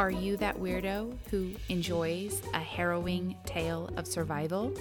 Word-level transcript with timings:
Are 0.00 0.10
you 0.10 0.38
that 0.38 0.56
weirdo 0.58 1.14
who 1.30 1.52
enjoys 1.68 2.40
a 2.54 2.58
harrowing 2.58 3.36
tale 3.44 3.90
of 3.98 4.06
survival? 4.06 4.72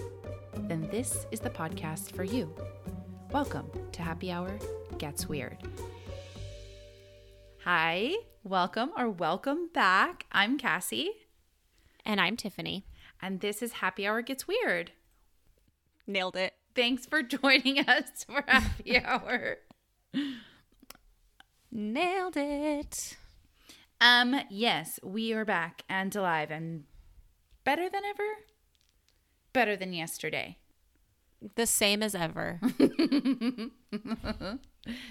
Then 0.55 0.87
this 0.91 1.25
is 1.29 1.41
the 1.41 1.49
podcast 1.49 2.13
for 2.15 2.23
you. 2.23 2.55
Welcome 3.33 3.69
to 3.91 4.01
Happy 4.01 4.31
Hour 4.31 4.57
Gets 4.97 5.27
Weird. 5.27 5.57
Hi, 7.65 8.13
welcome 8.45 8.91
or 8.95 9.09
welcome 9.09 9.67
back. 9.73 10.25
I'm 10.31 10.57
Cassie, 10.57 11.11
And 12.05 12.21
I'm 12.21 12.37
Tiffany. 12.37 12.85
and 13.21 13.41
this 13.41 13.61
is 13.61 13.73
Happy 13.73 14.07
Hour 14.07 14.21
Gets 14.21 14.47
Weird. 14.47 14.93
Nailed 16.07 16.37
it. 16.37 16.53
Thanks 16.75 17.05
for 17.05 17.21
joining 17.23 17.79
us 17.89 18.23
for 18.25 18.41
Happy 18.47 18.97
Hour. 19.03 19.57
Nailed 21.69 22.37
it. 22.37 23.17
Um, 24.01 24.41
yes, 24.49 24.99
we 25.03 25.33
are 25.33 25.45
back 25.45 25.83
and 25.89 26.15
alive 26.15 26.51
and 26.51 26.83
better 27.63 27.89
than 27.89 28.03
ever. 28.05 28.23
Better 29.51 29.75
than 29.75 29.93
yesterday. 29.93 30.57
The 31.55 31.65
same 31.65 32.03
as 32.03 32.15
ever. 32.15 32.59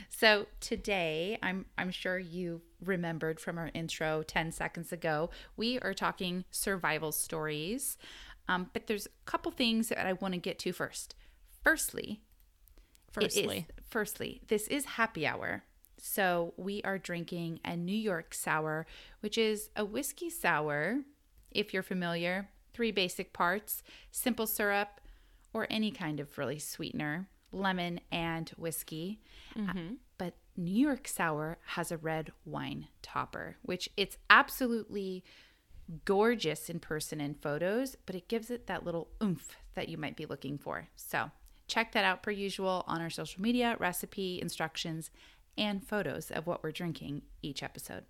So 0.09 0.47
today, 0.61 1.39
I'm 1.43 1.67
I'm 1.77 1.91
sure 1.91 2.19
you 2.19 2.63
remembered 2.85 3.39
from 3.39 3.59
our 3.59 3.71
intro 3.75 4.23
10 4.23 4.51
seconds 4.51 4.93
ago, 4.93 5.31
we 5.57 5.79
are 5.81 5.95
talking 5.95 6.45
survival 6.51 7.13
stories. 7.13 7.97
Um, 8.49 8.71
but 8.73 8.87
there's 8.87 9.07
a 9.07 9.11
couple 9.27 9.53
things 9.53 9.91
that 9.91 10.05
I 10.07 10.15
want 10.15 10.35
to 10.35 10.41
get 10.41 10.59
to 10.61 10.73
first. 10.73 11.15
Firstly, 11.63 12.23
it 13.21 13.25
is- 13.27 13.35
Firstly, 13.35 13.67
firstly, 13.89 14.41
this 14.49 14.67
is 14.69 14.85
happy 14.87 15.27
hour. 15.27 15.65
So 16.01 16.55
we 16.57 16.83
are 16.83 16.99
drinking 16.99 17.61
a 17.65 17.77
New 17.77 17.97
York 17.97 18.35
sour, 18.35 18.87
which 19.21 19.37
is 19.37 19.71
a 19.77 19.85
whiskey 19.85 20.31
sour, 20.31 21.01
if 21.51 21.75
you're 21.75 21.83
familiar. 21.83 22.49
Three 22.75 22.93
basic 22.93 23.33
parts 23.33 23.83
simple 24.13 24.47
syrup 24.47 25.01
or 25.53 25.67
any 25.71 25.91
kind 25.91 26.21
of 26.21 26.39
really 26.39 26.59
sweetener, 26.59 27.29
lemon, 27.51 28.01
and 28.13 28.51
whiskey. 28.51 29.21
Uh, 29.57 29.73
but 30.19 30.35
New 30.57 30.87
York 30.87 31.09
sour 31.09 31.59
has 31.65 31.91
a 31.91 31.97
red 31.97 32.33
wine 32.45 32.89
topper, 33.03 33.57
which 33.63 33.89
it's 33.97 34.19
absolutely 34.31 35.25
gorgeous 36.05 36.69
in 36.69 36.79
person 36.79 37.21
and 37.21 37.41
photos, 37.41 37.97
but 38.07 38.15
it 38.15 38.29
gives 38.29 38.51
it 38.51 38.67
that 38.67 38.85
little 38.85 39.09
oomph 39.23 39.57
that 39.75 39.89
you 39.89 39.97
might 39.97 40.17
be 40.17 40.27
looking 40.27 40.59
for. 40.59 40.89
So 40.97 41.31
check 41.67 41.93
that 41.93 42.05
out 42.05 42.23
per 42.23 42.31
usual 42.31 42.85
on 42.87 43.01
our 43.01 43.11
social 43.11 43.43
media, 43.43 43.77
recipe, 43.79 44.41
instructions, 44.41 45.11
and 45.59 45.87
photos 45.87 46.31
of 46.31 46.47
what 46.47 46.63
we're 46.63 46.73
drinking 46.73 47.23
each 47.43 47.63
episode. 47.63 48.05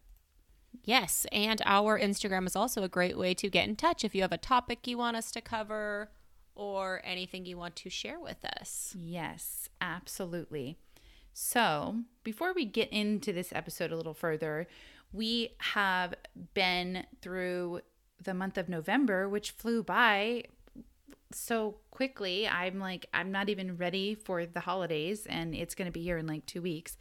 yes. 0.84 1.26
And 1.32 1.60
our 1.64 1.98
Instagram 1.98 2.46
is 2.46 2.54
also 2.54 2.82
a 2.82 2.88
great 2.88 3.16
way 3.18 3.34
to 3.34 3.48
get 3.48 3.66
in 3.66 3.74
touch 3.76 4.04
if 4.04 4.14
you 4.14 4.22
have 4.22 4.32
a 4.32 4.38
topic 4.38 4.86
you 4.86 4.98
want 4.98 5.16
us 5.16 5.30
to 5.32 5.40
cover 5.40 6.10
or 6.54 7.00
anything 7.04 7.46
you 7.46 7.56
want 7.56 7.76
to 7.76 7.90
share 7.90 8.20
with 8.20 8.44
us. 8.44 8.94
Yes, 8.98 9.68
absolutely. 9.80 10.76
So, 11.32 12.00
before 12.24 12.52
we 12.52 12.64
get 12.64 12.92
into 12.92 13.32
this 13.32 13.52
episode 13.52 13.92
a 13.92 13.96
little 13.96 14.14
further, 14.14 14.66
we 15.12 15.50
have 15.58 16.14
been 16.54 17.06
through 17.22 17.80
the 18.22 18.34
month 18.34 18.58
of 18.58 18.68
November, 18.68 19.28
which 19.28 19.52
flew 19.52 19.82
by 19.84 20.42
so 21.32 21.76
quickly. 21.90 22.48
I'm 22.48 22.78
like, 22.80 23.06
I'm 23.14 23.30
not 23.30 23.48
even 23.48 23.76
ready 23.76 24.14
for 24.16 24.46
the 24.46 24.60
holidays, 24.60 25.26
and 25.26 25.54
it's 25.54 25.74
going 25.74 25.86
to 25.86 25.92
be 25.92 26.02
here 26.02 26.18
in 26.18 26.26
like 26.26 26.44
two 26.46 26.62
weeks. 26.62 26.96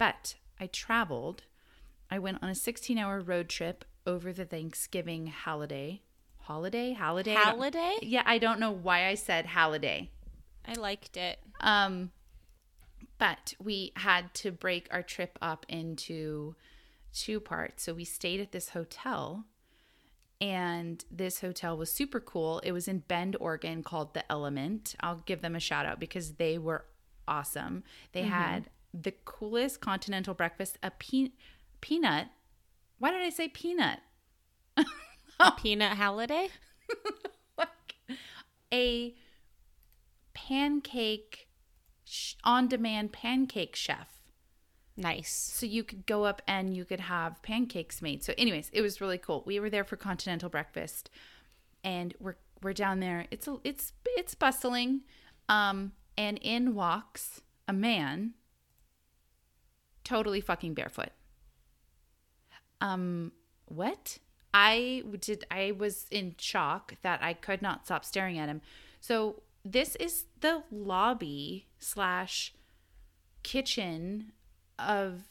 But 0.00 0.36
I 0.58 0.66
traveled. 0.66 1.42
I 2.10 2.18
went 2.18 2.42
on 2.42 2.48
a 2.48 2.54
16 2.54 2.96
hour 2.96 3.20
road 3.20 3.50
trip 3.50 3.84
over 4.06 4.32
the 4.32 4.46
Thanksgiving 4.46 5.26
holiday. 5.26 6.00
Holiday? 6.38 6.94
Holiday? 6.94 7.36
I 7.36 7.40
Holiday? 7.40 7.96
Yeah, 8.00 8.22
I 8.24 8.38
don't 8.38 8.58
know 8.58 8.70
why 8.72 9.08
I 9.08 9.14
said 9.14 9.44
holiday. 9.44 10.08
I 10.66 10.72
liked 10.72 11.18
it. 11.18 11.38
Um, 11.60 12.12
but 13.18 13.52
we 13.62 13.92
had 13.96 14.32
to 14.36 14.50
break 14.50 14.88
our 14.90 15.02
trip 15.02 15.38
up 15.42 15.66
into 15.68 16.54
two 17.12 17.38
parts. 17.38 17.82
So 17.82 17.92
we 17.92 18.04
stayed 18.06 18.40
at 18.40 18.52
this 18.52 18.70
hotel, 18.70 19.44
and 20.40 21.04
this 21.10 21.42
hotel 21.42 21.76
was 21.76 21.92
super 21.92 22.20
cool. 22.20 22.60
It 22.60 22.72
was 22.72 22.88
in 22.88 23.00
Bend, 23.00 23.36
Oregon, 23.38 23.82
called 23.82 24.14
The 24.14 24.32
Element. 24.32 24.94
I'll 25.00 25.22
give 25.26 25.42
them 25.42 25.54
a 25.54 25.60
shout 25.60 25.84
out 25.84 26.00
because 26.00 26.32
they 26.36 26.56
were 26.56 26.86
awesome. 27.28 27.84
They 28.12 28.22
had 28.22 28.70
the 28.92 29.12
coolest 29.24 29.80
continental 29.80 30.34
breakfast, 30.34 30.78
a 30.82 30.90
pe- 30.90 31.30
peanut. 31.80 32.28
Why 32.98 33.10
did 33.12 33.22
I 33.22 33.30
say 33.30 33.48
peanut? 33.48 34.00
a 34.76 35.52
Peanut 35.52 35.96
holiday? 35.96 36.48
like 37.58 37.94
a 38.72 39.14
pancake 40.34 41.48
sh- 42.04 42.34
on 42.44 42.68
demand 42.68 43.12
pancake 43.12 43.74
chef 43.76 44.20
Nice. 44.96 45.30
so 45.32 45.64
you 45.66 45.82
could 45.82 46.04
go 46.06 46.24
up 46.24 46.42
and 46.46 46.76
you 46.76 46.84
could 46.84 47.00
have 47.00 47.42
pancakes 47.42 48.02
made 48.02 48.22
so 48.22 48.34
anyways 48.36 48.70
it 48.72 48.82
was 48.82 49.00
really 49.00 49.18
cool 49.18 49.42
we 49.46 49.58
were 49.58 49.70
there 49.70 49.84
for 49.84 49.96
continental 49.96 50.48
breakfast 50.48 51.10
and 51.82 52.14
we're 52.20 52.36
we're 52.62 52.72
down 52.74 53.00
there 53.00 53.26
it's 53.30 53.48
a, 53.48 53.56
it's 53.64 53.92
it's 54.04 54.34
bustling 54.34 55.00
um 55.48 55.92
and 56.18 56.38
in 56.42 56.74
walks 56.74 57.40
a 57.66 57.72
man 57.72 58.34
totally 60.10 60.40
fucking 60.40 60.74
barefoot. 60.74 61.10
Um 62.80 63.32
what? 63.66 64.18
I 64.52 65.04
did 65.20 65.44
i 65.48 65.72
was 65.78 66.06
in 66.10 66.34
shock 66.36 66.96
that 67.02 67.22
i 67.22 67.32
could 67.32 67.62
not 67.62 67.84
stop 67.84 68.04
staring 68.04 68.36
at 68.36 68.48
him. 68.48 68.60
So 69.00 69.42
this 69.64 69.94
is 69.96 70.24
the 70.40 70.64
lobby 70.72 71.68
slash 71.78 72.52
kitchen 73.44 74.32
of 74.78 75.28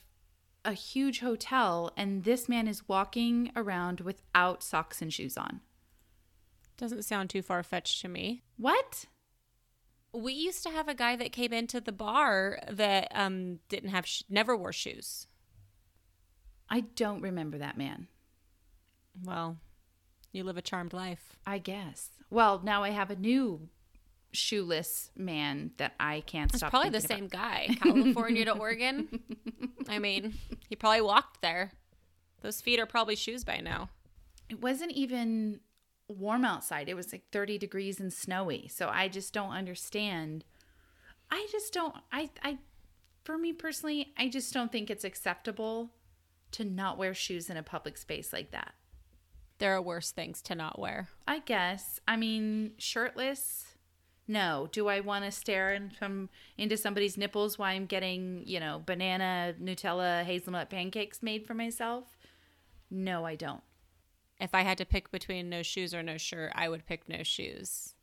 a 0.63 0.73
huge 0.73 1.19
hotel 1.19 1.91
and 1.97 2.23
this 2.23 2.47
man 2.47 2.67
is 2.67 2.87
walking 2.87 3.51
around 3.57 3.99
without 3.99 4.63
socks 4.63 5.01
and 5.01 5.13
shoes 5.13 5.37
on. 5.37 5.59
Doesn't 6.77 7.03
sound 7.03 7.29
too 7.29 7.41
far 7.41 7.63
fetched 7.63 7.99
to 8.01 8.07
me. 8.07 8.43
what 8.55 9.05
We 10.13 10.33
used 10.33 10.63
to 10.63 10.69
have 10.71 10.87
a 10.87 10.93
guy 10.95 11.15
that 11.15 11.31
came 11.31 11.53
into 11.53 11.79
the 11.79 11.91
bar 11.91 12.59
that 12.69 13.07
um 13.13 13.59
didn't 13.69 13.89
have 13.89 14.05
sh- 14.07 14.23
never 14.29 14.55
wore 14.57 14.73
shoes. 14.73 15.27
i 16.69 16.81
don't 16.81 17.21
remember 17.21 17.57
that 17.57 17.77
man 17.77 18.07
Well, 19.23 19.57
you 20.31 20.43
live 20.43 20.57
a 20.57 20.61
charmed 20.61 20.93
life. 20.93 21.37
i 21.45 21.57
guess 21.57 22.09
well 22.29 22.61
now 22.63 22.83
i 22.83 22.89
have 22.89 23.09
a 23.11 23.15
new 23.15 23.69
shoeless 24.31 25.09
man 25.15 25.71
that 25.77 25.93
i 25.99 26.21
can't 26.21 26.51
It's 26.51 26.59
stop 26.59 26.69
probably 26.71 26.91
the 26.91 27.01
same 27.01 27.27
guy, 27.27 27.67
California 27.81 28.45
to 28.45 28.51
Oregon. 28.57 29.07
I 29.87 29.97
mean, 29.99 30.35
he 30.69 30.75
probably 30.75 31.01
walked 31.01 31.41
there. 31.41 31.71
Those 32.41 32.61
feet 32.61 32.79
are 32.79 32.85
probably 32.85 33.15
shoes 33.15 33.43
by 33.43 33.59
now. 33.59 33.89
it 34.49 34.61
wasn't 34.61 34.91
even 34.91 35.59
warm 36.09 36.43
outside. 36.43 36.89
It 36.89 36.95
was 36.95 37.11
like 37.11 37.23
30 37.31 37.57
degrees 37.57 37.99
and 37.99 38.11
snowy. 38.11 38.67
So 38.67 38.89
I 38.89 39.07
just 39.07 39.33
don't 39.33 39.51
understand. 39.51 40.43
I 41.31 41.47
just 41.51 41.73
don't 41.73 41.95
I 42.11 42.29
I 42.43 42.57
for 43.23 43.37
me 43.37 43.53
personally, 43.53 44.13
I 44.17 44.29
just 44.29 44.53
don't 44.53 44.71
think 44.71 44.89
it's 44.89 45.03
acceptable 45.03 45.91
to 46.51 46.65
not 46.65 46.97
wear 46.97 47.13
shoes 47.13 47.49
in 47.49 47.57
a 47.57 47.63
public 47.63 47.97
space 47.97 48.33
like 48.33 48.51
that. 48.51 48.73
There 49.59 49.75
are 49.75 49.81
worse 49.81 50.11
things 50.11 50.41
to 50.43 50.55
not 50.55 50.79
wear. 50.79 51.09
I 51.27 51.39
guess. 51.39 51.99
I 52.07 52.15
mean, 52.15 52.71
shirtless? 52.77 53.65
No. 54.27 54.69
Do 54.71 54.87
I 54.87 55.01
want 55.01 55.25
to 55.25 55.31
stare 55.31 55.73
in 55.73 55.91
some, 55.99 56.29
into 56.57 56.77
somebody's 56.77 57.17
nipples 57.17 57.57
while 57.59 57.75
I'm 57.75 57.85
getting, 57.85 58.43
you 58.45 58.59
know, 58.59 58.81
banana, 58.85 59.53
Nutella, 59.61 60.23
hazelnut 60.23 60.69
pancakes 60.69 61.21
made 61.21 61.45
for 61.45 61.53
myself? 61.53 62.17
No, 62.89 63.25
I 63.25 63.35
don't. 63.35 63.61
If 64.39 64.55
I 64.55 64.61
had 64.61 64.77
to 64.77 64.85
pick 64.85 65.11
between 65.11 65.49
no 65.49 65.63
shoes 65.63 65.93
or 65.93 66.01
no 66.01 66.17
shirt, 66.17 66.51
I 66.55 66.69
would 66.69 66.85
pick 66.85 67.09
no 67.09 67.23
shoes. 67.23 67.95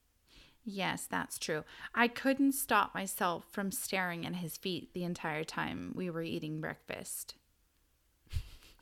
Yes, 0.65 1.07
that's 1.09 1.39
true. 1.39 1.63
I 1.95 2.09
couldn't 2.09 2.53
stop 2.53 2.95
myself 2.95 3.45
from 3.51 3.71
staring 3.71 4.27
at 4.27 4.37
his 4.37 4.57
feet 4.57 4.93
the 4.93 5.05
entire 5.05 5.45
time 5.45 5.93
we 5.95 6.11
were 6.11 6.23
eating 6.23 6.61
breakfast. 6.61 7.35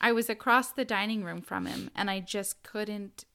I 0.01 0.13
was 0.13 0.31
across 0.31 0.71
the 0.71 0.85
dining 0.85 1.25
room 1.25 1.43
from 1.43 1.67
him 1.67 1.91
and 1.95 2.11
I 2.11 2.21
just 2.21 2.63
couldn't 2.63 3.27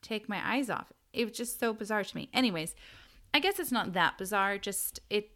take 0.00 0.28
my 0.28 0.40
eyes 0.44 0.70
off. 0.70 0.92
It 1.12 1.24
was 1.24 1.36
just 1.36 1.58
so 1.58 1.72
bizarre 1.72 2.04
to 2.04 2.16
me. 2.16 2.28
Anyways, 2.32 2.74
I 3.34 3.40
guess 3.40 3.58
it's 3.58 3.72
not 3.72 3.92
that 3.94 4.16
bizarre, 4.16 4.58
just 4.58 5.00
it 5.10 5.30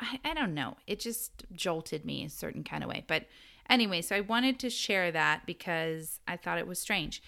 I, 0.00 0.20
I 0.24 0.34
don't 0.34 0.54
know. 0.54 0.76
It 0.86 1.00
just 1.00 1.44
jolted 1.52 2.04
me 2.04 2.24
a 2.24 2.30
certain 2.30 2.64
kind 2.64 2.82
of 2.82 2.90
way. 2.90 3.04
But 3.06 3.26
anyway, 3.68 4.02
so 4.02 4.16
I 4.16 4.20
wanted 4.20 4.58
to 4.60 4.70
share 4.70 5.10
that 5.12 5.46
because 5.46 6.20
I 6.26 6.36
thought 6.36 6.58
it 6.58 6.66
was 6.66 6.80
strange. 6.80 7.22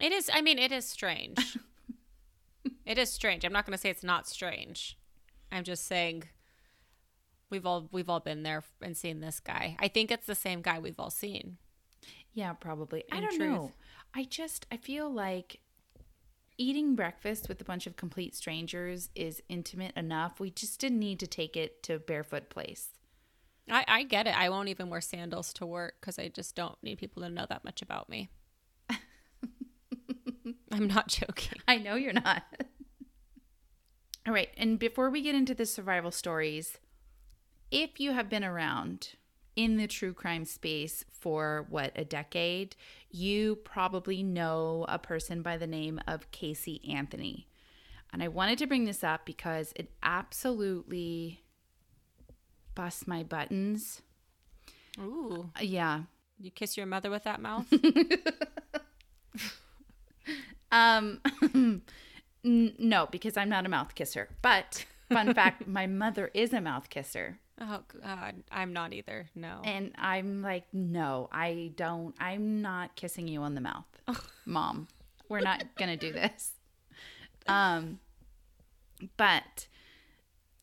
It 0.00 0.12
is, 0.12 0.30
I 0.32 0.42
mean, 0.42 0.58
it 0.58 0.72
is 0.72 0.84
strange. 0.84 1.58
it 2.86 2.98
is 2.98 3.10
strange. 3.10 3.44
I'm 3.44 3.52
not 3.52 3.66
going 3.66 3.76
to 3.76 3.80
say 3.80 3.90
it's 3.90 4.04
not 4.04 4.28
strange. 4.28 4.96
I'm 5.50 5.64
just 5.64 5.86
saying 5.86 6.24
we've 7.50 7.66
all 7.66 7.88
we've 7.92 8.08
all 8.08 8.20
been 8.20 8.42
there 8.42 8.64
and 8.82 8.96
seen 8.96 9.20
this 9.20 9.40
guy. 9.40 9.76
I 9.78 9.88
think 9.88 10.10
it's 10.10 10.26
the 10.26 10.34
same 10.34 10.62
guy 10.62 10.78
we've 10.78 10.98
all 11.00 11.10
seen. 11.10 11.56
Yeah, 12.32 12.52
probably. 12.52 13.04
I 13.10 13.20
don't 13.20 13.34
truth. 13.34 13.50
know. 13.50 13.72
I 14.14 14.24
just 14.24 14.66
I 14.70 14.76
feel 14.76 15.10
like 15.10 15.60
eating 16.56 16.94
breakfast 16.94 17.48
with 17.48 17.60
a 17.60 17.64
bunch 17.64 17.86
of 17.86 17.96
complete 17.96 18.34
strangers 18.34 19.10
is 19.14 19.42
intimate 19.48 19.96
enough. 19.96 20.40
We 20.40 20.50
just 20.50 20.80
didn't 20.80 20.98
need 20.98 21.20
to 21.20 21.26
take 21.26 21.56
it 21.56 21.82
to 21.84 21.98
barefoot 21.98 22.50
place. 22.50 22.90
I, 23.70 23.84
I 23.86 24.02
get 24.02 24.26
it. 24.26 24.38
I 24.38 24.48
won't 24.48 24.68
even 24.68 24.88
wear 24.88 25.00
sandals 25.00 25.52
to 25.54 25.66
work 25.66 25.96
because 26.00 26.18
I 26.18 26.28
just 26.28 26.54
don't 26.54 26.76
need 26.82 26.98
people 26.98 27.22
to 27.22 27.28
know 27.28 27.46
that 27.48 27.64
much 27.64 27.82
about 27.82 28.08
me. 28.08 28.30
I'm 30.72 30.86
not 30.86 31.08
joking. 31.08 31.58
I 31.66 31.76
know 31.76 31.94
you're 31.94 32.12
not. 32.12 32.42
All 34.26 34.34
right, 34.34 34.50
and 34.56 34.78
before 34.78 35.08
we 35.10 35.22
get 35.22 35.34
into 35.34 35.54
the 35.54 35.64
survival 35.66 36.10
stories, 36.10 36.78
if 37.70 37.98
you 37.98 38.12
have 38.12 38.28
been 38.28 38.44
around 38.44 39.10
in 39.56 39.76
the 39.76 39.86
true 39.86 40.12
crime 40.12 40.44
space 40.44 41.04
for 41.10 41.66
what 41.70 41.92
a 41.96 42.04
decade, 42.04 42.76
you 43.10 43.56
probably 43.56 44.22
know 44.22 44.84
a 44.88 44.98
person 44.98 45.40
by 45.42 45.56
the 45.56 45.66
name 45.66 45.98
of 46.06 46.30
Casey 46.30 46.80
Anthony. 46.88 47.48
And 48.12 48.22
I 48.22 48.28
wanted 48.28 48.58
to 48.58 48.66
bring 48.66 48.84
this 48.84 49.02
up 49.02 49.24
because 49.26 49.72
it 49.76 49.90
absolutely 50.02 51.42
busts 52.74 53.06
my 53.06 53.22
buttons. 53.22 54.02
Ooh. 55.00 55.50
Uh, 55.56 55.62
Yeah. 55.62 56.02
You 56.40 56.52
kiss 56.52 56.76
your 56.76 56.86
mother 56.86 57.10
with 57.10 57.24
that 57.24 57.40
mouth? 57.42 57.66
Um, 60.70 61.20
n- 61.54 61.82
no, 62.44 63.06
because 63.10 63.36
I'm 63.36 63.48
not 63.48 63.66
a 63.66 63.68
mouth 63.68 63.94
kisser. 63.94 64.28
But 64.42 64.84
fun 65.10 65.34
fact, 65.34 65.66
my 65.78 65.86
mother 65.86 66.30
is 66.34 66.52
a 66.52 66.60
mouth 66.60 66.88
kisser. 66.90 67.38
oh, 67.60 67.80
God. 68.02 68.36
I'm 68.52 68.72
not 68.72 68.92
either. 68.92 69.28
No. 69.34 69.60
And 69.64 69.92
I'm 69.98 70.42
like, 70.42 70.64
no, 70.72 71.28
I 71.32 71.72
don't. 71.76 72.14
I'm 72.20 72.62
not 72.62 72.94
kissing 72.96 73.28
you 73.28 73.42
on 73.42 73.54
the 73.54 73.60
mouth, 73.60 73.86
mom. 74.46 74.88
We're 75.28 75.40
not 75.40 75.64
gonna 75.76 75.96
do 75.96 76.12
this. 76.12 76.52
Um, 77.46 77.98
but 79.16 79.68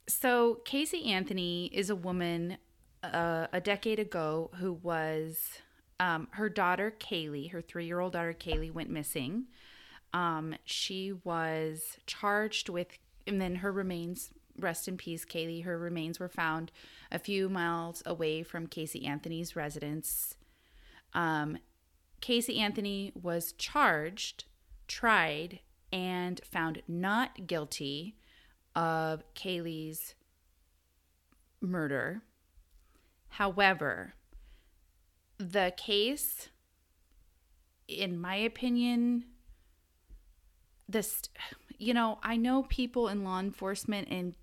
so 0.08 0.60
Casey 0.66 1.12
Anthony 1.12 1.68
is 1.74 1.90
a 1.90 1.96
woman 1.96 2.58
uh, 3.04 3.48
a 3.54 3.62
decade 3.62 4.00
ago 4.00 4.50
who 4.56 4.74
was 4.74 5.40
um, 6.00 6.28
her 6.31 6.50
daughter 6.50 6.94
Caylee, 7.00 7.51
her 7.51 7.62
three-year-old 7.62 8.13
daughter 8.13 8.34
Caylee, 8.34 8.72
went 8.74 8.90
missing. 8.90 9.46
Um, 10.16 10.56
she 10.64 11.12
was 11.26 11.98
charged 12.08 12.70
with, 12.70 12.88
and 13.28 13.42
then 13.42 13.56
her 13.56 13.70
remains, 13.70 14.30
rest 14.58 14.88
in 14.88 14.96
peace, 14.96 15.26
Caylee, 15.26 15.66
her 15.66 15.78
remains 15.78 16.22
were 16.22 16.30
found 16.30 16.72
a 17.12 17.20
few 17.20 17.50
miles 17.50 18.02
away 18.06 18.42
from 18.42 18.68
Casey 18.68 19.06
Anthony's 19.06 19.58
residence. 19.58 20.38
Um, 21.14 21.58
Casey 22.22 22.60
Anthony 22.62 23.12
was 23.22 23.52
charged, 23.58 24.46
tried, 24.88 25.60
and 25.92 26.40
found 26.50 26.82
not 26.88 27.46
guilty 27.46 28.16
of 28.74 29.22
Caylee's 29.34 30.16
murder. 31.60 32.22
However, 33.32 34.14
the 35.38 35.74
case, 35.76 36.48
in 37.90 38.18
my 38.18 38.38
opinion, 38.38 39.26
this, 40.88 41.22
you 41.78 41.94
know, 41.94 42.20
I 42.24 42.38
know 42.38 42.64
people 42.64 43.08
in 43.08 43.24
law 43.24 43.40
enforcement 43.40 44.08
and 44.10 44.36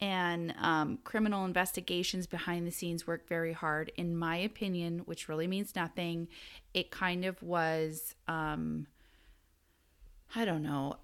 and 0.00 0.52
um, 0.58 0.98
criminal 1.04 1.44
investigations 1.44 2.26
behind 2.26 2.66
the 2.66 2.72
scenes 2.72 3.06
work 3.06 3.28
very 3.28 3.52
hard. 3.52 3.92
In 3.96 4.16
my 4.16 4.36
opinion, 4.36 5.00
which 5.04 5.28
really 5.28 5.46
means 5.46 5.76
nothing, 5.76 6.26
it 6.74 6.90
kind 6.90 7.24
of 7.24 7.40
was, 7.40 8.16
um, 8.26 8.88
I 10.34 10.44
don't 10.44 10.64
know, 10.64 10.96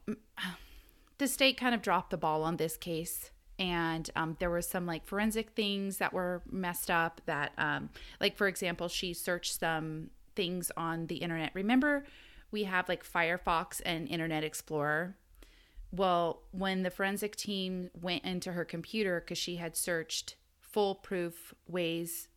the 1.18 1.28
state 1.28 1.56
kind 1.56 1.76
of 1.76 1.82
dropped 1.82 2.10
the 2.10 2.16
ball 2.16 2.42
on 2.42 2.56
this 2.56 2.76
case. 2.76 3.30
And 3.56 4.10
um, 4.16 4.36
there 4.40 4.50
were 4.50 4.62
some 4.62 4.84
like 4.84 5.06
forensic 5.06 5.50
things 5.50 5.98
that 5.98 6.12
were 6.12 6.42
messed 6.50 6.90
up. 6.90 7.20
That, 7.26 7.52
um, 7.56 7.90
like, 8.20 8.36
for 8.36 8.48
example, 8.48 8.88
she 8.88 9.14
searched 9.14 9.60
some 9.60 10.10
things 10.34 10.72
on 10.76 11.06
the 11.06 11.16
internet. 11.16 11.52
Remember, 11.54 12.04
we 12.50 12.64
have 12.64 12.88
like 12.88 13.04
Firefox 13.04 13.80
and 13.84 14.08
Internet 14.08 14.44
Explorer. 14.44 15.16
Well, 15.90 16.42
when 16.50 16.82
the 16.82 16.90
forensic 16.90 17.36
team 17.36 17.90
went 17.98 18.24
into 18.24 18.52
her 18.52 18.64
computer 18.64 19.20
because 19.20 19.38
she 19.38 19.56
had 19.56 19.76
searched 19.76 20.36
foolproof 20.60 21.54
ways 21.66 22.28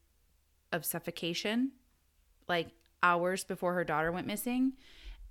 of 0.71 0.85
suffocation, 0.85 1.71
like 2.47 2.69
hours 3.03 3.43
before 3.43 3.73
her 3.73 3.83
daughter 3.83 4.11
went 4.11 4.27
missing, 4.27 4.73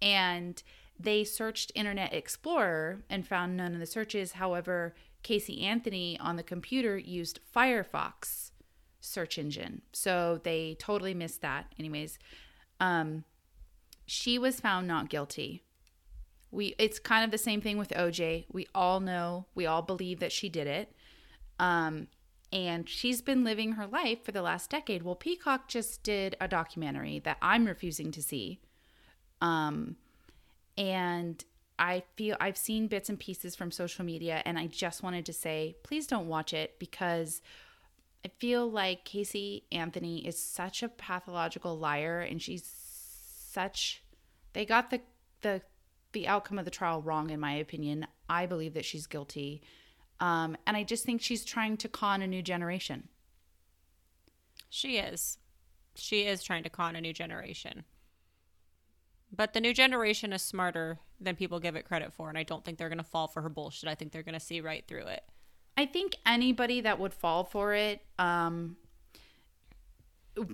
and 0.02 0.62
they 0.98 1.24
searched 1.24 1.72
Internet 1.74 2.12
Explorer 2.12 3.02
and 3.08 3.26
found 3.26 3.56
none 3.56 3.72
of 3.72 3.80
the 3.80 3.86
searches. 3.86 4.32
However, 4.32 4.94
Casey 5.22 5.62
Anthony 5.62 6.18
on 6.20 6.36
the 6.36 6.42
computer 6.42 6.98
used 6.98 7.40
Firefox 7.54 8.50
search 9.00 9.38
engine. 9.38 9.80
So 9.92 10.40
they 10.42 10.76
totally 10.78 11.14
missed 11.14 11.40
that. 11.40 11.72
Anyways, 11.78 12.18
um, 12.80 13.24
she 14.10 14.40
was 14.40 14.58
found 14.58 14.88
not 14.88 15.08
guilty. 15.08 15.62
We 16.50 16.74
it's 16.80 16.98
kind 16.98 17.24
of 17.24 17.30
the 17.30 17.38
same 17.38 17.60
thing 17.60 17.78
with 17.78 17.90
OJ. 17.90 18.46
We 18.50 18.66
all 18.74 18.98
know, 18.98 19.46
we 19.54 19.66
all 19.66 19.82
believe 19.82 20.18
that 20.18 20.32
she 20.32 20.48
did 20.48 20.66
it. 20.66 20.92
Um 21.60 22.08
and 22.52 22.88
she's 22.88 23.22
been 23.22 23.44
living 23.44 23.72
her 23.72 23.86
life 23.86 24.24
for 24.24 24.32
the 24.32 24.42
last 24.42 24.68
decade. 24.68 25.04
Well, 25.04 25.14
Peacock 25.14 25.68
just 25.68 26.02
did 26.02 26.36
a 26.40 26.48
documentary 26.48 27.20
that 27.20 27.36
I'm 27.40 27.66
refusing 27.66 28.10
to 28.10 28.20
see. 28.20 28.58
Um 29.40 29.94
and 30.76 31.44
I 31.78 32.02
feel 32.16 32.36
I've 32.40 32.58
seen 32.58 32.88
bits 32.88 33.08
and 33.10 33.18
pieces 33.18 33.54
from 33.54 33.70
social 33.70 34.04
media 34.04 34.42
and 34.44 34.58
I 34.58 34.66
just 34.66 35.04
wanted 35.04 35.24
to 35.26 35.32
say 35.32 35.76
please 35.84 36.08
don't 36.08 36.26
watch 36.26 36.52
it 36.52 36.80
because 36.80 37.42
I 38.24 38.30
feel 38.40 38.68
like 38.68 39.04
Casey 39.04 39.66
Anthony 39.70 40.26
is 40.26 40.36
such 40.36 40.82
a 40.82 40.88
pathological 40.88 41.78
liar 41.78 42.20
and 42.20 42.42
she's 42.42 42.79
such 43.50 44.02
they 44.52 44.64
got 44.64 44.90
the 44.90 45.00
the 45.42 45.62
the 46.12 46.26
outcome 46.26 46.58
of 46.58 46.64
the 46.64 46.70
trial 46.70 47.02
wrong 47.02 47.30
in 47.30 47.40
my 47.40 47.52
opinion. 47.52 48.06
I 48.28 48.46
believe 48.46 48.74
that 48.74 48.84
she's 48.84 49.06
guilty. 49.06 49.62
Um, 50.18 50.56
and 50.66 50.76
I 50.76 50.82
just 50.82 51.04
think 51.04 51.22
she's 51.22 51.44
trying 51.44 51.76
to 51.78 51.88
con 51.88 52.20
a 52.20 52.26
new 52.26 52.42
generation. 52.42 53.08
She 54.68 54.98
is. 54.98 55.38
She 55.94 56.22
is 56.22 56.42
trying 56.42 56.64
to 56.64 56.70
con 56.70 56.96
a 56.96 57.00
new 57.00 57.12
generation. 57.12 57.84
But 59.34 59.52
the 59.52 59.60
new 59.60 59.72
generation 59.72 60.32
is 60.32 60.42
smarter 60.42 60.98
than 61.20 61.36
people 61.36 61.60
give 61.60 61.76
it 61.76 61.84
credit 61.84 62.12
for, 62.12 62.28
and 62.28 62.36
I 62.36 62.42
don't 62.42 62.64
think 62.64 62.78
they're 62.78 62.88
going 62.88 62.98
to 62.98 63.04
fall 63.04 63.28
for 63.28 63.42
her 63.42 63.48
bullshit. 63.48 63.88
I 63.88 63.94
think 63.94 64.10
they're 64.10 64.24
going 64.24 64.34
to 64.34 64.40
see 64.40 64.60
right 64.60 64.84
through 64.86 65.06
it. 65.06 65.22
I 65.76 65.86
think 65.86 66.16
anybody 66.26 66.80
that 66.80 66.98
would 66.98 67.14
fall 67.14 67.44
for 67.44 67.72
it 67.72 68.02
um, 68.18 68.76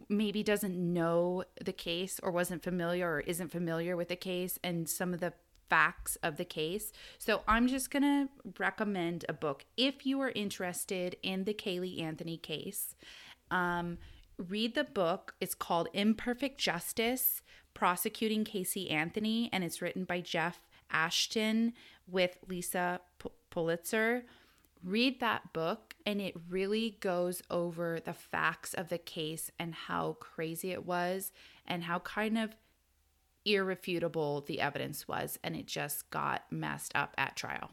maybe 0.09 0.43
doesn't 0.43 0.77
know 0.77 1.45
the 1.65 1.73
case 1.73 2.21
or 2.23 2.31
wasn't 2.31 2.63
familiar 2.63 3.15
or 3.15 3.21
isn't 3.21 3.51
familiar 3.51 3.97
with 3.97 4.09
the 4.09 4.17
case 4.17 4.59
and 4.63 4.89
some 4.89 5.15
of 5.15 5.21
the 5.21 5.33
facts 5.69 6.17
of 6.23 6.37
the 6.37 6.45
case. 6.45 6.93
So 7.19 7.43
I'm 7.49 7.67
just 7.69 7.91
going 7.91 8.03
to 8.03 8.29
recommend 8.59 9.25
a 9.29 9.33
book 9.33 9.65
if 9.77 10.07
you 10.07 10.21
are 10.21 10.31
interested 10.31 11.17
in 11.23 11.45
the 11.45 11.55
Caylee 11.55 12.01
Anthony 12.01 12.37
case. 12.37 12.95
Um, 13.51 13.99
read 14.39 14.75
the 14.75 14.85
book. 14.85 15.35
It's 15.41 15.55
called 15.55 15.89
Imperfect 15.93 16.59
Justice 16.59 17.43
Prosecuting 17.75 18.45
Casey 18.45 18.91
Anthony, 18.91 19.51
and 19.53 19.63
it's 19.63 19.83
written 19.83 20.05
by 20.05 20.21
Jeff 20.21 20.61
Ashton 20.91 21.75
with 22.07 22.39
Lisa 22.49 23.01
P- 23.19 23.29
Pulitzer. 23.51 24.25
Read 24.85 25.21
that 25.21 25.53
book, 25.53 25.95
and 26.05 26.21
it 26.21 26.35
really 26.49 26.97
goes 27.01 27.43
over 27.51 27.99
the 27.99 28.13
facts 28.13 28.75
of 28.75 28.89
the 28.89 28.99
case 28.99 29.51
and 29.59 29.75
how 29.75 30.17
crazy 30.21 30.71
it 30.71 30.87
was, 30.87 31.33
and 31.67 31.85
how 31.85 31.99
kind 32.01 32.39
of 32.39 32.55
irrefutable 33.45 34.43
the 34.43 34.61
evidence 34.61 35.09
was. 35.09 35.39
And 35.43 35.57
it 35.57 35.67
just 35.67 36.11
got 36.11 36.45
messed 36.51 36.93
up 36.95 37.15
at 37.19 37.37
trial. 37.37 37.71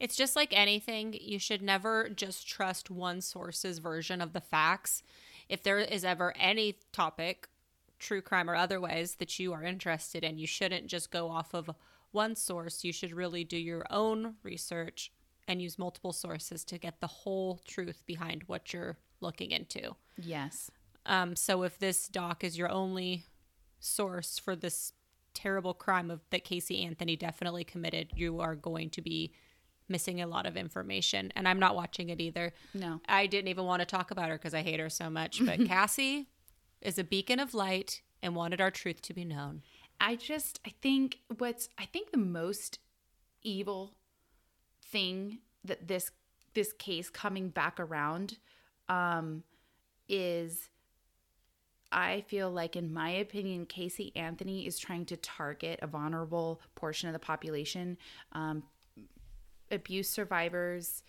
It's 0.00 0.16
just 0.16 0.36
like 0.36 0.52
anything, 0.52 1.16
you 1.20 1.38
should 1.38 1.62
never 1.62 2.08
just 2.08 2.48
trust 2.48 2.90
one 2.90 3.20
source's 3.20 3.78
version 3.78 4.20
of 4.20 4.32
the 4.32 4.40
facts. 4.40 5.02
If 5.48 5.62
there 5.62 5.78
is 5.78 6.04
ever 6.04 6.34
any 6.36 6.78
topic, 6.92 7.48
true 7.98 8.20
crime 8.20 8.50
or 8.50 8.56
otherwise, 8.56 9.16
that 9.16 9.38
you 9.38 9.52
are 9.52 9.62
interested 9.62 10.24
in, 10.24 10.38
you 10.38 10.46
shouldn't 10.46 10.86
just 10.86 11.10
go 11.10 11.30
off 11.30 11.54
of 11.54 11.70
one 12.10 12.34
source. 12.34 12.84
You 12.84 12.92
should 12.92 13.12
really 13.12 13.44
do 13.44 13.56
your 13.56 13.86
own 13.90 14.34
research 14.42 15.12
and 15.48 15.60
use 15.60 15.78
multiple 15.78 16.12
sources 16.12 16.62
to 16.64 16.78
get 16.78 17.00
the 17.00 17.06
whole 17.06 17.60
truth 17.66 18.04
behind 18.06 18.44
what 18.46 18.72
you're 18.72 18.98
looking 19.20 19.50
into. 19.50 19.96
Yes. 20.16 20.70
Um, 21.06 21.34
so 21.34 21.62
if 21.62 21.78
this 21.78 22.06
doc 22.06 22.44
is 22.44 22.56
your 22.58 22.70
only 22.70 23.24
source 23.80 24.38
for 24.38 24.54
this 24.54 24.92
terrible 25.34 25.74
crime 25.74 26.10
of 26.10 26.20
that 26.30 26.44
Casey 26.44 26.84
Anthony 26.84 27.16
definitely 27.16 27.64
committed, 27.64 28.10
you 28.14 28.40
are 28.40 28.54
going 28.54 28.90
to 28.90 29.00
be 29.00 29.32
missing 29.88 30.20
a 30.20 30.26
lot 30.26 30.44
of 30.44 30.56
information. 30.56 31.32
And 31.34 31.48
I'm 31.48 31.58
not 31.58 31.74
watching 31.74 32.10
it 32.10 32.20
either. 32.20 32.52
No. 32.74 33.00
I 33.08 33.26
didn't 33.26 33.48
even 33.48 33.64
want 33.64 33.80
to 33.80 33.86
talk 33.86 34.10
about 34.10 34.28
her 34.28 34.36
because 34.36 34.54
I 34.54 34.62
hate 34.62 34.80
her 34.80 34.90
so 34.90 35.08
much. 35.08 35.40
But 35.44 35.66
Cassie 35.66 36.28
is 36.82 36.98
a 36.98 37.04
beacon 37.04 37.40
of 37.40 37.54
light 37.54 38.02
and 38.22 38.36
wanted 38.36 38.60
our 38.60 38.70
truth 38.70 39.00
to 39.02 39.14
be 39.14 39.24
known. 39.24 39.62
I 40.00 40.14
just 40.14 40.60
I 40.66 40.72
think 40.82 41.20
what's 41.38 41.68
I 41.78 41.86
think 41.86 42.10
the 42.10 42.18
most 42.18 42.78
evil 43.42 43.94
thing 44.90 45.38
that 45.64 45.88
this 45.88 46.10
this 46.54 46.72
case 46.72 47.10
coming 47.10 47.48
back 47.48 47.78
around 47.78 48.38
um 48.88 49.42
is 50.08 50.70
I 51.90 52.22
feel 52.28 52.50
like 52.50 52.76
in 52.76 52.92
my 52.92 53.10
opinion 53.10 53.66
Casey 53.66 54.12
Anthony 54.16 54.66
is 54.66 54.78
trying 54.78 55.06
to 55.06 55.16
target 55.16 55.78
a 55.82 55.86
vulnerable 55.86 56.60
portion 56.74 57.08
of 57.08 57.12
the 57.12 57.18
population 57.18 57.96
um 58.32 58.62
abuse 59.70 60.08
survivors 60.08 61.02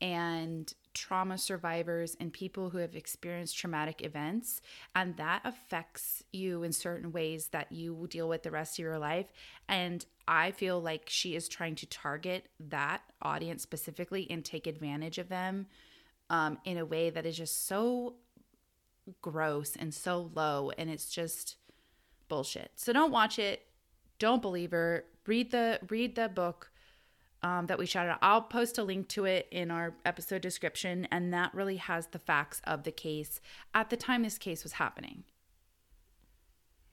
and 0.00 0.72
trauma 0.94 1.36
survivors 1.36 2.16
and 2.20 2.32
people 2.32 2.70
who 2.70 2.78
have 2.78 2.94
experienced 2.94 3.58
traumatic 3.58 4.04
events 4.04 4.60
and 4.94 5.16
that 5.16 5.42
affects 5.44 6.22
you 6.32 6.62
in 6.62 6.72
certain 6.72 7.12
ways 7.12 7.48
that 7.48 7.70
you 7.70 7.92
will 7.92 8.06
deal 8.06 8.28
with 8.28 8.42
the 8.42 8.50
rest 8.50 8.78
of 8.78 8.82
your 8.82 8.98
life. 8.98 9.26
And 9.68 10.04
i 10.26 10.50
feel 10.50 10.80
like 10.80 11.04
she 11.06 11.34
is 11.34 11.48
trying 11.48 11.74
to 11.74 11.86
target 11.86 12.48
that 12.58 13.02
audience 13.20 13.62
specifically 13.62 14.26
and 14.30 14.42
take 14.42 14.66
advantage 14.66 15.18
of 15.18 15.28
them 15.28 15.66
um, 16.30 16.56
in 16.64 16.78
a 16.78 16.86
way 16.86 17.10
that 17.10 17.26
is 17.26 17.36
just 17.36 17.66
so 17.66 18.14
gross 19.20 19.76
and 19.76 19.92
so 19.92 20.30
low 20.34 20.70
and 20.78 20.88
it's 20.90 21.10
just 21.10 21.56
bullshit. 22.28 22.70
So 22.76 22.92
don't 22.92 23.12
watch 23.12 23.38
it. 23.38 23.66
Don't 24.18 24.42
believe 24.42 24.70
her. 24.70 25.04
Read 25.26 25.50
the 25.50 25.80
read 25.88 26.14
the 26.14 26.28
book 26.28 26.70
um, 27.44 27.66
that 27.66 27.78
we 27.78 27.84
shouted 27.84 28.10
out. 28.12 28.18
I'll 28.22 28.40
post 28.42 28.78
a 28.78 28.82
link 28.82 29.06
to 29.10 29.26
it 29.26 29.46
in 29.50 29.70
our 29.70 29.94
episode 30.04 30.40
description, 30.40 31.06
and 31.12 31.32
that 31.34 31.54
really 31.54 31.76
has 31.76 32.06
the 32.08 32.18
facts 32.18 32.60
of 32.64 32.84
the 32.84 32.90
case 32.90 33.40
at 33.74 33.90
the 33.90 33.96
time 33.96 34.22
this 34.22 34.38
case 34.38 34.62
was 34.64 34.72
happening. 34.72 35.24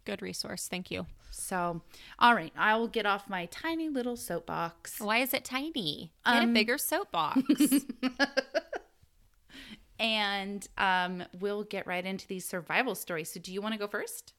Good 0.03 0.21
resource. 0.21 0.67
Thank 0.67 0.91
you. 0.91 1.05
So, 1.29 1.81
all 2.19 2.35
right, 2.35 2.51
I 2.57 2.75
will 2.75 2.89
get 2.89 3.05
off 3.05 3.29
my 3.29 3.45
tiny 3.45 3.87
little 3.87 4.17
soapbox. 4.17 4.99
Why 4.99 5.19
is 5.19 5.33
it 5.33 5.45
tiny? 5.45 6.11
Get 6.25 6.43
Um, 6.43 6.49
a 6.49 6.53
bigger 6.53 6.77
soapbox. 6.77 7.41
And 9.99 10.67
um, 10.79 11.23
we'll 11.39 11.63
get 11.63 11.85
right 11.85 12.03
into 12.03 12.25
these 12.25 12.43
survival 12.43 12.95
stories. 12.95 13.31
So, 13.31 13.39
do 13.39 13.53
you 13.53 13.61
want 13.61 13.75
to 13.75 13.77
go 13.77 13.85
first? 13.85 14.33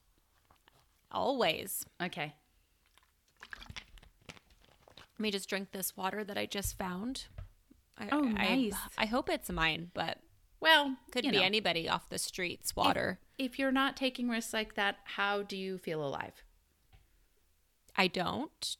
Always. 1.09 1.85
Okay. 2.01 2.33
Let 5.17 5.23
me 5.23 5.31
just 5.31 5.49
drink 5.49 5.71
this 5.71 5.95
water 5.95 6.23
that 6.23 6.37
I 6.37 6.45
just 6.45 6.77
found. 6.77 7.25
I, 7.97 8.09
Oh, 8.11 8.21
nice. 8.21 8.73
I, 8.97 9.05
hope 9.05 9.29
it's 9.29 9.49
mine, 9.51 9.91
but 9.93 10.17
Well, 10.59 10.97
could 11.11 11.23
be 11.23 11.31
know, 11.31 11.41
anybody 11.41 11.87
off 11.87 12.09
the 12.09 12.17
streets. 12.17 12.75
Water. 12.75 13.19
If 13.37 13.59
you're 13.59 13.71
not 13.71 13.95
taking 13.95 14.29
risks 14.29 14.53
like 14.53 14.73
that, 14.75 14.97
how 15.03 15.43
do 15.43 15.55
you 15.55 15.77
feel 15.77 16.03
alive? 16.03 16.43
I 17.95 18.07
don't 18.07 18.77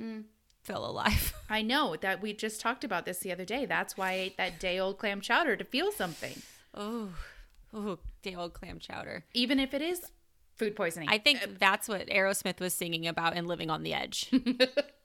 Mm. 0.00 0.24
feel 0.62 0.84
alive. 0.84 1.32
I 1.50 1.62
know 1.62 1.96
that 1.96 2.20
we 2.22 2.32
just 2.32 2.60
talked 2.60 2.82
about 2.84 3.04
this 3.04 3.18
the 3.20 3.32
other 3.32 3.44
day. 3.44 3.64
That's 3.66 3.96
why 3.96 4.10
I 4.10 4.14
ate 4.14 4.36
that 4.36 4.58
day 4.60 4.78
old 4.78 4.98
clam 4.98 5.20
chowder 5.20 5.56
to 5.56 5.64
feel 5.64 5.90
something, 5.92 6.42
oh, 6.74 7.10
oh, 7.72 7.98
day 8.22 8.34
old 8.34 8.52
clam 8.54 8.78
chowder. 8.80 9.24
even 9.34 9.58
if 9.60 9.74
it 9.74 9.82
is 9.82 10.02
food 10.56 10.74
poisoning. 10.76 11.08
I 11.08 11.18
think 11.18 11.58
that's 11.60 11.88
what 11.88 12.08
Aerosmith 12.08 12.58
was 12.60 12.74
singing 12.74 13.06
about 13.06 13.36
in 13.36 13.46
Living 13.46 13.70
on 13.70 13.82
the 13.84 13.94
Edge. 13.94 14.28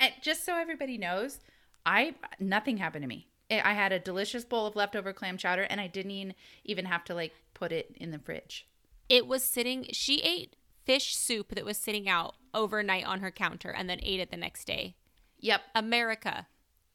And 0.00 0.12
just 0.20 0.44
so 0.44 0.56
everybody 0.56 0.96
knows, 0.98 1.40
I 1.84 2.14
nothing 2.38 2.76
happened 2.78 3.02
to 3.02 3.08
me. 3.08 3.28
I 3.50 3.74
had 3.74 3.92
a 3.92 3.98
delicious 3.98 4.44
bowl 4.44 4.66
of 4.66 4.76
leftover 4.76 5.12
clam 5.12 5.36
chowder, 5.36 5.62
and 5.64 5.80
I 5.80 5.86
didn't 5.86 6.12
even- 6.12 6.34
even 6.64 6.84
have 6.86 7.04
to 7.04 7.14
like 7.14 7.34
put 7.54 7.70
it 7.72 7.94
in 7.96 8.10
the 8.10 8.18
fridge. 8.18 8.66
it 9.08 9.26
was 9.26 9.42
sitting, 9.44 9.86
she 9.92 10.20
ate 10.22 10.56
fish 10.86 11.14
soup 11.14 11.54
that 11.54 11.64
was 11.66 11.76
sitting 11.76 12.08
out 12.08 12.34
overnight 12.54 13.04
on 13.04 13.20
her 13.20 13.30
counter 13.30 13.70
and 13.70 13.90
then 13.90 13.98
ate 14.02 14.20
it 14.20 14.30
the 14.30 14.36
next 14.38 14.64
day. 14.64 14.94
Yep. 15.40 15.60
America, 15.74 16.46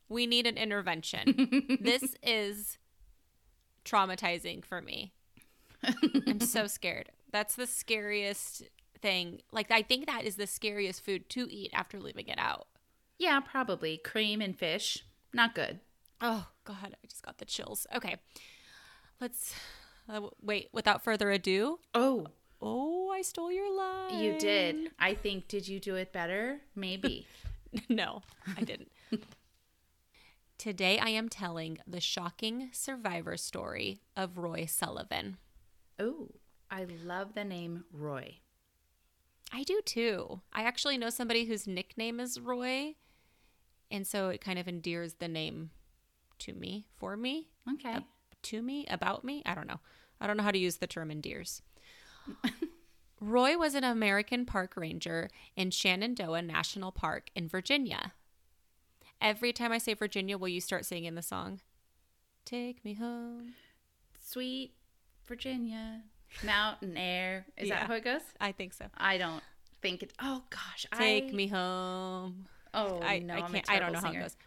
we 0.09 0.25
need 0.25 0.47
an 0.47 0.57
intervention. 0.57 1.77
this 1.81 2.15
is 2.23 2.77
traumatizing 3.85 4.63
for 4.65 4.81
me. 4.81 5.13
I'm 6.27 6.39
so 6.39 6.65
scared. 6.67 7.11
That's 7.31 7.55
the 7.55 7.67
scariest 7.67 8.63
thing. 9.01 9.41
Like, 9.51 9.69
I 9.69 9.81
think 9.83 10.07
that 10.07 10.25
is 10.25 10.35
the 10.37 10.47
scariest 10.47 11.03
food 11.05 11.29
to 11.31 11.47
eat 11.51 11.71
after 11.73 11.99
leaving 11.99 12.27
it 12.27 12.39
out. 12.39 12.67
Yeah, 13.19 13.39
probably 13.39 13.97
cream 13.97 14.41
and 14.41 14.57
fish. 14.57 15.03
Not 15.33 15.55
good. 15.55 15.79
Oh, 16.21 16.47
God, 16.63 16.95
I 17.03 17.07
just 17.07 17.23
got 17.23 17.37
the 17.37 17.45
chills. 17.45 17.85
Okay. 17.95 18.15
Let's 19.19 19.53
uh, 20.09 20.21
wait. 20.41 20.69
Without 20.71 21.03
further 21.03 21.31
ado, 21.31 21.79
Oh, 21.93 22.27
oh, 22.61 23.09
I 23.09 23.21
stole 23.23 23.51
your 23.51 23.75
line. 23.75 24.19
you 24.19 24.37
did. 24.37 24.91
I 24.99 25.13
think. 25.15 25.47
Did 25.47 25.67
you 25.67 25.79
do 25.79 25.95
it 25.95 26.11
better? 26.13 26.61
Maybe. 26.75 27.27
no, 27.89 28.21
I 28.55 28.61
didn't. 28.61 28.91
Today 30.57 30.97
I 30.97 31.09
am 31.09 31.29
telling 31.29 31.77
the 31.85 32.01
shocking 32.01 32.69
survivor 32.73 33.37
story 33.37 34.01
of 34.15 34.37
Roy 34.37 34.65
Sullivan. 34.65 35.37
oh, 35.99 36.29
I 36.69 36.85
love 37.03 37.33
the 37.33 37.45
name 37.45 37.85
Roy. 37.93 38.39
I 39.53 39.63
do 39.63 39.79
too. 39.85 40.41
I 40.51 40.63
actually 40.63 40.97
know 40.97 41.09
somebody 41.09 41.45
whose 41.45 41.65
nickname 41.67 42.19
is 42.19 42.39
Roy, 42.39 42.95
and 43.91 44.05
so 44.05 44.29
it 44.29 44.41
kind 44.41 44.59
of 44.59 44.67
endears 44.67 45.15
the 45.15 45.27
name 45.27 45.71
to 46.39 46.53
me, 46.53 46.85
for 46.97 47.15
me, 47.17 47.49
Okay. 47.73 47.97
to 48.43 48.61
me, 48.61 48.85
about 48.87 49.23
me. 49.23 49.41
I 49.45 49.55
don't 49.55 49.67
know. 49.67 49.79
I 50.21 50.27
don't 50.27 50.37
know 50.37 50.43
how 50.43 50.51
to 50.51 50.57
use 50.57 50.77
the 50.77 50.87
term 50.87 51.11
endears. 51.11 51.61
Roy 53.19 53.57
was 53.57 53.73
an 53.73 53.83
American 53.83 54.45
park 54.45 54.73
ranger 54.77 55.29
in 55.55 55.71
Shenandoah 55.71 56.41
National 56.43 56.91
Park 56.91 57.29
in 57.35 57.47
Virginia. 57.47 58.13
Every 59.19 59.51
time 59.51 59.71
I 59.71 59.79
say 59.79 59.95
Virginia, 59.95 60.37
will 60.37 60.47
you 60.49 60.61
start 60.61 60.85
singing 60.85 61.15
the 61.15 61.23
song? 61.23 61.61
Take 62.45 62.85
me 62.85 62.93
home. 62.93 63.55
Sweet 64.19 64.73
Virginia, 65.25 66.03
mountain 66.43 66.95
air. 66.95 67.47
Is 67.57 67.69
Yeah. 67.69 67.79
that 67.79 67.87
how 67.87 67.95
it 67.95 68.03
goes? 68.03 68.21
I 68.39 68.51
think 68.51 68.73
so. 68.73 68.85
I 68.95 69.17
don't 69.17 69.43
think 69.81 70.03
it. 70.03 70.13
Oh 70.21 70.43
gosh. 70.51 70.85
Take 70.95 71.25
I, 71.25 71.35
me 71.35 71.47
home. 71.47 72.47
Oh 72.77 73.01
I, 73.01 73.19
no, 73.19 73.33
I 73.33 73.41
can't. 73.41 73.69
I 73.69 73.79
don't 73.79 73.91
know 73.91 73.99
how 73.99 74.11
it 74.11 74.19
goes. 74.19 74.37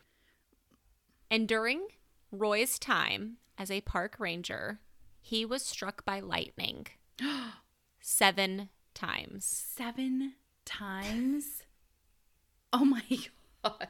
And 1.30 1.49
during 1.49 1.88
Roy's 2.30 2.78
time 2.78 3.38
as 3.58 3.70
a 3.70 3.80
park 3.80 4.16
ranger, 4.18 4.80
he 5.20 5.44
was 5.44 5.64
struck 5.64 6.04
by 6.04 6.20
lightning 6.20 6.87
seven 8.00 8.68
times. 8.94 9.44
Seven 9.44 10.34
times. 10.64 11.64
Oh 12.72 12.84
my 12.84 13.02
god. 13.64 13.88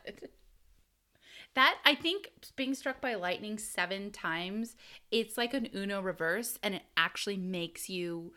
That 1.55 1.79
I 1.85 1.95
think 1.95 2.31
being 2.57 2.75
struck 2.75 3.01
by 3.01 3.17
lightning 3.17 3.59
seven 3.59 4.11
times, 4.11 4.77
it's 5.11 5.37
like 5.37 5.53
an 5.53 5.69
Uno 5.75 6.01
reverse, 6.01 6.59
and 6.63 6.75
it 6.75 6.83
actually 6.97 7.37
makes 7.37 7.91
you 7.91 8.33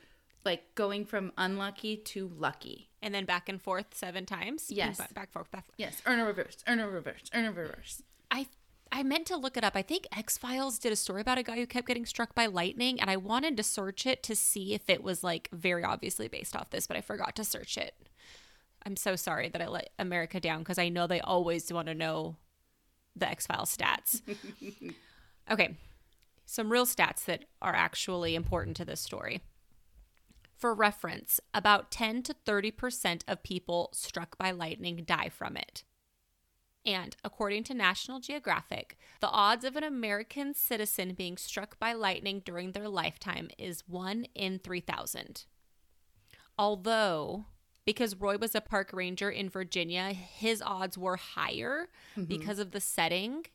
like 0.45 0.75
going 0.75 1.05
from 1.05 1.31
unlucky 1.37 1.97
to 1.97 2.31
lucky. 2.37 2.89
And 3.01 3.13
then 3.13 3.25
back 3.25 3.49
and 3.49 3.61
forth 3.61 3.87
seven 3.93 4.25
times. 4.25 4.67
Yes. 4.69 4.97
Back, 4.97 5.13
back 5.13 5.31
forth, 5.31 5.51
back 5.51 5.65
forth. 5.65 5.75
Yes, 5.77 6.01
Uno 6.07 6.25
reverse, 6.25 6.63
Uno 6.67 6.87
reverse, 6.87 7.29
Uno 7.33 7.51
reverse. 7.51 8.01
I 8.31 8.47
I 8.91 9.01
meant 9.01 9.25
to 9.27 9.37
look 9.37 9.57
it 9.57 9.63
up. 9.63 9.75
I 9.75 9.81
think 9.81 10.07
X 10.15 10.37
Files 10.37 10.77
did 10.77 10.91
a 10.91 10.95
story 10.95 11.21
about 11.21 11.39
a 11.39 11.43
guy 11.43 11.55
who 11.55 11.65
kept 11.65 11.87
getting 11.87 12.05
struck 12.05 12.35
by 12.35 12.45
lightning, 12.45 13.01
and 13.01 13.09
I 13.09 13.17
wanted 13.17 13.57
to 13.57 13.63
search 13.63 14.05
it 14.05 14.21
to 14.23 14.35
see 14.35 14.75
if 14.75 14.87
it 14.87 15.01
was 15.01 15.23
like 15.23 15.49
very 15.51 15.83
obviously 15.83 16.27
based 16.27 16.55
off 16.55 16.69
this, 16.69 16.85
but 16.85 16.95
I 16.95 17.01
forgot 17.01 17.35
to 17.37 17.43
search 17.43 17.75
it. 17.75 17.95
I'm 18.85 18.95
so 18.95 19.15
sorry 19.15 19.49
that 19.49 19.61
I 19.61 19.67
let 19.67 19.89
America 19.97 20.39
down 20.39 20.59
because 20.59 20.77
I 20.77 20.89
know 20.89 21.07
they 21.07 21.21
always 21.21 21.71
want 21.73 21.87
to 21.87 21.95
know 21.95 22.35
the 23.15 23.27
X 23.27 23.47
Files 23.47 23.75
stats. 23.75 24.21
okay, 25.51 25.75
some 26.45 26.71
real 26.71 26.85
stats 26.85 27.25
that 27.25 27.45
are 27.61 27.73
actually 27.73 28.35
important 28.35 28.77
to 28.77 28.85
this 28.85 29.01
story. 29.01 29.41
For 30.57 30.73
reference, 30.73 31.39
about 31.53 31.91
10 31.91 32.23
to 32.23 32.35
30% 32.45 33.21
of 33.27 33.43
people 33.43 33.89
struck 33.93 34.37
by 34.37 34.51
lightning 34.51 35.03
die 35.05 35.29
from 35.29 35.57
it. 35.57 35.83
And 36.85 37.15
according 37.23 37.63
to 37.65 37.73
National 37.73 38.19
Geographic, 38.19 38.97
the 39.21 39.29
odds 39.29 39.63
of 39.63 39.75
an 39.75 39.83
American 39.83 40.53
citizen 40.53 41.13
being 41.13 41.37
struck 41.37 41.79
by 41.79 41.93
lightning 41.93 42.41
during 42.43 42.71
their 42.71 42.89
lifetime 42.89 43.49
is 43.57 43.83
1 43.87 44.25
in 44.35 44.59
3,000. 44.59 45.45
Although, 46.57 47.45
because 47.85 48.15
Roy 48.15 48.37
was 48.37 48.53
a 48.53 48.61
park 48.61 48.91
ranger 48.91 49.29
in 49.29 49.49
Virginia, 49.49 50.11
his 50.13 50.61
odds 50.61 50.97
were 50.97 51.15
higher 51.15 51.87
mm-hmm. 52.17 52.25
because 52.25 52.59
of 52.59 52.71
the 52.71 52.81
setting. 52.81 53.45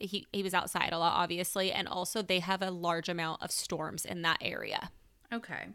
He, 0.00 0.26
he 0.32 0.42
was 0.42 0.52
outside 0.52 0.92
a 0.92 0.98
lot, 0.98 1.14
obviously, 1.14 1.70
and 1.70 1.86
also 1.86 2.20
they 2.20 2.40
have 2.40 2.62
a 2.62 2.70
large 2.72 3.08
amount 3.08 3.42
of 3.42 3.52
storms 3.52 4.04
in 4.04 4.22
that 4.22 4.38
area. 4.40 4.90
Okay. 5.32 5.68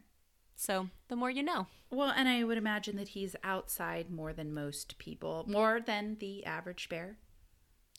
So 0.59 0.89
the 1.07 1.15
more 1.15 1.29
you 1.29 1.43
know. 1.43 1.67
Well, 1.91 2.09
and 2.09 2.27
I 2.27 2.43
would 2.43 2.57
imagine 2.57 2.97
that 2.97 3.09
he's 3.09 3.35
outside 3.43 4.09
more 4.09 4.33
than 4.33 4.53
most 4.53 4.97
people, 4.97 5.45
more 5.47 5.79
than 5.79 6.17
the 6.19 6.43
average 6.45 6.89
bear. 6.89 7.17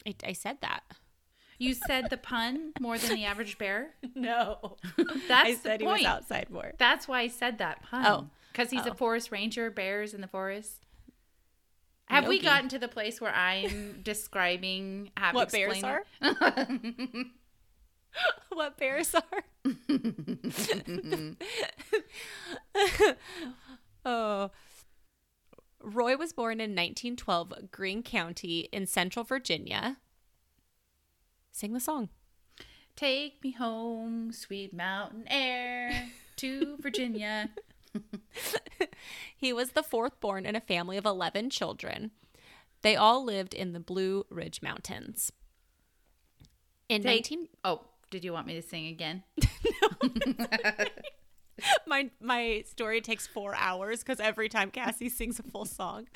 I, 0.07 0.15
I 0.25 0.33
said 0.33 0.59
that. 0.61 0.81
You 1.57 1.73
said 1.75 2.11
the 2.11 2.17
pun 2.17 2.73
more 2.81 2.99
than 2.99 3.15
the 3.15 3.25
average 3.25 3.59
bear. 3.59 3.95
No. 4.15 4.77
That's 5.29 5.49
I 5.49 5.55
said 5.55 5.79
the 5.81 5.85
he 5.85 5.89
was 5.91 6.01
point. 6.01 6.07
outside 6.07 6.51
more. 6.51 6.73
That's 6.79 7.07
why 7.09 7.21
I 7.21 7.29
said 7.29 7.59
that 7.59 7.83
pun. 7.83 8.05
Oh, 8.07 8.31
Because 8.53 8.71
he's 8.71 8.87
a 8.87 8.91
Oh. 8.91 8.95
forest 8.95 9.31
ranger, 9.33 9.71
bears 9.71 10.13
in 10.13 10.21
the 10.21 10.27
forest. 10.29 10.85
Have 12.07 12.27
we 12.27 12.41
gotten 12.41 12.69
to 12.71 12.79
the 12.79 12.89
place 12.89 13.21
where 13.21 13.33
I'm 13.35 14.01
describing 14.03 15.11
have 15.17 15.35
What 15.35 15.53
bears 15.53 15.75
explained 15.79 16.05
are? 16.23 16.67
what 18.53 18.77
bears 18.79 19.15
are. 19.15 19.45
oh. 24.05 24.51
Roy 25.81 26.17
was 26.17 26.33
born 26.33 26.61
in 26.61 26.71
1912, 26.71 27.71
Greene 27.71 28.03
County 28.03 28.69
in 28.73 28.87
central 28.87 29.25
Virginia. 29.25 29.99
Sing 31.53 31.73
the 31.73 31.81
song. 31.81 32.09
Take 32.97 33.43
me 33.45 33.53
home, 33.53 34.33
sweet 34.33 34.75
mountain 34.75 35.25
air, 35.29 36.09
to 36.37 36.77
Virginia. 36.81 37.51
He 39.37 39.53
was 39.53 39.71
the 39.71 39.83
fourth 39.83 40.21
born 40.21 40.45
in 40.45 40.57
a 40.57 40.61
family 40.61 40.97
of 40.97 41.07
11 41.07 41.51
children. 41.51 42.11
They 42.83 42.97
all 42.97 43.25
lived 43.25 43.55
in 43.55 43.73
the 43.73 43.81
Blue 43.81 44.27
Ridge 44.31 44.63
Mountains. 44.63 45.33
In 46.89 47.03
Take- 47.03 47.31
19 47.31 47.49
Oh, 47.65 47.83
did 48.11 48.25
you 48.25 48.33
want 48.33 48.47
me 48.47 48.55
to 48.55 48.63
sing 48.63 48.87
again? 48.87 49.23
my 51.87 52.11
my 52.21 52.63
story 52.67 53.01
takes 53.01 53.27
4 53.27 53.55
hours 53.57 54.03
cuz 54.05 54.21
every 54.21 54.49
time 54.49 54.71
Cassie 54.71 55.09
sings 55.09 55.39
a 55.39 55.43
full 55.43 55.65
song. 55.65 56.09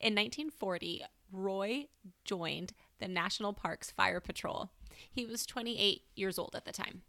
In 0.00 0.14
1940, 0.14 1.04
Roy 1.32 1.88
joined 2.24 2.72
the 3.00 3.08
National 3.08 3.52
Parks 3.52 3.90
Fire 3.90 4.20
Patrol. 4.20 4.70
He 5.10 5.26
was 5.26 5.44
28 5.44 6.02
years 6.14 6.38
old 6.38 6.54
at 6.54 6.64
the 6.64 6.72
time. 6.72 7.02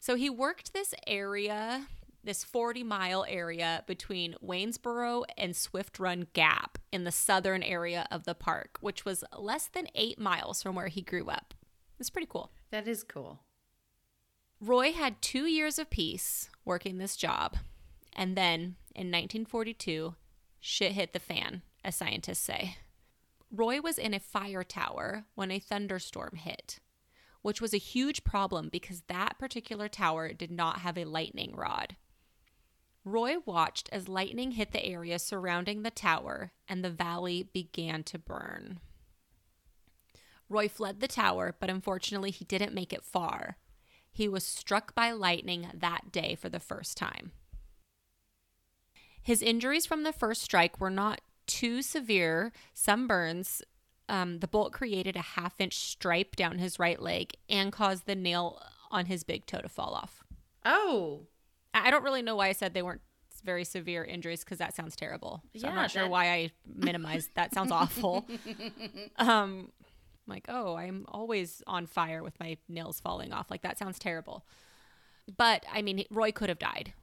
So 0.00 0.14
he 0.14 0.30
worked 0.30 0.72
this 0.72 0.94
area, 1.06 1.86
this 2.22 2.44
40 2.44 2.82
mile 2.84 3.24
area 3.28 3.82
between 3.86 4.36
Waynesboro 4.42 5.24
and 5.36 5.56
Swift 5.56 5.98
Run 5.98 6.26
Gap 6.32 6.73
in 6.94 7.02
the 7.02 7.10
southern 7.10 7.64
area 7.64 8.06
of 8.12 8.22
the 8.22 8.36
park, 8.36 8.78
which 8.80 9.04
was 9.04 9.24
less 9.36 9.66
than 9.66 9.88
eight 9.96 10.16
miles 10.16 10.62
from 10.62 10.76
where 10.76 10.86
he 10.86 11.02
grew 11.02 11.28
up. 11.28 11.52
It's 11.98 12.08
pretty 12.08 12.28
cool. 12.30 12.52
That 12.70 12.86
is 12.86 13.02
cool. 13.02 13.40
Roy 14.60 14.92
had 14.92 15.20
two 15.20 15.46
years 15.46 15.80
of 15.80 15.90
peace 15.90 16.50
working 16.64 16.98
this 16.98 17.16
job. 17.16 17.56
And 18.12 18.36
then 18.36 18.76
in 18.94 19.08
1942, 19.08 20.14
shit 20.60 20.92
hit 20.92 21.12
the 21.12 21.18
fan, 21.18 21.62
as 21.84 21.96
scientists 21.96 22.38
say. 22.38 22.76
Roy 23.50 23.80
was 23.80 23.98
in 23.98 24.14
a 24.14 24.20
fire 24.20 24.62
tower 24.62 25.24
when 25.34 25.50
a 25.50 25.58
thunderstorm 25.58 26.36
hit, 26.36 26.78
which 27.42 27.60
was 27.60 27.74
a 27.74 27.78
huge 27.78 28.22
problem 28.22 28.68
because 28.70 29.02
that 29.08 29.36
particular 29.36 29.88
tower 29.88 30.32
did 30.32 30.52
not 30.52 30.78
have 30.78 30.96
a 30.96 31.04
lightning 31.04 31.56
rod. 31.56 31.96
Roy 33.04 33.36
watched 33.44 33.88
as 33.92 34.08
lightning 34.08 34.52
hit 34.52 34.72
the 34.72 34.84
area 34.84 35.18
surrounding 35.18 35.82
the 35.82 35.90
tower 35.90 36.52
and 36.68 36.82
the 36.82 36.90
valley 36.90 37.42
began 37.52 38.02
to 38.04 38.18
burn. 38.18 38.80
Roy 40.48 40.68
fled 40.68 41.00
the 41.00 41.08
tower, 41.08 41.54
but 41.58 41.70
unfortunately, 41.70 42.30
he 42.30 42.44
didn't 42.44 42.74
make 42.74 42.92
it 42.92 43.04
far. 43.04 43.58
He 44.10 44.28
was 44.28 44.44
struck 44.44 44.94
by 44.94 45.10
lightning 45.10 45.68
that 45.74 46.12
day 46.12 46.34
for 46.34 46.48
the 46.48 46.60
first 46.60 46.96
time. 46.96 47.32
His 49.20 49.42
injuries 49.42 49.86
from 49.86 50.02
the 50.02 50.12
first 50.12 50.42
strike 50.42 50.80
were 50.80 50.90
not 50.90 51.20
too 51.46 51.82
severe. 51.82 52.52
Some 52.72 53.06
burns. 53.06 53.62
Um, 54.08 54.40
the 54.40 54.48
bolt 54.48 54.72
created 54.72 55.16
a 55.16 55.22
half 55.22 55.54
inch 55.58 55.76
stripe 55.76 56.36
down 56.36 56.58
his 56.58 56.78
right 56.78 57.00
leg 57.00 57.32
and 57.48 57.72
caused 57.72 58.06
the 58.06 58.14
nail 58.14 58.60
on 58.90 59.06
his 59.06 59.24
big 59.24 59.46
toe 59.46 59.60
to 59.60 59.68
fall 59.68 59.94
off. 59.94 60.22
Oh, 60.64 61.26
I 61.74 61.90
don't 61.90 62.04
really 62.04 62.22
know 62.22 62.36
why 62.36 62.48
I 62.48 62.52
said 62.52 62.72
they 62.74 62.82
weren't 62.82 63.00
very 63.44 63.64
severe 63.64 64.02
injuries 64.04 64.42
because 64.44 64.58
that 64.58 64.74
sounds 64.74 64.96
terrible. 64.96 65.42
So 65.56 65.68
I'm 65.68 65.74
not 65.74 65.90
sure 65.90 66.02
that- 66.04 66.10
why 66.10 66.30
I 66.30 66.50
minimized 66.66 67.30
that. 67.34 67.52
Sounds 67.52 67.70
awful. 67.72 68.26
um, 69.18 69.70
like, 70.26 70.46
oh, 70.48 70.76
I'm 70.76 71.04
always 71.08 71.62
on 71.66 71.86
fire 71.86 72.22
with 72.22 72.38
my 72.40 72.56
nails 72.68 73.00
falling 73.00 73.32
off. 73.32 73.50
Like 73.50 73.62
that 73.62 73.78
sounds 73.78 73.98
terrible. 73.98 74.46
But 75.36 75.66
I 75.72 75.82
mean, 75.82 76.04
Roy 76.10 76.32
could 76.32 76.48
have 76.48 76.58
died, 76.58 76.94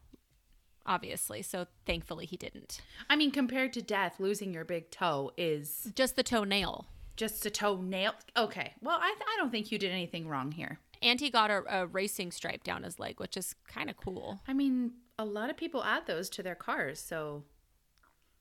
obviously. 0.86 1.41
So 1.41 1.67
thankfully 1.86 2.25
he 2.25 2.38
didn't. 2.38 2.81
I 3.10 3.15
mean, 3.15 3.31
compared 3.31 3.73
to 3.73 3.81
death, 3.81 4.15
losing 4.19 4.53
your 4.53 4.65
big 4.65 4.89
toe 4.91 5.31
is 5.38 5.91
Just 5.95 6.15
the 6.15 6.23
toenail. 6.23 6.86
just 7.15 7.45
a 7.45 7.49
toenail. 7.51 8.13
Okay, 8.36 8.73
well, 8.81 8.97
I, 8.99 9.13
I 9.19 9.38
don't 9.38 9.51
think 9.51 9.71
you 9.71 9.77
did 9.77 9.91
anything 9.91 10.27
wrong 10.27 10.51
here. 10.51 10.79
And 11.01 11.19
he 11.19 11.29
got 11.29 11.49
a, 11.49 11.63
a 11.67 11.87
racing 11.87 12.31
stripe 12.31 12.63
down 12.63 12.83
his 12.83 12.99
leg, 12.99 13.19
which 13.19 13.35
is 13.35 13.55
kind 13.67 13.89
of 13.89 13.97
cool. 13.97 14.41
I 14.47 14.53
mean, 14.53 14.91
a 15.17 15.25
lot 15.25 15.49
of 15.49 15.57
people 15.57 15.83
add 15.83 16.05
those 16.05 16.29
to 16.31 16.43
their 16.43 16.55
cars, 16.55 16.99
so 16.99 17.43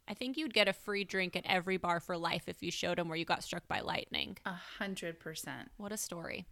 I 0.06 0.14
think 0.14 0.36
you'd 0.36 0.52
get 0.52 0.68
a 0.68 0.72
free 0.72 1.04
drink 1.04 1.36
at 1.36 1.46
every 1.46 1.76
bar 1.76 2.00
for 2.00 2.18
life 2.18 2.44
if 2.48 2.62
you 2.62 2.70
showed 2.70 2.98
him 2.98 3.08
where 3.08 3.16
you 3.16 3.24
got 3.24 3.44
struck 3.44 3.66
by 3.68 3.80
lightning. 3.80 4.38
a 4.44 4.52
hundred 4.78 5.20
percent. 5.20 5.70
What 5.76 5.92
a 5.92 5.96
story. 5.96 6.46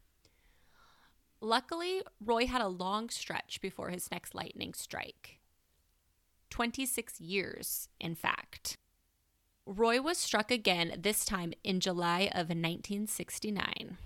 Luckily, 1.40 2.02
Roy 2.20 2.46
had 2.46 2.60
a 2.60 2.68
long 2.68 3.10
stretch 3.10 3.60
before 3.60 3.90
his 3.90 4.10
next 4.10 4.34
lightning 4.34 4.74
strike 4.74 5.38
26 6.50 7.20
years, 7.20 7.88
in 8.00 8.14
fact. 8.14 8.76
Roy 9.66 10.00
was 10.00 10.18
struck 10.18 10.50
again, 10.50 10.94
this 10.98 11.24
time 11.24 11.52
in 11.62 11.78
July 11.78 12.22
of 12.32 12.48
1969. 12.48 13.98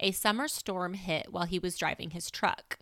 A 0.00 0.12
summer 0.12 0.48
storm 0.48 0.94
hit 0.94 1.32
while 1.32 1.46
he 1.46 1.58
was 1.58 1.78
driving 1.78 2.10
his 2.10 2.30
truck. 2.30 2.78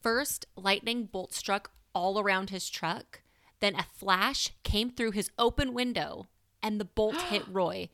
First, 0.00 0.46
lightning 0.56 1.04
bolt 1.04 1.32
struck 1.32 1.70
all 1.94 2.20
around 2.20 2.50
his 2.50 2.68
truck. 2.68 3.22
Then 3.60 3.74
a 3.74 3.82
flash 3.82 4.52
came 4.62 4.90
through 4.90 5.12
his 5.12 5.30
open 5.38 5.74
window, 5.74 6.28
and 6.62 6.80
the 6.80 6.84
bolt 6.84 7.16
hit 7.30 7.44
Roy, 7.48 7.88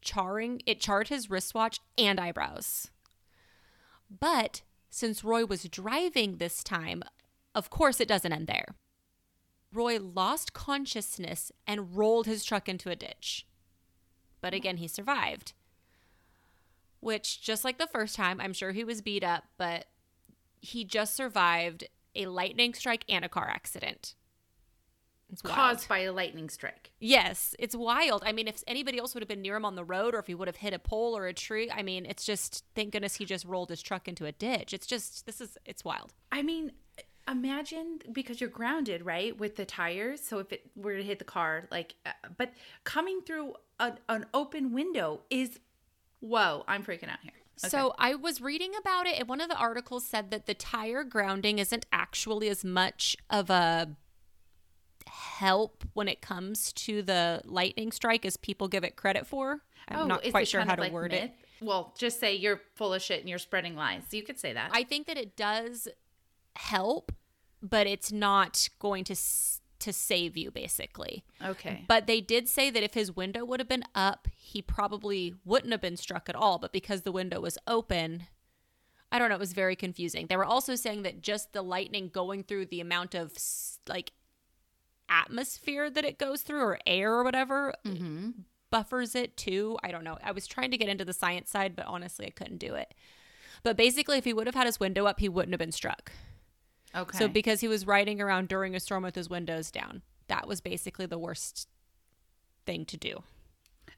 charring 0.00 0.60
it 0.66 0.80
charred 0.80 1.08
his 1.08 1.30
wristwatch 1.30 1.80
and 1.96 2.18
eyebrows. 2.18 2.90
But 4.10 4.62
since 4.90 5.24
Roy 5.24 5.44
was 5.44 5.64
driving 5.64 6.36
this 6.36 6.62
time, 6.62 7.02
of 7.54 7.70
course 7.70 8.00
it 8.00 8.08
doesn't 8.08 8.32
end 8.32 8.46
there. 8.46 8.74
Roy 9.72 9.98
lost 9.98 10.52
consciousness 10.52 11.50
and 11.66 11.96
rolled 11.96 12.26
his 12.26 12.44
truck 12.44 12.68
into 12.68 12.90
a 12.90 12.96
ditch. 12.96 13.46
But 14.40 14.54
again, 14.54 14.76
he 14.76 14.86
survived. 14.86 15.52
Which, 17.04 17.42
just 17.42 17.64
like 17.64 17.76
the 17.76 17.86
first 17.86 18.16
time, 18.16 18.40
I'm 18.40 18.54
sure 18.54 18.72
he 18.72 18.82
was 18.82 19.02
beat 19.02 19.22
up, 19.22 19.44
but 19.58 19.84
he 20.62 20.84
just 20.84 21.14
survived 21.14 21.84
a 22.14 22.24
lightning 22.24 22.72
strike 22.72 23.04
and 23.10 23.26
a 23.26 23.28
car 23.28 23.46
accident. 23.46 24.14
It's 25.30 25.44
wild. 25.44 25.54
Caused 25.54 25.86
by 25.86 25.98
a 25.98 26.12
lightning 26.14 26.48
strike. 26.48 26.92
Yes, 27.00 27.54
it's 27.58 27.76
wild. 27.76 28.22
I 28.24 28.32
mean, 28.32 28.48
if 28.48 28.64
anybody 28.66 28.98
else 28.98 29.12
would 29.12 29.20
have 29.20 29.28
been 29.28 29.42
near 29.42 29.56
him 29.56 29.66
on 29.66 29.74
the 29.74 29.84
road 29.84 30.14
or 30.14 30.18
if 30.18 30.28
he 30.28 30.34
would 30.34 30.48
have 30.48 30.56
hit 30.56 30.72
a 30.72 30.78
pole 30.78 31.14
or 31.14 31.26
a 31.26 31.34
tree, 31.34 31.70
I 31.70 31.82
mean, 31.82 32.06
it's 32.06 32.24
just, 32.24 32.64
thank 32.74 32.92
goodness 32.92 33.16
he 33.16 33.26
just 33.26 33.44
rolled 33.44 33.68
his 33.68 33.82
truck 33.82 34.08
into 34.08 34.24
a 34.24 34.32
ditch. 34.32 34.72
It's 34.72 34.86
just, 34.86 35.26
this 35.26 35.42
is, 35.42 35.58
it's 35.66 35.84
wild. 35.84 36.14
I 36.32 36.42
mean, 36.42 36.72
imagine 37.28 37.98
because 38.12 38.40
you're 38.40 38.48
grounded, 38.48 39.04
right, 39.04 39.38
with 39.38 39.56
the 39.56 39.66
tires. 39.66 40.22
So 40.22 40.38
if 40.38 40.52
it 40.52 40.70
were 40.74 40.96
to 40.96 41.02
hit 41.02 41.18
the 41.18 41.26
car, 41.26 41.68
like, 41.70 41.96
uh, 42.06 42.12
but 42.38 42.54
coming 42.84 43.20
through 43.20 43.54
an, 43.78 43.98
an 44.08 44.24
open 44.32 44.72
window 44.72 45.20
is, 45.28 45.58
whoa, 46.20 46.64
I'm 46.66 46.82
freaking 46.82 47.08
out 47.08 47.20
here. 47.22 47.32
Okay. 47.62 47.68
So 47.68 47.94
I 47.98 48.14
was 48.14 48.40
reading 48.40 48.72
about 48.78 49.06
it, 49.06 49.18
and 49.18 49.28
one 49.28 49.40
of 49.40 49.48
the 49.48 49.56
articles 49.56 50.04
said 50.04 50.30
that 50.32 50.46
the 50.46 50.54
tire 50.54 51.04
grounding 51.04 51.58
isn't 51.58 51.86
actually 51.92 52.48
as 52.48 52.64
much 52.64 53.16
of 53.30 53.48
a 53.48 53.96
help 55.06 55.84
when 55.92 56.08
it 56.08 56.20
comes 56.20 56.72
to 56.72 57.02
the 57.02 57.40
lightning 57.44 57.92
strike 57.92 58.24
as 58.24 58.36
people 58.36 58.68
give 58.68 58.84
it 58.84 58.96
credit 58.96 59.26
for. 59.26 59.60
I'm 59.88 59.98
oh, 60.00 60.06
not 60.06 60.20
Oh, 60.22 60.26
is 60.26 60.30
quite 60.32 60.48
sure 60.48 60.62
how 60.62 60.74
to 60.74 60.80
like 60.80 60.92
word 60.92 61.12
myth? 61.12 61.24
it. 61.24 61.32
Well, 61.60 61.94
just 61.96 62.18
say 62.20 62.34
you're 62.34 62.60
full 62.74 62.92
of 62.94 63.02
shit 63.02 63.20
and 63.20 63.28
you're 63.28 63.38
spreading 63.38 63.76
lies. 63.76 64.02
You 64.10 64.22
could 64.22 64.38
say 64.38 64.52
that. 64.52 64.70
I 64.72 64.82
think 64.82 65.06
that 65.06 65.16
it 65.16 65.36
does 65.36 65.88
help, 66.56 67.12
but 67.62 67.86
it's 67.86 68.10
not 68.10 68.68
going 68.78 69.04
to 69.04 69.12
s- 69.12 69.60
to 69.84 69.92
save 69.92 70.36
you 70.36 70.50
basically. 70.50 71.24
okay. 71.44 71.84
But 71.86 72.06
they 72.06 72.20
did 72.20 72.48
say 72.48 72.70
that 72.70 72.82
if 72.82 72.94
his 72.94 73.14
window 73.14 73.44
would 73.44 73.60
have 73.60 73.68
been 73.68 73.84
up, 73.94 74.28
he 74.34 74.62
probably 74.62 75.34
wouldn't 75.44 75.72
have 75.72 75.80
been 75.80 75.96
struck 75.96 76.28
at 76.28 76.34
all. 76.34 76.58
But 76.58 76.72
because 76.72 77.02
the 77.02 77.12
window 77.12 77.40
was 77.40 77.58
open, 77.66 78.24
I 79.12 79.18
don't 79.18 79.28
know. 79.28 79.36
It 79.36 79.40
was 79.40 79.52
very 79.52 79.76
confusing. 79.76 80.26
They 80.26 80.36
were 80.36 80.44
also 80.44 80.74
saying 80.74 81.02
that 81.02 81.20
just 81.20 81.52
the 81.52 81.62
lightning 81.62 82.08
going 82.08 82.42
through 82.42 82.66
the 82.66 82.80
amount 82.80 83.14
of 83.14 83.32
like 83.88 84.12
atmosphere 85.08 85.90
that 85.90 86.04
it 86.04 86.18
goes 86.18 86.42
through 86.42 86.62
or 86.62 86.78
air 86.86 87.12
or 87.12 87.24
whatever 87.24 87.74
mm-hmm. 87.86 88.30
buffers 88.70 89.14
it 89.14 89.36
too. 89.36 89.78
I 89.84 89.92
don't 89.92 90.04
know. 90.04 90.18
I 90.24 90.32
was 90.32 90.46
trying 90.46 90.70
to 90.70 90.78
get 90.78 90.88
into 90.88 91.04
the 91.04 91.12
science 91.12 91.50
side, 91.50 91.76
but 91.76 91.86
honestly, 91.86 92.26
I 92.26 92.30
couldn't 92.30 92.58
do 92.58 92.74
it. 92.74 92.94
But 93.62 93.76
basically, 93.76 94.18
if 94.18 94.24
he 94.24 94.32
would 94.32 94.46
have 94.46 94.54
had 94.54 94.66
his 94.66 94.80
window 94.80 95.06
up, 95.06 95.20
he 95.20 95.28
wouldn't 95.28 95.52
have 95.52 95.58
been 95.58 95.72
struck. 95.72 96.10
Okay. 96.96 97.18
So 97.18 97.28
because 97.28 97.60
he 97.60 97.68
was 97.68 97.86
riding 97.86 98.20
around 98.20 98.48
during 98.48 98.74
a 98.74 98.80
storm 98.80 99.02
with 99.02 99.14
his 99.14 99.28
windows 99.28 99.70
down, 99.70 100.02
that 100.28 100.46
was 100.46 100.60
basically 100.60 101.06
the 101.06 101.18
worst 101.18 101.68
thing 102.66 102.84
to 102.86 102.96
do. 102.96 103.22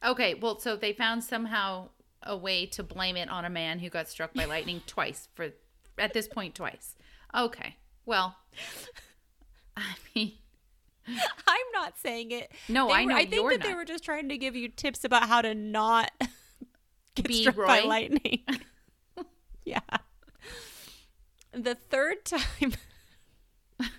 okay. 0.05 0.35
Well, 0.35 0.59
so 0.59 0.77
they 0.77 0.93
found 0.93 1.23
somehow 1.25 1.89
a 2.23 2.37
way 2.37 2.67
to 2.67 2.83
blame 2.83 3.17
it 3.17 3.29
on 3.29 3.45
a 3.45 3.51
man 3.51 3.79
who 3.79 3.89
got 3.91 4.09
struck 4.09 4.35
by 4.35 4.45
lightning 4.55 4.81
twice 4.87 5.29
for, 5.35 5.49
at 5.99 6.13
this 6.15 6.27
point, 6.27 6.55
twice. 6.55 6.97
Okay. 7.35 7.77
Well, 8.07 8.37
I 9.77 9.83
mean, 10.15 10.33
I'm 11.07 11.67
not 11.75 11.99
saying 11.99 12.31
it. 12.33 12.51
No, 12.69 12.89
They 12.89 12.95
I 12.95 13.03
were- 13.05 13.11
know 13.11 13.17
I 13.17 13.27
think 13.27 13.51
that 13.51 13.63
they 13.63 13.75
were 13.75 13.85
just 13.85 14.05
trying 14.05 14.29
to 14.31 14.39
give 14.39 14.57
you 14.57 14.69
tips 14.69 15.05
about 15.05 15.29
how 15.29 15.43
to 15.43 15.55
not 15.55 16.11
get 17.15 17.29
Be 17.29 17.43
struck 17.43 17.57
by 17.67 17.81
lightning. 17.83 18.43
yeah. 19.65 19.81
The 21.57 21.75
third 21.75 22.25
time. 22.27 22.75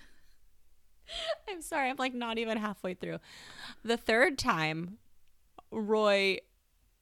I'm 1.48 1.60
sorry, 1.60 1.90
I'm 1.90 1.96
like 1.96 2.14
not 2.14 2.38
even 2.38 2.56
halfway 2.56 2.94
through. 2.94 3.18
The 3.82 3.96
third 3.96 4.38
time, 4.38 4.98
Roy 5.72 6.38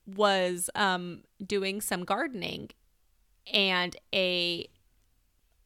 was 0.07 0.71
um, 0.75 1.25
doing 1.45 1.83
some 1.83 2.05
gardening, 2.05 2.71
and 3.53 3.97
a 4.15 4.67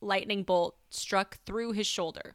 lightning 0.01 0.43
bolt 0.43 0.77
struck 0.89 1.39
through 1.47 1.73
his 1.73 1.87
shoulder. 1.87 2.35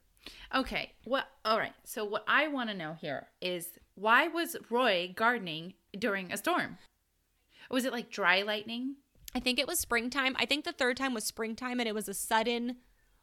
okay. 0.54 0.94
Well, 1.06 1.26
All 1.44 1.58
right. 1.58 1.74
So 1.84 2.06
what 2.06 2.24
I 2.26 2.48
want 2.48 2.70
to 2.70 2.76
know 2.76 2.94
here 2.94 3.28
is 3.42 3.68
why 3.96 4.28
was 4.28 4.56
Roy 4.70 5.12
gardening 5.14 5.74
during 5.98 6.32
a 6.32 6.38
storm? 6.38 6.78
Was 7.70 7.84
it 7.84 7.92
like 7.92 8.10
dry 8.10 8.44
lightning? 8.44 8.96
I 9.36 9.40
think 9.40 9.60
it 9.60 9.68
was 9.68 9.80
springtime. 9.80 10.36
I 10.40 10.46
think 10.46 10.64
the 10.66 10.72
third 10.72 10.96
time 10.98 11.14
was 11.14 11.26
springtime, 11.26 11.80
and 11.80 11.88
it 11.90 11.94
was 11.94 12.08
a 12.08 12.14
sudden, 12.14 12.78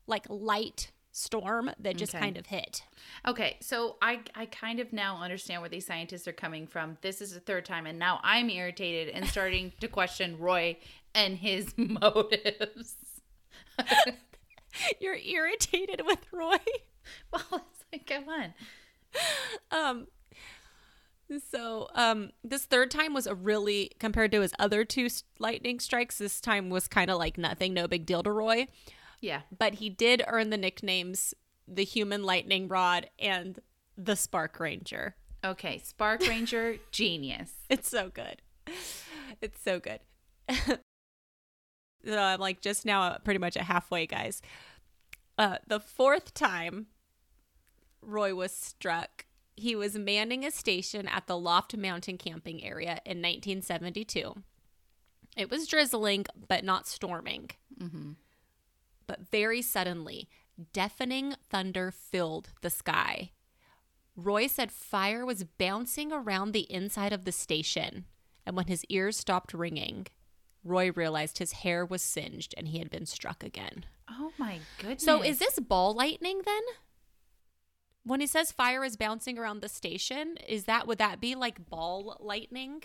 like 0.07 0.27
light 0.29 0.93
storm 1.11 1.71
that 1.79 1.97
just 1.97 2.15
Okay. 2.15 2.23
kind 2.23 2.37
of 2.37 2.47
hit. 2.47 2.83
Okay, 3.27 3.57
so 3.61 3.97
I 4.03 4.21
I 4.35 4.47
kind 4.47 4.79
of 4.81 4.93
now 4.93 5.21
understand 5.23 5.63
where 5.63 5.69
these 5.71 5.87
scientists 5.87 6.29
are 6.29 6.33
coming 6.33 6.67
from. 6.67 6.99
This 7.01 7.21
is 7.23 7.33
the 7.33 7.41
third 7.41 7.65
time, 7.65 7.87
and 7.87 7.99
now 7.99 8.21
I'm 8.23 8.51
irritated 8.51 9.15
and 9.15 9.27
starting 9.27 9.73
to 9.81 9.89
question 9.89 10.39
Roy 10.39 10.77
and 11.15 11.37
his 11.39 11.73
motives. 11.77 12.95
You're 15.01 15.17
irritated 15.17 16.03
with 16.07 16.21
Roy. 16.33 16.57
well, 17.33 17.43
it's 17.53 17.85
like, 17.93 18.07
come 18.07 18.29
on. 18.29 18.55
Um. 19.71 20.07
So, 21.41 21.89
um, 21.95 22.31
this 22.43 22.65
third 22.65 22.91
time 22.91 23.15
was 23.15 23.27
a 23.27 23.35
really 23.35 23.93
compared 23.99 24.33
to 24.33 24.41
his 24.41 24.53
other 24.59 24.85
two 24.85 25.09
lightning 25.39 25.81
strikes. 25.81 26.19
This 26.19 26.41
time 26.41 26.71
was 26.71 26.89
kind 26.89 27.11
of 27.11 27.19
like 27.19 27.39
nothing, 27.39 27.75
no 27.75 27.87
big 27.87 28.07
deal 28.07 28.23
to 28.23 28.31
Roy. 28.31 28.69
Yeah. 29.21 29.43
But 29.57 29.75
he 29.75 29.89
did 29.89 30.23
earn 30.27 30.51
the 30.51 30.57
nicknames 30.57 31.35
the 31.67 31.85
Human 31.85 32.23
Lightning 32.25 32.69
Rod 32.69 33.09
and 33.19 33.61
the 33.97 34.17
Spark 34.17 34.59
Ranger. 34.61 35.15
Okay, 35.45 35.79
Spark 35.79 36.27
Ranger, 36.27 36.77
genius. 36.91 37.53
It's 37.69 37.89
so 37.89 38.11
good. 38.11 38.43
It's 39.41 39.61
so 39.63 39.81
good. 39.81 40.01
so 40.49 42.19
I'm 42.19 42.41
like 42.41 42.61
just 42.61 42.85
now 42.85 43.17
pretty 43.25 43.39
much 43.39 43.57
at 43.57 43.65
halfway, 43.65 44.07
guys. 44.07 44.43
Uh, 45.39 45.59
the 45.67 45.81
fourth 45.81 46.35
time 46.35 46.87
Roy 48.03 48.35
was 48.35 48.53
struck, 48.53 49.25
he 49.57 49.77
was 49.77 49.99
manning 49.99 50.45
a 50.45 50.51
station 50.51 51.07
at 51.09 51.27
the 51.27 51.39
Loft 51.39 51.77
Mountain 51.77 52.19
camping 52.19 52.65
area 52.65 53.01
in 53.05 53.19
1972. 53.19 54.35
It 55.37 55.51
was 55.51 55.67
drizzling, 55.67 56.27
but 56.49 56.65
not 56.65 56.87
storming. 56.87 57.51
Mm-hmm. 57.81 58.13
But 59.07 59.31
very 59.31 59.63
suddenly, 59.63 60.29
deafening 60.73 61.35
thunder 61.49 61.91
filled 61.91 62.51
the 62.61 62.71
sky. 62.71 63.33
Roy 64.15 64.47
said 64.47 64.71
fire 64.71 65.25
was 65.25 65.45
bouncing 65.45 66.13
around 66.13 66.53
the 66.53 66.71
inside 66.73 67.13
of 67.13 67.25
the 67.25 67.33
station, 67.33 68.05
and 68.45 68.57
when 68.57 68.67
his 68.67 68.85
ears 68.87 69.17
stopped 69.17 69.55
ringing, 69.55 70.07
Roy 70.65 70.93
realized 70.93 71.39
his 71.39 71.53
hair 71.53 71.85
was 71.85 72.03
singed 72.03 72.55
and 72.57 72.69
he 72.69 72.79
had 72.79 72.91
been 72.91 73.07
struck 73.07 73.43
again. 73.43 73.85
Oh 74.09 74.33
my 74.39 74.59
goodness. 74.79 75.03
So, 75.03 75.23
is 75.23 75.39
this 75.39 75.59
ball 75.59 75.95
lightning 75.95 76.43
then? 76.45 76.63
When 78.05 78.21
he 78.21 78.27
says 78.27 78.51
fire 78.51 78.85
is 78.85 78.97
bouncing 78.97 79.39
around 79.39 79.61
the 79.61 79.69
station, 79.69 80.37
is 80.49 80.65
that 80.65 80.87
would 80.87 80.99
that 80.99 81.21
be 81.21 81.35
like 81.35 81.69
ball 81.69 82.17
lightning? 82.21 82.83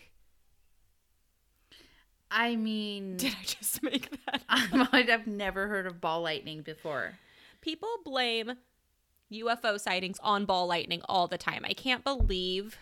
I 2.30 2.56
mean, 2.56 3.18
Did 3.18 3.34
I 3.40 3.44
just 3.44 3.82
make 3.82 4.10
that? 4.26 4.42
I 4.50 4.88
might 4.92 5.10
have 5.10 5.28
never 5.28 5.68
heard 5.68 5.88
of 5.88 6.02
ball 6.02 6.22
lightning 6.22 6.62
before. 6.62 7.14
People 7.62 7.90
blame 8.04 8.54
UFO 9.32 9.80
sightings 9.80 10.20
on 10.22 10.46
ball 10.46 10.68
lightning 10.68 11.02
all 11.08 11.28
the 11.28 11.38
time. 11.38 11.66
I 11.66 11.74
can't 11.74 12.04
believe. 12.04 12.78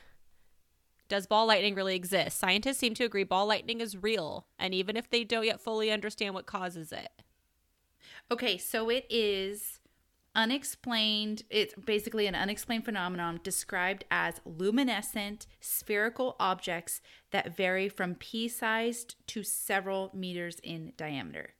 Does 1.08 1.28
ball 1.28 1.46
lightning 1.46 1.76
really 1.76 1.96
exist? 1.96 2.40
Scientists 2.40 2.80
seem 2.80 2.96
to 2.96 3.06
agree 3.06 3.24
ball 3.24 3.46
lightning 3.46 3.80
is 3.80 4.02
real, 4.02 4.48
and 4.58 4.74
even 4.74 4.98
if 4.98 5.10
they 5.10 5.24
don't 5.24 5.46
yet 5.46 5.62
fully 5.62 5.92
understand 5.92 6.34
what 6.34 6.48
causes 6.48 6.92
it. 6.92 7.10
Okay, 8.32 8.58
so 8.58 8.90
it 8.90 9.06
is 9.10 9.80
unexplained. 10.36 11.44
It's 11.50 11.74
basically 11.74 12.28
an 12.28 12.36
unexplained 12.36 12.86
phenomenon 12.86 13.40
described 13.44 14.06
as 14.12 14.42
luminescent 14.46 15.48
spherical 15.60 16.36
objects 16.40 17.02
that 17.32 17.56
vary 17.56 17.90
from 17.90 18.16
pea 18.16 18.48
sized 18.48 19.16
to 19.28 19.44
several 19.44 20.12
meters 20.14 20.60
in 20.64 20.94
diameter. 20.98 21.54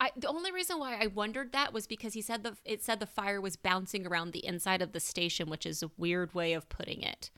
I, 0.00 0.10
the 0.16 0.28
only 0.28 0.50
reason 0.50 0.78
why 0.78 0.96
I 0.98 1.08
wondered 1.08 1.52
that 1.52 1.72
was 1.72 1.86
because 1.86 2.14
he 2.14 2.22
said 2.22 2.42
the 2.42 2.56
it 2.64 2.82
said 2.82 3.00
the 3.00 3.06
fire 3.06 3.40
was 3.40 3.56
bouncing 3.56 4.06
around 4.06 4.32
the 4.32 4.44
inside 4.44 4.80
of 4.80 4.92
the 4.92 5.00
station, 5.00 5.50
which 5.50 5.66
is 5.66 5.82
a 5.82 5.90
weird 5.98 6.34
way 6.34 6.54
of 6.54 6.68
putting 6.68 7.02
it. 7.02 7.30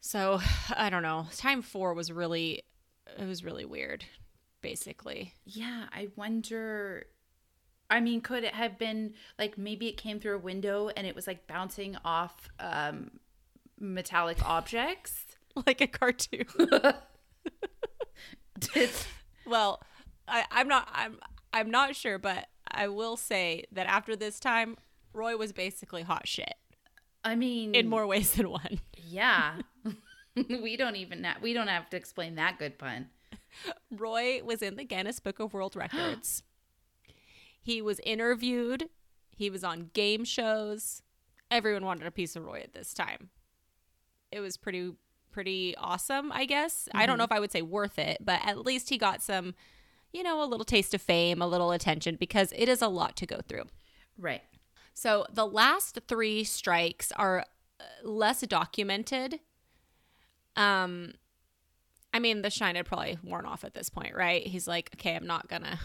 So 0.00 0.40
I 0.76 0.90
don't 0.90 1.02
know. 1.02 1.26
Time 1.36 1.62
four 1.62 1.94
was 1.94 2.12
really 2.12 2.64
it 3.18 3.26
was 3.26 3.44
really 3.44 3.64
weird, 3.64 4.04
basically. 4.60 5.34
Yeah, 5.44 5.84
I 5.92 6.08
wonder. 6.16 7.06
I 7.92 8.00
mean, 8.00 8.22
could 8.22 8.42
it 8.42 8.54
have 8.54 8.78
been 8.78 9.12
like 9.38 9.58
maybe 9.58 9.86
it 9.86 9.98
came 9.98 10.18
through 10.18 10.36
a 10.36 10.38
window 10.38 10.88
and 10.96 11.06
it 11.06 11.14
was 11.14 11.26
like 11.26 11.46
bouncing 11.46 11.94
off 12.06 12.48
um, 12.58 13.10
metallic 13.78 14.44
objects? 14.44 15.26
Like 15.66 15.82
a 15.82 15.86
cartoon. 15.86 16.46
Well, 19.44 19.82
I, 20.26 20.44
I'm 20.50 20.66
not. 20.66 20.88
I'm. 20.94 21.18
I'm 21.52 21.70
not 21.70 21.94
sure, 21.94 22.16
but 22.16 22.46
I 22.70 22.88
will 22.88 23.18
say 23.18 23.64
that 23.72 23.86
after 23.86 24.16
this 24.16 24.40
time, 24.40 24.78
Roy 25.12 25.36
was 25.36 25.52
basically 25.52 26.00
hot 26.02 26.26
shit 26.26 26.54
I 27.22 27.34
mean, 27.34 27.74
in 27.74 27.90
more 27.90 28.06
ways 28.06 28.32
than 28.32 28.48
one. 28.48 28.80
Yeah, 28.96 29.56
we 30.48 30.78
don't 30.78 30.96
even 30.96 31.24
ha- 31.24 31.36
we 31.42 31.52
don't 31.52 31.68
have 31.68 31.90
to 31.90 31.98
explain 31.98 32.36
that 32.36 32.58
good 32.58 32.78
pun. 32.78 33.10
Roy 33.90 34.42
was 34.42 34.62
in 34.62 34.76
the 34.76 34.84
Guinness 34.84 35.20
Book 35.20 35.38
of 35.38 35.52
World 35.52 35.76
Records. 35.76 36.42
He 37.62 37.80
was 37.80 38.00
interviewed. 38.00 38.88
He 39.30 39.48
was 39.48 39.64
on 39.64 39.90
game 39.94 40.24
shows. 40.24 41.02
Everyone 41.50 41.84
wanted 41.84 42.06
a 42.06 42.10
piece 42.10 42.36
of 42.36 42.44
Roy 42.44 42.60
at 42.60 42.74
this 42.74 42.92
time. 42.92 43.30
It 44.30 44.40
was 44.40 44.56
pretty 44.56 44.92
pretty 45.30 45.74
awesome, 45.76 46.30
I 46.30 46.44
guess. 46.44 46.88
I 46.94 47.06
don't 47.06 47.16
know 47.16 47.24
if 47.24 47.32
I 47.32 47.40
would 47.40 47.52
say 47.52 47.62
worth 47.62 47.98
it, 47.98 48.18
but 48.20 48.40
at 48.44 48.58
least 48.58 48.90
he 48.90 48.98
got 48.98 49.22
some, 49.22 49.54
you 50.12 50.22
know, 50.22 50.42
a 50.42 50.44
little 50.44 50.64
taste 50.64 50.92
of 50.92 51.00
fame, 51.00 51.40
a 51.40 51.46
little 51.46 51.72
attention 51.72 52.16
because 52.16 52.52
it 52.54 52.68
is 52.68 52.82
a 52.82 52.88
lot 52.88 53.16
to 53.16 53.26
go 53.26 53.40
through. 53.48 53.64
Right. 54.18 54.42
So 54.92 55.24
the 55.32 55.46
last 55.46 56.00
three 56.06 56.44
strikes 56.44 57.12
are 57.12 57.46
uh, 57.80 57.84
less 58.06 58.42
documented. 58.42 59.40
Um, 60.54 61.14
I 62.12 62.18
mean, 62.18 62.42
the 62.42 62.50
shine 62.50 62.74
had 62.76 62.84
probably 62.84 63.18
worn 63.22 63.46
off 63.46 63.64
at 63.64 63.72
this 63.72 63.88
point, 63.88 64.14
right? 64.14 64.46
He's 64.46 64.68
like, 64.68 64.90
okay, 64.96 65.16
I'm 65.16 65.26
not 65.26 65.48
gonna. 65.48 65.78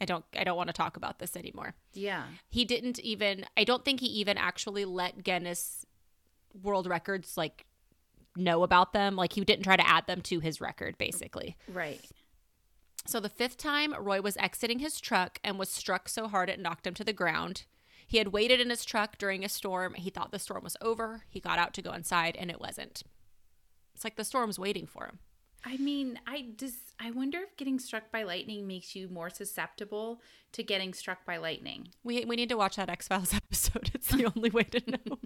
I 0.00 0.04
don't. 0.04 0.24
I 0.36 0.44
don't 0.44 0.56
want 0.56 0.68
to 0.68 0.74
talk 0.74 0.96
about 0.96 1.18
this 1.18 1.36
anymore. 1.36 1.74
Yeah. 1.92 2.24
He 2.48 2.64
didn't 2.64 3.00
even. 3.00 3.44
I 3.56 3.64
don't 3.64 3.84
think 3.84 4.00
he 4.00 4.06
even 4.06 4.38
actually 4.38 4.84
let 4.84 5.24
Guinness 5.24 5.84
World 6.62 6.86
Records 6.86 7.36
like 7.36 7.66
know 8.36 8.62
about 8.62 8.92
them. 8.92 9.16
Like 9.16 9.32
he 9.32 9.44
didn't 9.44 9.64
try 9.64 9.76
to 9.76 9.88
add 9.88 10.06
them 10.06 10.20
to 10.22 10.40
his 10.40 10.60
record, 10.60 10.96
basically. 10.98 11.56
Right. 11.72 12.00
So 13.06 13.20
the 13.20 13.28
fifth 13.28 13.56
time, 13.56 13.94
Roy 13.98 14.20
was 14.20 14.36
exiting 14.36 14.80
his 14.80 15.00
truck 15.00 15.38
and 15.42 15.58
was 15.58 15.70
struck 15.70 16.08
so 16.08 16.28
hard 16.28 16.50
it 16.50 16.60
knocked 16.60 16.86
him 16.86 16.94
to 16.94 17.04
the 17.04 17.12
ground. 17.12 17.64
He 18.06 18.18
had 18.18 18.28
waited 18.28 18.60
in 18.60 18.70
his 18.70 18.84
truck 18.84 19.18
during 19.18 19.44
a 19.44 19.48
storm. 19.48 19.94
He 19.94 20.10
thought 20.10 20.30
the 20.30 20.38
storm 20.38 20.64
was 20.64 20.76
over. 20.80 21.22
He 21.28 21.40
got 21.40 21.58
out 21.58 21.74
to 21.74 21.82
go 21.82 21.92
inside, 21.92 22.36
and 22.36 22.50
it 22.50 22.60
wasn't. 22.60 23.02
It's 23.94 24.04
like 24.04 24.16
the 24.16 24.24
storm's 24.24 24.58
waiting 24.58 24.86
for 24.86 25.06
him. 25.06 25.18
I 25.64 25.76
mean, 25.76 26.18
I 26.26 26.46
just 26.56 26.94
I 27.00 27.10
wonder 27.10 27.38
if 27.38 27.56
getting 27.56 27.78
struck 27.78 28.10
by 28.10 28.22
lightning 28.22 28.66
makes 28.66 28.94
you 28.94 29.08
more 29.08 29.30
susceptible 29.30 30.20
to 30.52 30.62
getting 30.62 30.94
struck 30.94 31.24
by 31.24 31.36
lightning. 31.36 31.88
We, 32.02 32.24
we 32.24 32.36
need 32.36 32.48
to 32.48 32.56
watch 32.56 32.76
that 32.76 32.88
X 32.88 33.08
Files 33.08 33.34
episode. 33.34 33.90
It's 33.94 34.08
the 34.08 34.30
only 34.36 34.50
way 34.50 34.64
to 34.64 34.82
know. 34.90 35.18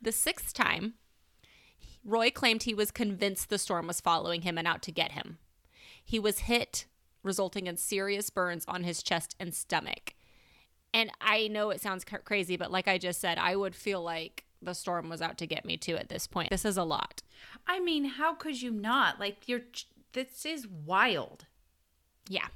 the 0.00 0.12
sixth 0.12 0.54
time, 0.54 0.94
Roy 2.04 2.30
claimed 2.30 2.62
he 2.62 2.74
was 2.74 2.90
convinced 2.90 3.48
the 3.48 3.58
storm 3.58 3.86
was 3.86 4.00
following 4.00 4.42
him 4.42 4.58
and 4.58 4.68
out 4.68 4.82
to 4.82 4.92
get 4.92 5.12
him. 5.12 5.38
He 6.04 6.18
was 6.18 6.40
hit, 6.40 6.86
resulting 7.22 7.66
in 7.66 7.76
serious 7.76 8.30
burns 8.30 8.64
on 8.68 8.84
his 8.84 9.02
chest 9.02 9.34
and 9.40 9.54
stomach. 9.54 10.14
And 10.92 11.10
I 11.20 11.48
know 11.48 11.70
it 11.70 11.80
sounds 11.80 12.04
crazy, 12.04 12.56
but 12.56 12.70
like 12.70 12.86
I 12.86 12.98
just 12.98 13.20
said, 13.20 13.38
I 13.38 13.56
would 13.56 13.74
feel 13.74 14.02
like 14.02 14.43
the 14.64 14.74
storm 14.74 15.08
was 15.08 15.22
out 15.22 15.38
to 15.38 15.46
get 15.46 15.64
me 15.64 15.76
too 15.76 15.96
at 15.96 16.08
this 16.08 16.26
point. 16.26 16.50
This 16.50 16.64
is 16.64 16.76
a 16.76 16.84
lot. 16.84 17.22
I 17.66 17.80
mean, 17.80 18.04
how 18.04 18.34
could 18.34 18.60
you 18.60 18.70
not? 18.70 19.20
Like 19.20 19.48
you're 19.48 19.62
this 20.12 20.46
is 20.46 20.66
wild. 20.66 21.46
Yeah. 22.28 22.48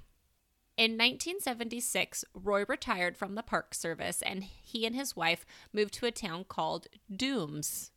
In 0.76 0.92
1976, 0.92 2.24
Roy 2.34 2.64
retired 2.68 3.16
from 3.16 3.34
the 3.34 3.42
Park 3.42 3.74
Service 3.74 4.22
and 4.22 4.44
he 4.44 4.86
and 4.86 4.94
his 4.94 5.16
wife 5.16 5.44
moved 5.72 5.92
to 5.94 6.06
a 6.06 6.12
town 6.12 6.44
called 6.48 6.86
Dooms. 7.14 7.90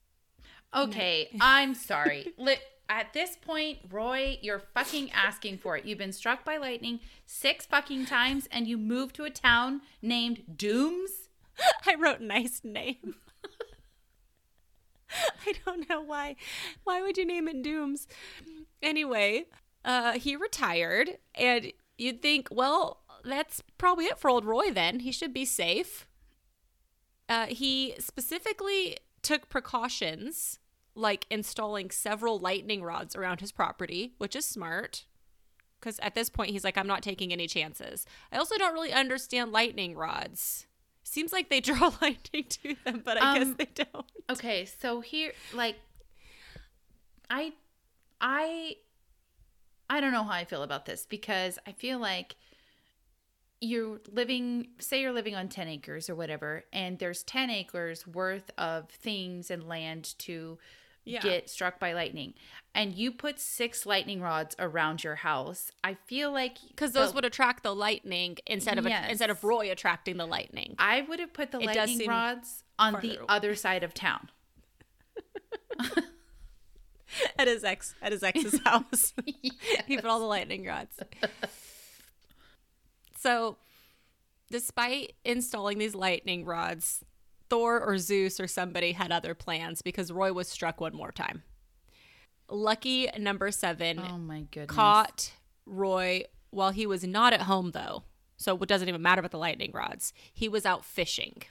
Okay, 0.76 1.30
I'm 1.42 1.76
sorry. 1.76 2.34
At 2.90 3.14
this 3.14 3.38
point, 3.38 3.78
Roy, 3.90 4.38
you're 4.42 4.64
fucking 4.74 5.12
asking 5.12 5.60
for 5.60 5.78
it. 5.78 5.86
You've 5.86 5.98
been 5.98 6.12
struck 6.12 6.44
by 6.44 6.58
lightning 6.58 7.00
six 7.26 7.66
fucking 7.66 8.06
times 8.06 8.50
and 8.52 8.68
you 8.68 8.78
moved 8.78 9.16
to 9.16 9.24
a 9.24 9.30
town 9.30 9.82
named 10.02 10.58
Dooms? 10.58 11.30
I 11.88 11.96
wrote 11.96 12.20
nice 12.20 12.62
name. 12.66 13.16
I 15.48 15.54
don't 15.66 15.90
know 15.90 16.02
why. 16.02 16.36
Why 16.84 17.02
would 17.02 17.18
you 17.18 17.26
name 17.26 17.48
it 17.48 17.62
Dooms? 17.62 18.08
Anyway, 18.82 19.46
uh, 19.84 20.14
he 20.14 20.36
retired, 20.36 21.18
and 21.36 21.72
you'd 21.98 22.22
think, 22.22 22.48
well, 22.52 23.02
that's 23.24 23.62
probably 23.78 24.06
it 24.06 24.18
for 24.18 24.30
old 24.30 24.46
Roy 24.46 24.72
then. 24.72 25.02
He 25.02 25.12
should 25.12 25.34
be 25.34 25.46
safe. 25.46 26.08
Uh, 27.30 27.46
he 27.48 27.96
specifically 28.00 28.98
took 29.22 29.50
precautions 29.50 30.60
like 30.96 31.26
installing 31.30 31.90
several 31.90 32.40
lightning 32.40 32.84
rods 32.84 33.16
around 33.16 33.40
his 33.40 33.52
property, 33.52 34.14
which 34.18 34.36
is 34.36 34.46
smart. 34.46 35.06
Because 35.80 35.98
at 36.00 36.14
this 36.14 36.30
point, 36.30 36.52
he's 36.52 36.64
like, 36.64 36.78
I'm 36.78 36.88
not 36.88 37.02
taking 37.02 37.32
any 37.32 37.48
chances. 37.48 38.06
I 38.32 38.38
also 38.38 38.58
don't 38.58 38.74
really 38.74 38.94
understand 38.94 39.52
lightning 39.52 39.96
rods. 39.96 40.68
Seems 41.04 41.34
like 41.34 41.50
they 41.50 41.60
draw 41.60 41.92
lightning 42.02 42.46
to 42.50 42.76
them, 42.86 43.02
but 43.04 43.22
I 43.22 43.40
guess 43.40 43.48
Um, 43.48 43.56
they 43.58 43.68
don't. 43.74 44.06
Okay, 44.30 44.66
so 44.66 45.02
here 45.02 45.34
like 45.54 45.76
I 47.30 47.54
I 48.20 48.76
I 49.90 50.00
don't 50.00 50.12
know 50.14 50.24
how 50.24 50.32
I 50.34 50.46
feel 50.46 50.64
about 50.64 50.86
this 50.86 51.06
because 51.06 51.60
I 51.68 51.72
feel 51.74 52.00
like 52.00 52.36
you're 53.60 54.00
living 54.12 54.70
say 54.80 55.02
you're 55.02 55.12
living 55.12 55.36
on 55.36 55.48
10 55.48 55.68
acres 55.68 56.10
or 56.10 56.16
whatever 56.16 56.64
and 56.74 56.98
there's 56.98 57.22
10 57.24 57.52
acres 57.52 58.08
worth 58.08 58.50
of 58.58 58.90
things 58.90 59.52
and 59.52 59.68
land 59.68 60.16
to 60.18 60.58
Yeah. 61.04 61.22
get 61.22 61.50
struck 61.50 61.80
by 61.80 61.94
lightning 61.94 62.36
and 62.76 62.94
you 62.94 63.12
put 63.12 63.40
six 63.40 63.86
lightning 63.88 64.22
rods 64.22 64.56
around 64.60 65.04
your 65.04 65.16
house 65.16 65.72
i 65.84 65.96
feel 66.06 66.32
like 66.32 66.58
Because 66.70 66.92
those 66.92 67.14
would 67.16 67.26
attract 67.26 67.64
the 67.64 67.74
lightning 67.74 68.38
instead 68.46 68.78
of 68.78 68.86
Yes. 68.88 69.10
instead 69.10 69.30
of 69.32 69.44
Roy 69.44 69.72
attracting 69.72 70.18
the 70.18 70.28
lightning. 70.28 70.76
i 70.78 71.02
would 71.02 71.20
have 71.20 71.34
put 71.34 71.52
the 71.52 71.60
It 71.60 71.66
lightning 71.76 72.08
rods 72.08 72.64
on 72.78 72.94
the 73.02 73.18
away. 73.18 73.26
other 73.28 73.56
side 73.56 73.84
of 73.84 73.94
town 73.96 74.30
at 77.38 77.48
his 77.48 77.64
ex 77.64 77.96
at 78.02 78.12
his 78.12 78.24
ex's 78.24 78.60
house. 78.66 79.14
he 79.88 79.96
put 79.98 80.06
all 80.06 80.20
the 80.20 80.26
lightning 80.26 80.66
rods. 80.66 80.98
so, 83.18 83.58
despite 84.50 85.14
installing 85.26 85.78
these 85.78 85.96
lightning 85.96 86.46
rods, 86.46 87.04
Thor 87.52 87.82
or 87.82 87.98
Zeus 87.98 88.40
or 88.40 88.48
somebody 88.48 88.94
had 88.94 89.12
other 89.12 89.36
plans 89.36 89.82
because 89.82 90.10
Roy 90.10 90.32
was 90.32 90.48
struck 90.48 90.80
one 90.80 90.96
more 90.96 91.12
time. 91.12 91.44
Lucky 92.50 93.10
number 93.20 93.52
seven 93.52 94.00
oh 94.00 94.18
my 94.18 94.44
goodness 94.52 94.74
caught 94.74 95.34
Roy 95.66 96.24
while 96.50 96.72
he 96.72 96.86
was 96.86 97.04
not 97.04 97.34
at 97.34 97.42
home, 97.42 97.72
though. 97.72 98.04
So 98.38 98.56
it 98.56 98.70
doesn't 98.70 98.88
even 98.88 99.02
matter 99.02 99.20
about 99.20 99.32
the 99.32 99.38
lightning 99.38 99.72
rods. 99.74 100.14
He 100.34 100.48
was 100.48 100.66
out 100.66 100.86
fishing. 100.86 101.44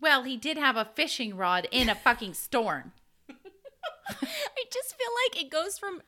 Well, 0.00 0.22
he 0.22 0.36
did 0.36 0.56
have 0.56 0.76
a 0.76 0.84
fishing 0.94 1.36
rod 1.36 1.66
in 1.72 1.88
a 1.88 1.96
fucking 1.96 2.34
storm. 2.34 2.92
I 3.28 4.64
just 4.72 4.94
feel 4.96 5.10
like 5.26 5.42
it 5.42 5.50
goes 5.50 5.78
from 5.78 6.00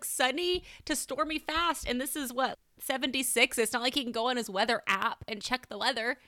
sunny 0.00 0.62
to 0.84 0.94
stormy 0.94 1.40
fast. 1.40 1.88
And 1.88 2.00
this 2.00 2.14
is 2.14 2.32
what, 2.32 2.56
76? 2.78 3.58
It's 3.58 3.72
not 3.72 3.82
like 3.82 3.94
he 3.94 4.04
can 4.04 4.12
go 4.12 4.28
on 4.28 4.36
his 4.36 4.48
weather 4.48 4.82
app 4.86 5.24
and 5.26 5.42
check 5.42 5.68
the 5.68 5.78
weather. 5.78 6.18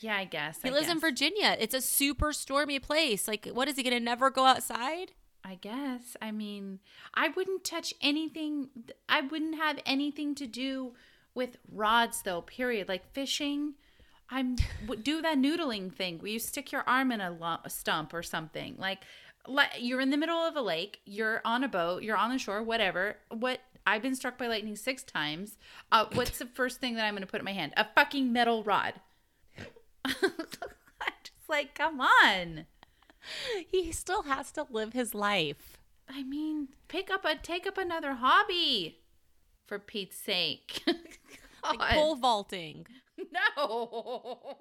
Yeah, 0.00 0.16
I 0.16 0.24
guess. 0.24 0.60
He 0.62 0.68
I 0.68 0.72
lives 0.72 0.88
in. 0.88 0.98
Virginia. 0.98 1.56
It's 1.60 1.74
a 1.74 1.80
super 1.80 2.32
stormy 2.32 2.78
place. 2.78 3.28
Like, 3.28 3.46
what 3.52 3.68
is 3.68 3.76
he 3.76 3.82
going 3.82 3.96
to 3.96 4.00
never 4.00 4.30
go 4.30 4.44
outside? 4.44 5.12
I 5.44 5.56
guess. 5.56 6.16
I 6.20 6.30
mean, 6.30 6.80
I 7.14 7.28
wouldn't 7.28 7.64
touch 7.64 7.94
anything. 8.00 8.68
I 9.08 9.20
wouldn't 9.20 9.56
have 9.56 9.78
anything 9.86 10.34
to 10.36 10.46
do 10.46 10.92
with 11.34 11.56
rods, 11.70 12.22
though. 12.22 12.42
Period. 12.42 12.88
Like 12.88 13.12
fishing. 13.12 13.74
I'm 14.30 14.56
do 15.02 15.20
that 15.22 15.36
noodling 15.38 15.92
thing 15.94 16.18
where 16.18 16.30
you 16.30 16.38
stick 16.38 16.72
your 16.72 16.82
arm 16.86 17.12
in 17.12 17.20
a, 17.20 17.30
lo- 17.30 17.58
a 17.64 17.70
stump 17.70 18.14
or 18.14 18.22
something. 18.22 18.76
Like, 18.78 19.00
le- 19.46 19.66
you're 19.78 20.00
in 20.00 20.10
the 20.10 20.16
middle 20.16 20.38
of 20.38 20.56
a 20.56 20.62
lake. 20.62 21.00
You're 21.04 21.42
on 21.44 21.62
a 21.64 21.68
boat. 21.68 22.02
You're 22.02 22.16
on 22.16 22.30
the 22.30 22.38
shore. 22.38 22.62
Whatever. 22.62 23.16
What 23.28 23.60
I've 23.86 24.02
been 24.02 24.14
struck 24.14 24.38
by 24.38 24.46
lightning 24.46 24.76
six 24.76 25.02
times. 25.02 25.58
Uh, 25.90 26.06
what's 26.14 26.38
the 26.38 26.46
first 26.46 26.80
thing 26.80 26.94
that 26.94 27.04
I'm 27.04 27.14
going 27.14 27.22
to 27.22 27.26
put 27.26 27.40
in 27.40 27.44
my 27.44 27.52
hand? 27.52 27.72
A 27.76 27.86
fucking 27.94 28.32
metal 28.32 28.62
rod. 28.62 28.94
I'm 30.04 31.12
just 31.22 31.48
like, 31.48 31.74
come 31.74 32.00
on. 32.00 32.66
He 33.70 33.92
still 33.92 34.22
has 34.22 34.50
to 34.52 34.66
live 34.70 34.92
his 34.92 35.14
life. 35.14 35.78
I 36.08 36.22
mean, 36.24 36.68
pick 36.88 37.10
up 37.10 37.24
a 37.24 37.36
take 37.36 37.66
up 37.66 37.78
another 37.78 38.14
hobby, 38.14 38.98
for 39.66 39.78
Pete's 39.78 40.16
sake. 40.16 40.82
Like 41.64 41.94
pole 41.94 42.16
vaulting. 42.16 42.86
no. 43.32 44.56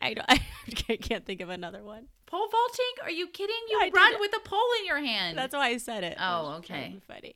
I, 0.00 0.14
don't, 0.14 0.26
I 0.30 0.96
can't 0.96 1.26
think 1.26 1.42
of 1.42 1.50
another 1.50 1.82
one. 1.82 2.06
Pole 2.24 2.48
vaulting? 2.50 2.92
Are 3.02 3.10
you 3.10 3.26
kidding? 3.26 3.54
You 3.68 3.78
I 3.82 3.90
run 3.94 4.14
with 4.18 4.34
a 4.34 4.40
pole 4.40 4.66
in 4.80 4.86
your 4.86 4.98
hand. 4.98 5.36
That's 5.36 5.54
why 5.54 5.68
I 5.68 5.76
said 5.76 6.04
it. 6.04 6.16
Oh, 6.18 6.24
It 6.24 6.42
was 6.58 6.66
trying 6.66 7.02
okay. 7.06 7.34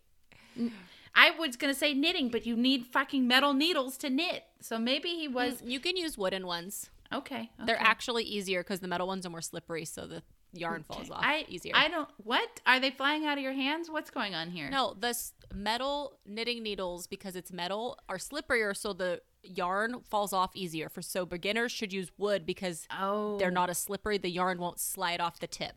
Funny. 0.56 0.72
I 1.14 1.30
was 1.32 1.56
gonna 1.56 1.74
say 1.74 1.92
knitting, 1.92 2.30
but 2.30 2.46
you 2.46 2.56
need 2.56 2.86
fucking 2.86 3.28
metal 3.28 3.52
needles 3.52 3.98
to 3.98 4.08
knit. 4.08 4.44
So 4.60 4.78
maybe 4.78 5.10
he 5.10 5.28
was 5.28 5.62
You 5.62 5.78
can 5.78 5.98
use 5.98 6.16
wooden 6.16 6.46
ones. 6.46 6.88
Okay. 7.12 7.50
They're 7.64 7.80
actually 7.80 8.24
easier 8.24 8.60
because 8.62 8.80
the 8.80 8.88
metal 8.88 9.06
ones 9.06 9.24
are 9.26 9.30
more 9.30 9.40
slippery, 9.42 9.84
so 9.84 10.06
the 10.06 10.22
yarn 10.52 10.82
falls 10.82 11.10
off 11.10 11.20
I 11.22 11.44
easier. 11.48 11.72
I 11.76 11.88
don't. 11.88 12.08
What 12.24 12.60
are 12.66 12.80
they 12.80 12.90
flying 12.90 13.24
out 13.26 13.38
of 13.38 13.44
your 13.44 13.52
hands? 13.52 13.88
What's 13.90 14.10
going 14.10 14.34
on 14.34 14.50
here? 14.50 14.68
no, 14.70 14.94
the 14.98 15.08
s- 15.08 15.32
metal 15.54 16.18
knitting 16.26 16.62
needles 16.62 17.06
because 17.06 17.36
it's 17.36 17.52
metal 17.52 17.98
are 18.08 18.18
slipperier, 18.18 18.76
so 18.76 18.92
the 18.92 19.20
yarn 19.42 20.00
falls 20.08 20.32
off 20.32 20.50
easier. 20.54 20.88
For 20.88 21.02
so 21.02 21.24
beginners 21.24 21.72
should 21.72 21.92
use 21.92 22.10
wood 22.18 22.44
because 22.46 22.86
Oh, 22.96 23.38
they're 23.38 23.50
not 23.50 23.70
as 23.70 23.78
slippery. 23.78 24.18
The 24.18 24.30
yarn 24.30 24.58
won't 24.58 24.80
slide 24.80 25.20
off 25.20 25.38
the 25.40 25.46
tip. 25.46 25.72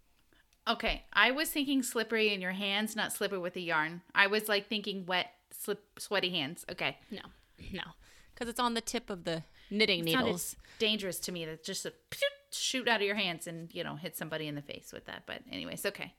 Okay, 0.67 1.04
I 1.12 1.32
was 1.32 1.50
thinking 1.50 1.84
slippery 1.84 2.34
in 2.34 2.39
your 2.39 2.52
hands, 2.54 2.96
not 2.96 3.12
slippery 3.12 3.39
with 3.39 3.54
the 3.54 3.62
yarn. 3.62 4.02
I 4.15 4.28
was 4.28 4.48
like 4.48 4.69
thinking 4.69 5.06
wet, 5.06 5.28
slip, 5.52 5.84
sweaty 6.00 6.30
hands. 6.30 6.63
Okay, 6.72 6.98
No, 7.12 7.22
no, 7.74 7.82
because 8.34 8.48
it's 8.50 8.60
on 8.62 8.74
the 8.74 8.80
tip 8.82 9.10
of 9.10 9.26
the 9.26 9.43
knitting 9.73 10.05
Sounded 10.07 10.23
needles. 10.25 10.55
dangerous 10.79 11.19
to 11.21 11.31
me. 11.31 11.45
That 11.45 11.63
just 11.63 11.86
a 11.86 11.93
shoot 12.51 12.88
out 12.88 13.01
of 13.01 13.05
your 13.07 13.15
hands 13.15 13.47
and 13.47 13.73
you 13.73 13.83
know 13.83 13.95
hit 13.95 14.15
somebody 14.15 14.47
in 14.47 14.55
the 14.55 14.62
face 14.62 14.91
with 14.93 15.05
that. 15.05 15.23
But 15.25 15.41
anyways, 15.51 15.86
okay, 15.86 16.13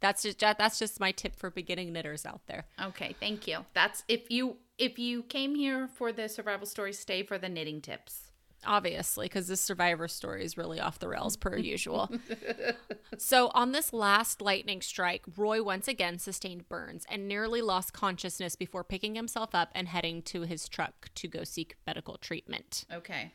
That's 0.00 0.22
just 0.22 0.38
that's 0.38 0.78
just 0.78 1.00
my 1.00 1.12
tip 1.12 1.36
for 1.36 1.50
beginning 1.50 1.92
knitters 1.92 2.24
out 2.24 2.40
there. 2.46 2.64
okay, 2.82 3.14
thank 3.20 3.46
you. 3.46 3.64
That's 3.74 4.04
if 4.08 4.30
you 4.30 4.56
if 4.78 4.98
you 4.98 5.22
came 5.24 5.54
here 5.54 5.88
for 5.88 6.12
the 6.12 6.28
survival 6.28 6.66
story, 6.66 6.92
stay 6.92 7.22
for 7.22 7.36
the 7.36 7.48
knitting 7.48 7.80
tips. 7.82 8.29
Obviously 8.66 9.26
because 9.26 9.48
this 9.48 9.60
survivor 9.60 10.08
story 10.08 10.44
is 10.44 10.56
really 10.56 10.80
off 10.80 10.98
the 10.98 11.08
rails 11.08 11.36
per 11.36 11.56
usual. 11.58 12.10
So 13.18 13.50
on 13.54 13.72
this 13.72 13.92
last 13.92 14.40
lightning 14.40 14.80
strike 14.80 15.24
roy 15.36 15.62
once 15.62 15.88
again 15.88 16.18
sustained 16.18 16.68
burns 16.68 17.06
and 17.08 17.26
nearly 17.26 17.62
lost 17.62 17.92
consciousness 17.92 18.56
before 18.56 18.84
picking 18.84 19.14
himself 19.14 19.54
up 19.54 19.70
and 19.74 19.88
heading 19.88 20.22
to 20.22 20.42
his 20.42 20.68
truck 20.68 21.08
to 21.16 21.28
go 21.28 21.44
seek 21.44 21.76
medical 21.86 22.16
treatment. 22.18 22.84
Okay, 22.92 23.32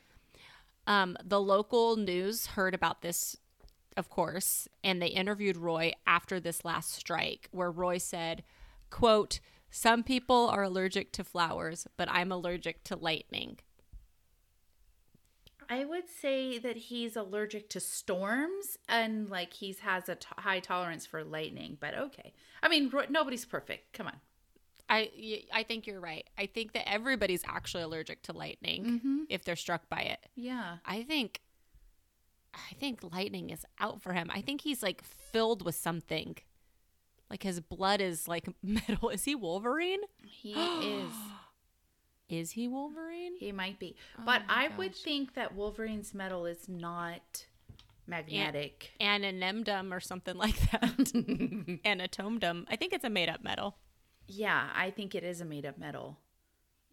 um, 0.88 1.18
the 1.24 1.42
local 1.42 1.96
news 1.96 2.48
heard 2.48 2.74
about 2.74 3.02
this 3.02 3.38
of 3.98 4.10
course 4.10 4.68
and 4.84 5.02
they 5.02 5.08
interviewed 5.08 5.56
roy 5.56 5.92
after 6.06 6.40
this 6.40 6.66
last 6.66 6.94
strike 6.94 7.48
where 7.52 7.72
roy 7.72 7.98
said 7.98 8.44
quote 8.90 9.40
some 9.72 10.04
people 10.04 10.48
are 10.50 10.64
allergic 10.64 11.14
to 11.14 11.24
flowers 11.24 11.88
but 11.96 12.10
i'm 12.12 12.32
allergic 12.32 12.84
to 12.84 12.96
lightning 12.98 13.58
I 15.70 15.86
would 15.86 16.10
say 16.10 16.58
that 16.60 16.76
he's 16.78 17.16
allergic 17.16 17.70
to 17.70 17.80
storms 17.80 18.78
and 18.88 19.30
like 19.30 19.54
he's 19.54 19.80
has 19.80 20.10
a 20.10 20.16
t- 20.16 20.28
high 20.38 20.60
tolerance 20.60 21.06
for 21.06 21.24
lightning. 21.24 21.78
But 21.80 21.98
okay, 21.98 22.34
I 22.64 22.68
mean 22.70 22.90
ro- 22.90 23.06
nobody's 23.10 23.46
perfect. 23.46 23.94
Come 23.94 24.08
on. 24.08 24.16
I 24.90 25.42
I 25.54 25.64
think 25.64 25.88
you're 25.88 26.00
right. 26.00 26.26
I 26.38 26.46
think 26.46 26.74
that 26.74 26.88
everybody's 26.90 27.42
actually 27.46 27.84
allergic 27.84 28.22
to 28.24 28.34
lightning 28.34 28.86
Mm-hmm. 28.86 29.18
if 29.30 29.44
they're 29.44 29.56
struck 29.56 29.90
by 29.90 30.02
it. 30.02 30.20
Yeah. 30.36 30.78
I 30.86 31.04
think 31.04 31.42
I 32.54 32.74
think 32.76 33.02
lightning 33.14 33.50
is 33.50 33.66
out 33.80 34.02
for 34.02 34.14
him. 34.14 34.30
I 34.34 34.42
think 34.42 34.62
he's 34.62 34.82
like 34.84 35.04
filled 35.04 35.64
with 35.66 35.76
something. 35.76 36.38
Like 37.30 37.44
his 37.44 37.60
blood 37.60 38.02
is 38.02 38.28
like 38.28 38.48
metal. 38.64 39.10
Is 39.10 39.24
he 39.24 39.36
Wolverine? 39.36 40.02
He 40.24 40.54
is. 40.54 41.12
Is 42.30 42.52
he 42.52 42.68
Wolverine? 42.68 43.34
He 43.40 43.52
might 43.52 43.80
be. 43.80 43.96
Oh 44.20 44.24
but 44.26 44.42
Oh 44.44 44.46
my 44.48 44.66
I 44.66 44.78
would 44.78 44.96
think 44.96 45.34
that 45.36 45.56
Wolverine's 45.56 46.14
metal 46.14 46.46
is 46.46 46.68
not 46.68 47.46
magnetic. 48.08 48.92
Ananemdum 49.00 49.92
or 49.96 50.00
something 50.00 50.36
like 50.46 50.60
that. 50.72 50.82
Anatomdum. 51.86 52.66
I 52.70 52.76
think 52.76 52.94
it's 52.94 53.04
a 53.06 53.10
made 53.10 53.30
up 53.30 53.44
metal. 53.44 53.78
Yeah, 54.28 54.70
I 54.76 54.90
think 54.92 55.14
it 55.14 55.24
is 55.24 55.40
a 55.42 55.46
made 55.46 55.66
up 55.68 55.78
metal. 55.78 56.18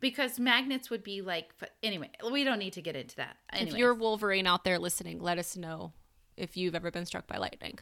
because 0.01 0.39
magnets 0.39 0.91
would 0.91 1.03
be 1.03 1.23
like 1.23 1.53
anyway. 1.83 2.11
We 2.31 2.45
don't 2.45 2.59
need 2.59 2.75
to 2.75 2.83
get 2.83 2.95
into 2.97 3.17
that. 3.17 3.37
If 3.55 3.75
you're 3.75 3.95
Wolverine 3.95 4.47
out 4.47 4.65
there 4.65 4.79
listening, 4.79 5.19
let 5.21 5.39
us 5.39 5.57
know 5.57 5.93
if 6.37 6.57
you've 6.59 6.75
ever 6.75 6.91
been 6.91 7.07
struck 7.07 7.27
by 7.27 7.39
lightning. 7.39 7.79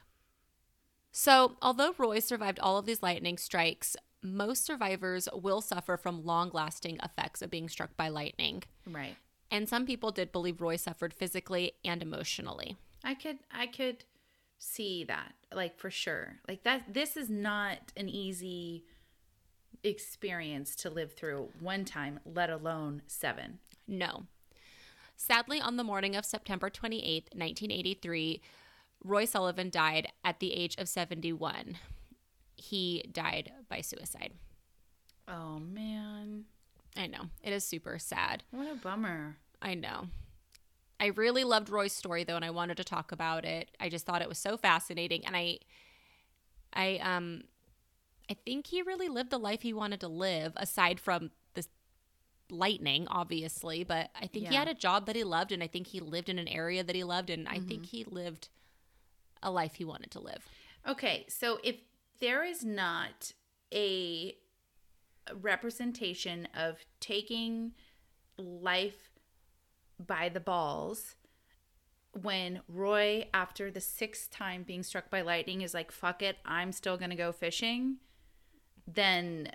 So, 1.13 1.57
although 1.61 1.95
Roy 1.99 2.21
survived 2.21 2.61
all 2.61 2.79
of 2.79 2.87
these 2.87 3.03
lightning 3.03 3.37
strikes, 3.39 3.97
most 4.23 4.65
survivors 4.65 5.29
will 5.33 5.61
suffer 5.61 5.97
from 5.97 6.25
long 6.25 6.51
lasting 6.53 6.99
effects 7.03 7.43
of 7.43 7.51
being 7.51 7.69
struck 7.69 7.97
by 7.97 8.09
lightning. 8.09 8.63
right. 8.87 9.17
And 9.53 9.69
some 9.69 9.85
people 9.85 10.13
did 10.13 10.31
believe 10.31 10.61
Roy 10.61 10.77
suffered 10.77 11.13
physically 11.13 11.73
and 11.85 12.03
emotionally. 12.03 12.77
I 13.03 13.15
could 13.15 13.39
I 13.51 13.67
could 13.67 14.05
see 14.59 15.03
that 15.05 15.33
like 15.53 15.79
for 15.79 15.91
sure. 15.91 16.37
Like 16.47 16.63
that 16.63 16.95
this 16.95 17.17
is 17.17 17.29
not 17.29 17.79
an 17.97 18.09
easy 18.09 18.85
experience 19.83 20.77
to 20.77 20.91
live 20.91 21.15
through 21.15 21.49
one 21.59 21.85
time, 21.85 22.21
let 22.25 22.51
alone 22.51 23.03
7. 23.07 23.59
No. 23.89 24.27
Sadly, 25.17 25.61
on 25.61 25.77
the 25.77 25.85
morning 25.85 26.17
of 26.17 26.25
September 26.25 26.71
28th, 26.71 27.35
1983, 27.35 28.41
Roy 29.03 29.25
Sullivan 29.25 29.71
died 29.71 30.09
at 30.25 30.41
the 30.41 30.53
age 30.55 30.77
of 30.79 30.89
71. 30.89 31.77
He 32.61 33.05
died 33.11 33.53
by 33.69 33.81
suicide. 33.81 34.33
Oh 35.27 35.59
man. 35.59 36.45
I 36.97 37.07
know. 37.07 37.31
It 37.43 37.53
is 37.53 37.65
super 37.65 37.99
sad. 37.99 38.43
What 38.51 38.71
a 38.71 38.75
bummer. 38.75 39.37
I 39.63 39.75
know. 39.75 40.09
I 40.99 41.07
really 41.07 41.45
loved 41.45 41.71
Roy's 41.71 41.95
story 41.95 42.25
though 42.25 42.37
and 42.37 42.45
I 42.45 42.51
wanted 42.51 42.77
to 42.77 42.85
talk 42.85 43.13
about 43.13 43.45
it. 43.45 43.71
I 43.81 43.89
just 43.89 44.05
thought 44.05 44.21
it 44.21 44.29
was 44.29 44.39
so 44.39 44.57
fascinating 44.57 45.25
and 45.25 45.35
I 45.35 45.59
I 46.73 46.99
um 47.03 47.43
I 48.31 48.35
think 48.35 48.67
he 48.67 48.83
really 48.83 49.09
lived 49.09 49.31
the 49.31 49.39
life 49.39 49.63
he 49.63 49.73
wanted 49.73 50.01
to 50.01 50.09
live 50.09 50.53
aside 50.57 51.01
from 51.01 51.31
the 51.55 51.65
lightning 52.51 53.07
obviously, 53.09 53.85
but 53.85 54.11
I 54.15 54.27
think 54.27 54.49
he 54.49 54.55
had 54.55 54.69
a 54.69 54.75
job 54.75 55.07
that 55.07 55.17
he 55.17 55.25
loved 55.25 55.53
and 55.53 55.63
I 55.63 55.67
think 55.67 55.87
he 55.87 56.01
lived 56.01 56.29
in 56.29 56.39
an 56.39 56.49
area 56.49 56.85
that 56.85 56.95
he 56.95 57.05
loved 57.05 57.31
and 57.31 57.49
I 57.49 57.61
think 57.61 57.87
he 57.87 58.05
lived 58.05 58.49
a 59.43 59.51
life 59.51 59.77
he 59.77 59.85
wanted 59.87 60.11
to 60.11 60.21
live. 60.21 60.47
Okay, 60.87 61.25
so 61.29 61.59
if 61.65 61.77
there 62.21 62.45
is 62.45 62.65
not 62.65 63.33
a 63.73 64.37
representation 65.41 66.49
of 66.55 66.79
taking 67.01 67.73
life 68.37 69.11
by 69.99 70.29
the 70.29 70.41
balls 70.41 71.15
when 72.13 72.61
Roy, 72.67 73.29
after 73.33 73.71
the 73.71 73.81
sixth 73.81 74.31
time 74.31 74.65
being 74.65 74.83
struck 74.83 75.11
by 75.11 75.21
lightning, 75.21 75.61
is 75.61 75.75
like, 75.75 75.93
fuck 75.93 76.23
it, 76.23 76.39
I'm 76.45 76.73
still 76.73 76.97
going 76.97 77.11
to 77.11 77.17
go 77.17 77.31
fishing, 77.31 77.99
then 78.87 79.51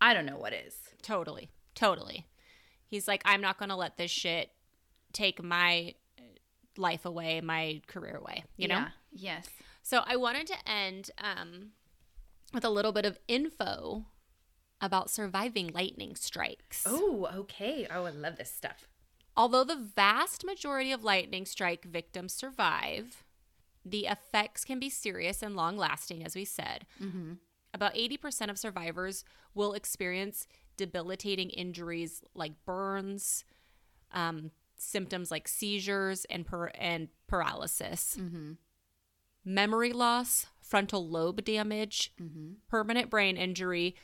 I 0.00 0.14
don't 0.14 0.26
know 0.26 0.38
what 0.38 0.52
is. 0.52 0.76
Totally. 1.02 1.50
Totally. 1.74 2.26
He's 2.86 3.08
like, 3.08 3.22
I'm 3.24 3.40
not 3.40 3.58
going 3.58 3.70
to 3.70 3.76
let 3.76 3.96
this 3.96 4.10
shit 4.10 4.50
take 5.12 5.42
my 5.42 5.94
life 6.76 7.04
away, 7.04 7.40
my 7.40 7.80
career 7.88 8.16
away, 8.16 8.44
you 8.56 8.68
know? 8.68 8.76
Yeah, 8.76 8.88
Yes. 9.12 9.48
So 9.84 10.02
I 10.06 10.16
wanted 10.16 10.46
to 10.48 10.56
end 10.68 11.10
um, 11.18 11.72
with 12.54 12.64
a 12.64 12.70
little 12.70 12.90
bit 12.90 13.04
of 13.04 13.18
info 13.28 14.06
about 14.80 15.10
surviving 15.10 15.68
lightning 15.68 16.16
strikes. 16.16 16.84
Oh, 16.86 17.28
okay. 17.34 17.86
Oh, 17.90 18.06
I 18.06 18.10
love 18.10 18.36
this 18.36 18.50
stuff. 18.50 18.88
Although 19.36 19.62
the 19.64 19.76
vast 19.76 20.42
majority 20.44 20.90
of 20.90 21.04
lightning 21.04 21.44
strike 21.44 21.84
victims 21.84 22.32
survive, 22.32 23.24
the 23.84 24.06
effects 24.06 24.64
can 24.64 24.78
be 24.78 24.88
serious 24.88 25.42
and 25.42 25.54
long 25.54 25.76
lasting, 25.76 26.24
as 26.24 26.34
we 26.34 26.46
said. 26.46 26.86
About 27.74 27.94
80% 27.94 28.48
of 28.50 28.58
survivors 28.58 29.22
will 29.54 29.74
experience 29.74 30.46
debilitating 30.78 31.50
injuries 31.50 32.22
like 32.34 32.52
burns, 32.64 33.44
um, 34.12 34.50
symptoms 34.78 35.30
like 35.30 35.46
seizures, 35.46 36.24
and, 36.30 36.46
par- 36.46 36.72
and 36.78 37.08
paralysis. 37.26 38.16
Memory 39.44 39.92
loss, 39.92 40.46
frontal 40.60 41.06
lobe 41.08 41.44
damage, 41.44 42.12
permanent 42.68 43.10
brain 43.10 43.36
injury, 43.36 43.94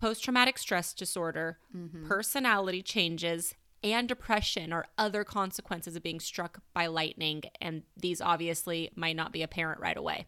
post 0.00 0.24
traumatic 0.24 0.58
stress 0.58 0.92
disorder, 0.94 1.58
personality 2.06 2.82
changes, 2.82 3.54
and 3.82 4.08
depression 4.08 4.72
are 4.72 4.86
other 4.98 5.24
consequences 5.24 5.96
of 5.96 6.02
being 6.02 6.20
struck 6.20 6.60
by 6.74 6.86
lightning. 6.86 7.42
And 7.60 7.82
these 7.96 8.20
obviously 8.20 8.90
might 8.94 9.16
not 9.16 9.32
be 9.32 9.42
apparent 9.42 9.80
right 9.80 9.96
away. 9.96 10.26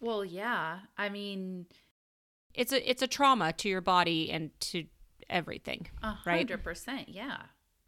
Well, 0.00 0.24
yeah. 0.24 0.78
I 0.96 1.08
mean, 1.08 1.66
It's 2.54 2.72
a 2.72 2.88
it's 2.90 3.02
a 3.02 3.06
trauma 3.06 3.52
to 3.54 3.68
your 3.68 3.80
body 3.80 4.30
and 4.30 4.50
to 4.60 4.84
everything. 5.28 5.88
a 6.02 6.16
Right. 6.24 6.38
hundred 6.38 6.62
percent. 6.64 7.08
Yeah. 7.08 7.42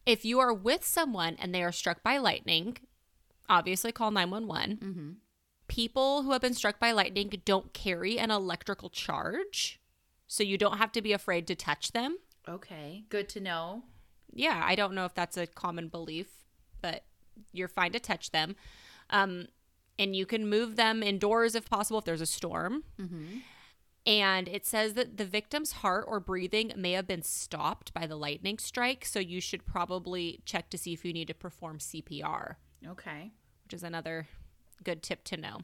If 0.06 0.24
you 0.24 0.40
are 0.40 0.52
with 0.52 0.84
someone 0.84 1.36
and 1.38 1.54
they 1.54 1.62
are 1.62 1.72
struck 1.72 2.02
by 2.02 2.18
lightning, 2.18 2.76
obviously 3.48 3.92
call 3.92 4.10
911. 4.10 4.76
Mm-hmm. 4.76 5.10
People 5.70 6.22
who 6.22 6.32
have 6.32 6.40
been 6.42 6.54
struck 6.54 6.78
by 6.80 6.92
lightning 6.92 7.30
don't 7.44 7.72
carry 7.72 8.18
an 8.18 8.30
electrical 8.30 8.90
charge, 8.90 9.80
so 10.26 10.42
you 10.42 10.58
don't 10.58 10.78
have 10.78 10.92
to 10.92 11.00
be 11.02 11.12
afraid 11.12 11.46
to 11.46 11.54
touch 11.54 11.92
them. 11.92 12.18
Okay. 12.48 13.04
Good 13.08 13.28
to 13.30 13.40
know. 13.40 13.84
yeah, 14.32 14.62
I 14.64 14.74
don't 14.74 14.94
know 14.94 15.04
if 15.04 15.14
that's 15.14 15.36
a 15.36 15.46
common 15.46 15.88
belief, 15.88 16.26
but 16.82 17.04
you're 17.52 17.68
fine 17.68 17.92
to 17.92 18.00
touch 18.00 18.30
them. 18.32 18.56
Um, 19.10 19.46
and 19.98 20.14
you 20.16 20.24
can 20.26 20.48
move 20.48 20.76
them 20.76 21.02
indoors 21.02 21.54
if 21.54 21.68
possible 21.68 21.98
if 21.98 22.04
there's 22.04 22.20
a 22.20 22.26
storm. 22.26 22.84
And 24.06 24.48
it 24.48 24.64
says 24.66 24.94
that 24.94 25.18
the 25.18 25.24
victim's 25.26 25.72
heart 25.72 26.04
or 26.08 26.20
breathing 26.20 26.72
may 26.76 26.92
have 26.92 27.06
been 27.06 27.22
stopped 27.22 27.92
by 27.92 28.06
the 28.06 28.16
lightning 28.16 28.58
strike. 28.58 29.04
So 29.04 29.18
you 29.20 29.40
should 29.40 29.66
probably 29.66 30.40
check 30.46 30.70
to 30.70 30.78
see 30.78 30.92
if 30.94 31.04
you 31.04 31.12
need 31.12 31.28
to 31.28 31.34
perform 31.34 31.78
CPR, 31.78 32.54
Okay. 32.88 33.32
which 33.64 33.74
is 33.74 33.82
another 33.82 34.26
good 34.82 35.02
tip 35.02 35.24
to 35.24 35.36
know. 35.36 35.58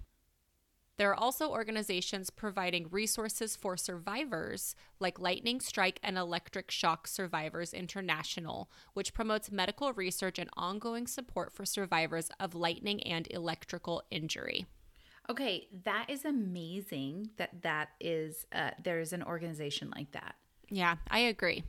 There 0.98 1.10
are 1.10 1.14
also 1.14 1.50
organizations 1.50 2.30
providing 2.30 2.88
resources 2.90 3.54
for 3.54 3.76
survivors 3.76 4.74
like 4.98 5.18
Lightning 5.18 5.60
Strike 5.60 6.00
and 6.02 6.16
Electric 6.16 6.70
Shock 6.70 7.06
Survivors 7.06 7.74
International, 7.74 8.70
which 8.94 9.12
promotes 9.12 9.50
medical 9.50 9.92
research 9.92 10.38
and 10.38 10.48
ongoing 10.56 11.06
support 11.06 11.52
for 11.52 11.66
survivors 11.66 12.30
of 12.40 12.54
lightning 12.54 13.02
and 13.02 13.28
electrical 13.30 14.02
injury. 14.10 14.64
Okay, 15.28 15.68
that 15.84 16.06
is 16.08 16.24
amazing 16.24 17.30
that 17.36 17.62
that 17.62 17.90
is 18.00 18.46
uh, 18.52 18.70
there 18.82 19.00
is 19.00 19.12
an 19.12 19.22
organization 19.22 19.92
like 19.94 20.12
that. 20.12 20.36
Yeah, 20.70 20.96
I 21.10 21.18
agree. 21.18 21.64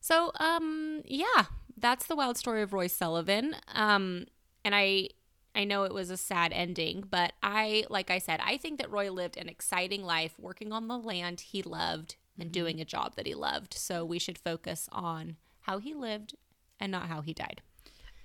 So, 0.00 0.32
um, 0.40 1.02
yeah, 1.04 1.44
that's 1.76 2.06
the 2.06 2.16
wild 2.16 2.36
story 2.36 2.62
of 2.62 2.72
Roy 2.72 2.88
Sullivan. 2.88 3.56
Um, 3.72 4.26
and 4.64 4.74
I, 4.74 5.10
I 5.54 5.64
know 5.64 5.84
it 5.84 5.94
was 5.94 6.10
a 6.10 6.16
sad 6.16 6.52
ending, 6.52 7.04
but 7.08 7.32
I, 7.42 7.84
like 7.88 8.10
I 8.10 8.18
said, 8.18 8.40
I 8.42 8.56
think 8.56 8.78
that 8.78 8.90
Roy 8.90 9.10
lived 9.10 9.36
an 9.36 9.48
exciting 9.48 10.02
life 10.02 10.34
working 10.38 10.72
on 10.72 10.88
the 10.88 10.98
land 10.98 11.40
he 11.40 11.62
loved 11.62 12.16
and 12.38 12.50
doing 12.50 12.80
a 12.80 12.84
job 12.84 13.14
that 13.14 13.26
he 13.26 13.34
loved. 13.34 13.74
So 13.74 14.04
we 14.04 14.18
should 14.18 14.38
focus 14.38 14.88
on 14.90 15.36
how 15.60 15.78
he 15.78 15.94
lived 15.94 16.34
and 16.80 16.90
not 16.90 17.06
how 17.06 17.20
he 17.20 17.32
died. 17.32 17.62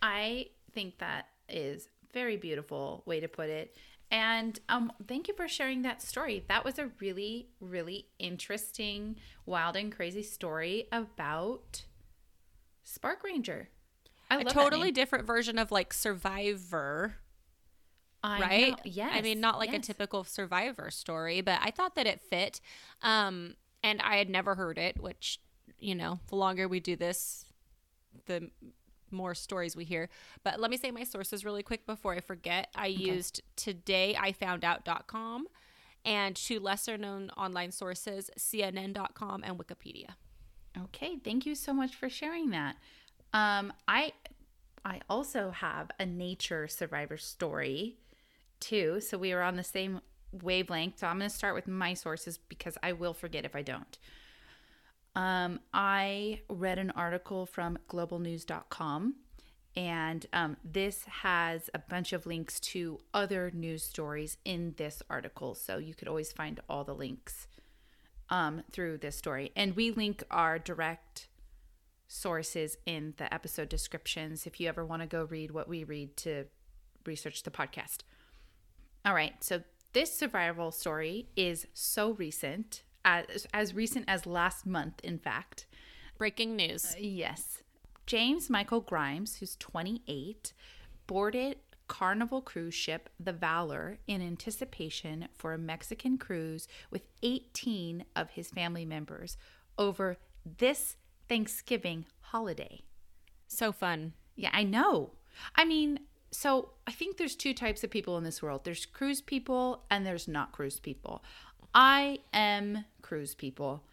I 0.01 0.47
think 0.73 0.97
that 0.99 1.27
is 1.47 1.87
very 2.13 2.37
beautiful 2.37 3.03
way 3.05 3.19
to 3.19 3.27
put 3.27 3.49
it. 3.49 3.75
And 4.11 4.59
um, 4.69 4.91
thank 5.07 5.27
you 5.27 5.35
for 5.35 5.47
sharing 5.47 5.83
that 5.83 6.01
story. 6.01 6.43
That 6.47 6.65
was 6.65 6.79
a 6.79 6.89
really, 6.99 7.49
really 7.59 8.07
interesting, 8.17 9.17
wild 9.45 9.75
and 9.75 9.95
crazy 9.95 10.23
story 10.23 10.87
about 10.91 11.85
Spark 12.83 13.23
Ranger. 13.23 13.69
I 14.29 14.41
A 14.41 14.45
totally 14.45 14.91
different 14.91 15.25
version 15.25 15.57
of 15.57 15.71
like 15.71 15.93
Survivor, 15.93 17.15
I 18.23 18.39
right? 18.41 18.71
know. 18.71 18.77
Yes. 18.83 19.11
I 19.13 19.21
mean, 19.21 19.39
not 19.39 19.57
like 19.57 19.73
a 19.73 19.79
typical 19.79 20.23
survivor 20.23 20.91
story, 20.91 21.41
but 21.41 21.59
I 21.61 21.71
thought 21.71 21.95
that 21.95 22.05
it 22.05 22.21
fit. 22.21 22.61
Um, 23.01 23.55
and 23.83 24.01
I 24.01 24.17
had 24.17 24.29
never 24.29 24.55
heard 24.55 24.77
it, 24.77 25.01
which, 25.01 25.39
you 25.79 25.95
know, 25.95 26.19
the 26.27 26.35
longer 26.35 26.67
we 26.67 26.79
do 26.79 26.95
this, 26.95 27.45
the 28.25 28.51
more 29.11 29.33
stories 29.33 29.75
we 29.75 29.85
hear. 29.85 30.09
But 30.43 30.59
let 30.59 30.69
me 30.69 30.77
say 30.77 30.91
my 30.91 31.03
sources 31.03 31.45
really 31.45 31.63
quick 31.63 31.85
before 31.85 32.13
I 32.13 32.19
forget. 32.19 32.69
I 32.75 32.87
used 32.87 33.41
todayifoundout.com 33.57 35.47
and 36.05 36.35
two 36.35 36.59
lesser 36.59 36.97
known 36.97 37.29
online 37.37 37.71
sources, 37.71 38.29
CNN.com 38.37 39.43
and 39.43 39.57
Wikipedia. 39.57 40.11
Okay, 40.77 41.17
thank 41.23 41.45
you 41.45 41.55
so 41.55 41.73
much 41.73 41.95
for 41.95 42.09
sharing 42.09 42.51
that. 42.51 42.75
Um, 43.33 43.73
I 43.87 44.13
I 44.85 45.01
also 45.09 45.51
have 45.51 45.91
a 45.99 46.05
nature 46.05 46.67
survivor 46.67 47.17
story 47.17 47.97
too. 48.59 48.99
So 49.01 49.17
we 49.17 49.31
are 49.33 49.41
on 49.41 49.55
the 49.55 49.63
same 49.63 50.01
wavelength. 50.31 50.99
So 50.99 51.07
I'm 51.07 51.17
going 51.17 51.29
to 51.29 51.35
start 51.35 51.55
with 51.55 51.67
my 51.67 51.93
sources 51.93 52.37
because 52.37 52.77
I 52.83 52.93
will 52.93 53.13
forget 53.13 53.45
if 53.45 53.55
I 53.55 53.61
don't. 53.61 53.97
Um, 55.15 55.59
I 55.73 56.41
read 56.49 56.77
an 56.77 56.91
article 56.91 57.45
from 57.45 57.77
globalnews.com 57.89 59.15
and 59.75 60.25
um, 60.33 60.57
this 60.63 61.03
has 61.05 61.69
a 61.73 61.79
bunch 61.79 62.13
of 62.13 62.25
links 62.25 62.59
to 62.59 62.99
other 63.13 63.51
news 63.53 63.83
stories 63.83 64.37
in 64.45 64.73
this 64.77 65.01
article. 65.09 65.55
So 65.55 65.77
you 65.77 65.93
could 65.93 66.07
always 66.07 66.31
find 66.31 66.59
all 66.69 66.83
the 66.83 66.93
links 66.93 67.47
um, 68.29 68.63
through 68.71 68.97
this 68.97 69.15
story. 69.15 69.51
And 69.55 69.75
we 69.75 69.91
link 69.91 70.23
our 70.29 70.59
direct 70.59 71.28
sources 72.09 72.77
in 72.85 73.13
the 73.17 73.33
episode 73.33 73.69
descriptions 73.69 74.45
if 74.45 74.59
you 74.59 74.67
ever 74.67 74.83
want 74.83 75.01
to 75.01 75.07
go 75.07 75.23
read 75.23 75.51
what 75.51 75.69
we 75.69 75.85
read 75.85 76.17
to 76.17 76.45
research 77.05 77.43
the 77.43 77.51
podcast. 77.51 77.99
All 79.05 79.13
right, 79.13 79.41
so 79.41 79.61
this 79.93 80.13
survival 80.13 80.71
story 80.71 81.29
is 81.37 81.67
so 81.73 82.11
recent, 82.11 82.83
as, 83.05 83.47
as 83.53 83.73
recent 83.73 84.05
as 84.07 84.25
last 84.25 84.65
month, 84.65 84.99
in 85.03 85.19
fact. 85.19 85.67
Breaking 86.17 86.55
news. 86.55 86.93
Uh, 86.93 86.99
yes. 86.99 87.63
James 88.05 88.49
Michael 88.49 88.81
Grimes, 88.81 89.37
who's 89.37 89.55
28, 89.55 90.51
boarded 91.07 91.57
Carnival 91.87 92.41
cruise 92.41 92.75
ship 92.75 93.09
the 93.19 93.33
Valor 93.33 93.97
in 94.07 94.21
anticipation 94.21 95.27
for 95.35 95.53
a 95.53 95.57
Mexican 95.57 96.17
cruise 96.17 96.67
with 96.91 97.01
18 97.23 98.05
of 98.15 98.31
his 98.31 98.49
family 98.49 98.85
members 98.85 99.37
over 99.77 100.17
this 100.57 100.97
Thanksgiving 101.29 102.05
holiday. 102.19 102.81
So 103.47 103.71
fun. 103.71 104.13
Yeah, 104.35 104.49
I 104.51 104.63
know. 104.63 105.11
I 105.55 105.63
mean, 105.63 105.99
so 106.31 106.71
I 106.87 106.91
think 106.91 107.17
there's 107.17 107.35
two 107.35 107.53
types 107.53 107.83
of 107.83 107.89
people 107.89 108.17
in 108.17 108.23
this 108.23 108.41
world 108.41 108.63
there's 108.63 108.85
cruise 108.85 109.21
people 109.21 109.83
and 109.89 110.05
there's 110.05 110.27
not 110.27 110.51
cruise 110.51 110.79
people. 110.79 111.23
I 111.73 112.19
am 112.33 112.85
cruise 113.01 113.35
people. 113.35 113.83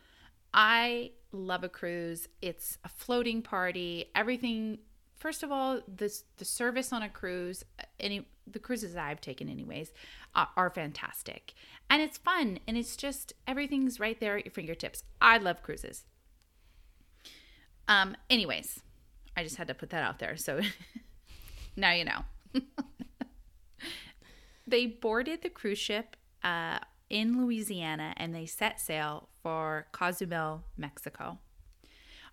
I 0.53 1.13
love 1.33 1.65
a 1.65 1.69
cruise. 1.69 2.29
It's 2.41 2.79
a 2.85 2.89
floating 2.89 3.43
party. 3.43 4.07
Everything 4.15 4.79
first 5.17 5.43
of 5.43 5.51
all, 5.51 5.81
this 5.89 6.25
the 6.39 6.45
service 6.45 6.93
on 6.93 7.03
a 7.03 7.09
cruise, 7.09 7.65
any 8.01 8.27
the 8.47 8.59
cruises 8.59 8.97
I've 8.97 9.21
taken 9.21 9.49
anyways, 9.49 9.93
are, 10.35 10.49
are 10.57 10.71
fantastic. 10.71 11.53
And 11.91 12.01
it's 12.01 12.19
fun 12.19 12.61
and 12.67 12.77
it's 12.77 12.97
just 12.97 13.33
everything's 13.47 13.99
right 13.99 14.19
there 14.21 14.37
at 14.39 14.45
your 14.45 14.53
fingertips. 14.53 15.03
I 15.21 15.39
love 15.39 15.63
cruises. 15.63 16.05
Um 17.89 18.17
anyways, 18.31 18.81
I 19.37 19.43
just 19.43 19.57
had 19.57 19.69
to 19.69 19.75
put 19.75 19.91
that 19.91 20.03
out 20.03 20.19
there. 20.19 20.37
So 20.37 20.61
now 21.77 21.93
you 21.93 22.05
know. 22.05 22.25
they 24.67 24.87
boarded 24.87 25.43
the 25.43 25.51
cruise 25.51 25.79
ship 25.79 26.17
uh, 26.43 26.79
in 27.11 27.41
Louisiana 27.43 28.15
and 28.17 28.35
they 28.35 28.47
set 28.47 28.81
sail 28.81 29.29
for 29.43 29.87
Cozumel, 29.93 30.65
Mexico. 30.77 31.39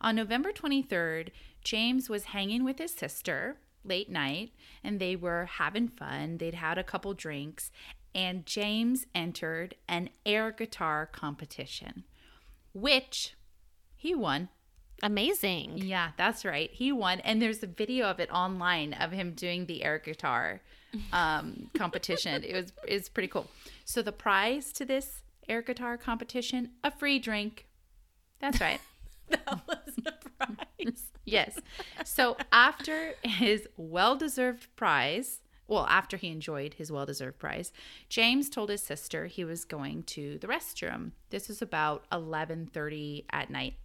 On 0.02 0.16
November 0.16 0.52
23rd, 0.52 1.30
James 1.64 2.10
was 2.10 2.26
hanging 2.26 2.64
with 2.64 2.80
his 2.80 2.92
sister 2.92 3.58
late 3.86 4.10
night 4.10 4.52
and 4.84 5.00
they 5.00 5.16
were 5.16 5.46
having 5.46 5.88
fun. 5.88 6.38
They'd 6.38 6.56
had 6.56 6.78
a 6.78 6.84
couple 6.84 7.14
drinks, 7.14 7.72
and 8.14 8.46
James 8.46 9.06
entered 9.16 9.76
an 9.88 10.10
air 10.26 10.52
guitar 10.52 11.06
competition, 11.06 12.04
which 12.74 13.36
he 13.96 14.14
won. 14.14 14.50
Amazing. 15.02 15.80
Yeah, 15.80 16.12
that's 16.18 16.46
right. 16.46 16.70
He 16.72 16.92
won, 16.92 17.20
and 17.22 17.42
there's 17.42 17.64
a 17.64 17.68
video 17.68 18.08
of 18.08 18.20
it 18.20 18.30
online 18.32 18.94
of 18.94 19.12
him 19.12 19.34
doing 19.34 19.66
the 19.66 19.84
air 19.84 20.00
guitar 20.00 20.62
um, 21.12 21.70
competition. 21.74 22.44
it 22.44 22.54
was 22.56 22.74
it's 22.88 23.10
pretty 23.10 23.28
cool. 23.28 23.48
So 23.86 24.02
the 24.02 24.12
prize 24.12 24.72
to 24.74 24.86
this 24.86 25.24
air 25.50 25.62
guitar 25.62 25.98
competition, 25.98 26.72
a 26.84 26.92
free 26.92 27.20
drink. 27.20 27.66
That's 28.40 28.62
right. 28.62 28.80
that 29.30 29.62
was 29.68 29.96
the 29.98 30.14
prize. 30.38 31.04
yes. 31.26 31.60
So 32.06 32.38
after 32.52 33.14
his 33.24 33.68
well-deserved 33.78 34.68
prize, 34.76 35.42
well, 35.68 35.86
after 35.88 36.18
he 36.18 36.28
enjoyed 36.30 36.76
his 36.76 36.92
well-deserved 36.92 37.40
prize, 37.40 37.72
James 38.10 38.50
told 38.50 38.70
his 38.70 38.84
sister 38.84 39.28
he 39.28 39.44
was 39.46 39.66
going 39.66 40.04
to 40.04 40.38
the 40.40 40.48
restroom. 40.48 41.12
This 41.30 41.48
was 41.48 41.62
about 41.62 42.06
11:30 42.12 43.26
at 43.32 43.50
night 43.50 43.76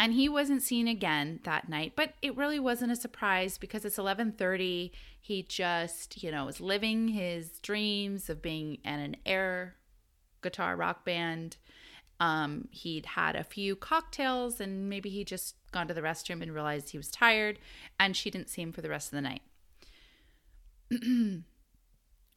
and 0.00 0.12
he 0.12 0.28
wasn't 0.28 0.62
seen 0.62 0.86
again 0.86 1.40
that 1.44 1.68
night 1.68 1.92
but 1.96 2.14
it 2.22 2.36
really 2.36 2.58
wasn't 2.58 2.92
a 2.92 2.96
surprise 2.96 3.58
because 3.58 3.84
it's 3.84 3.98
11:30 3.98 4.90
he 5.20 5.42
just 5.42 6.22
you 6.22 6.30
know 6.30 6.46
was 6.46 6.60
living 6.60 7.08
his 7.08 7.58
dreams 7.60 8.30
of 8.30 8.40
being 8.40 8.78
in 8.84 8.98
an 8.98 9.16
air 9.26 9.74
guitar 10.42 10.76
rock 10.76 11.04
band. 11.04 11.56
Um, 12.20 12.68
he'd 12.72 13.06
had 13.06 13.36
a 13.36 13.44
few 13.44 13.76
cocktails 13.76 14.60
and 14.60 14.88
maybe 14.88 15.08
he 15.08 15.24
just 15.24 15.54
gone 15.70 15.86
to 15.86 15.94
the 15.94 16.02
restroom 16.02 16.42
and 16.42 16.52
realized 16.52 16.90
he 16.90 16.96
was 16.96 17.10
tired 17.10 17.60
and 18.00 18.16
she 18.16 18.30
didn't 18.30 18.48
see 18.48 18.62
him 18.62 18.72
for 18.72 18.80
the 18.80 18.88
rest 18.88 19.12
of 19.12 19.16
the 19.16 19.22
night. 19.22 19.42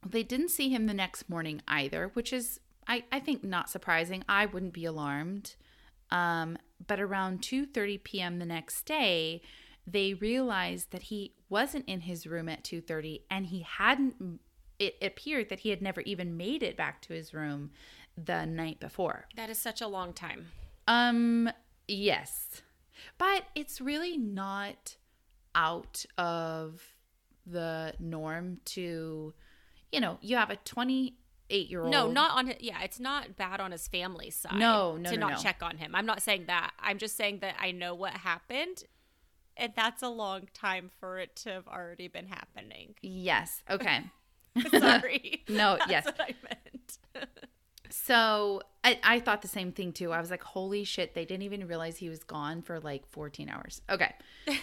They 0.04 0.24
didn't 0.24 0.50
see 0.50 0.70
him 0.70 0.88
the 0.88 0.96
next 0.96 1.30
morning 1.30 1.62
either 1.68 2.10
which 2.16 2.34
is 2.34 2.60
i, 2.88 3.04
I 3.12 3.20
think 3.20 3.44
not 3.44 3.70
surprising. 3.70 4.24
I 4.28 4.48
wouldn't 4.48 4.74
be 4.74 4.86
alarmed 4.86 5.54
um, 6.12 6.58
but 6.86 7.00
around 7.00 7.42
2:30 7.42 8.04
p.m. 8.04 8.40
the 8.40 8.46
next 8.46 8.84
day, 8.86 9.42
they 9.86 10.14
realized 10.14 10.92
that 10.92 11.04
he 11.04 11.34
wasn't 11.50 11.88
in 11.88 12.02
his 12.02 12.28
room 12.28 12.50
at 12.50 12.64
2:30 12.64 13.22
and 13.30 13.48
he 13.48 13.62
hadn't 13.62 14.40
it 14.80 14.96
appeared 15.02 15.50
that 15.50 15.60
he 15.60 15.70
had 15.70 15.82
never 15.82 16.02
even 16.02 16.36
made 16.36 16.64
it 16.64 16.76
back 16.76 17.02
to 17.02 17.14
his 17.14 17.34
room 17.34 17.72
the 18.18 18.46
night 18.46 18.80
before. 18.80 19.28
That 19.36 19.50
is 19.50 19.60
such 19.60 19.82
a 19.82 19.88
long 19.88 20.14
time. 20.14 20.48
Um 20.88 21.50
yes. 21.88 22.62
But 23.18 23.46
it's 23.56 23.82
really 23.82 24.18
not 24.18 24.98
out 25.54 26.06
of 26.18 26.82
the 27.46 27.94
norm 28.00 28.60
to 28.66 29.34
you 29.92 30.00
know, 30.00 30.18
you 30.22 30.38
have 30.38 30.50
a 30.50 30.56
20 30.56 31.18
eight 31.52 31.70
year 31.70 31.84
old. 31.84 31.92
No, 31.92 32.10
not 32.12 32.38
on 32.38 32.48
his. 32.48 32.56
Yeah, 32.60 32.82
it's 32.82 33.00
not 33.00 33.36
bad 33.36 33.60
on 33.60 33.72
his 33.72 33.88
family's 33.88 34.36
side. 34.36 34.58
No, 34.58 34.98
no, 34.98 35.12
to 35.12 35.18
no, 35.18 35.28
not 35.28 35.38
no. 35.38 35.44
check 35.44 35.62
on 35.62 35.78
him. 35.78 35.94
I'm 35.94 36.06
not 36.06 36.22
saying 36.22 36.46
that. 36.48 36.72
I'm 36.80 36.98
just 36.98 37.16
saying 37.16 37.40
that 37.40 37.56
I 37.60 37.72
know 37.72 37.94
what 37.94 38.14
happened, 38.14 38.86
and 39.58 39.74
that's 39.76 40.02
a 40.02 40.10
long 40.10 40.48
time 40.54 40.90
for 41.00 41.20
it 41.20 41.36
to 41.38 41.52
have 41.52 41.68
already 41.68 42.08
been 42.08 42.28
happening. 42.28 42.96
Yes. 43.02 43.62
Okay. 43.70 44.02
Sorry. 44.72 45.44
No, 45.50 45.78
yes. 45.88 46.08
I 46.20 46.36
meant. 46.44 46.98
So 47.90 48.62
I, 48.84 49.00
I 49.04 49.20
thought 49.20 49.42
the 49.42 49.48
same 49.48 49.72
thing 49.72 49.92
too. 49.92 50.12
I 50.12 50.20
was 50.20 50.32
like, 50.32 50.44
holy 50.44 50.84
shit, 50.84 51.14
they 51.14 51.26
didn't 51.26 51.44
even 51.44 51.68
realize 51.68 51.98
he 51.98 52.10
was 52.10 52.24
gone 52.24 52.62
for 52.62 52.80
like 52.80 53.06
14 53.08 53.50
hours. 53.50 53.82
Okay. 53.90 54.14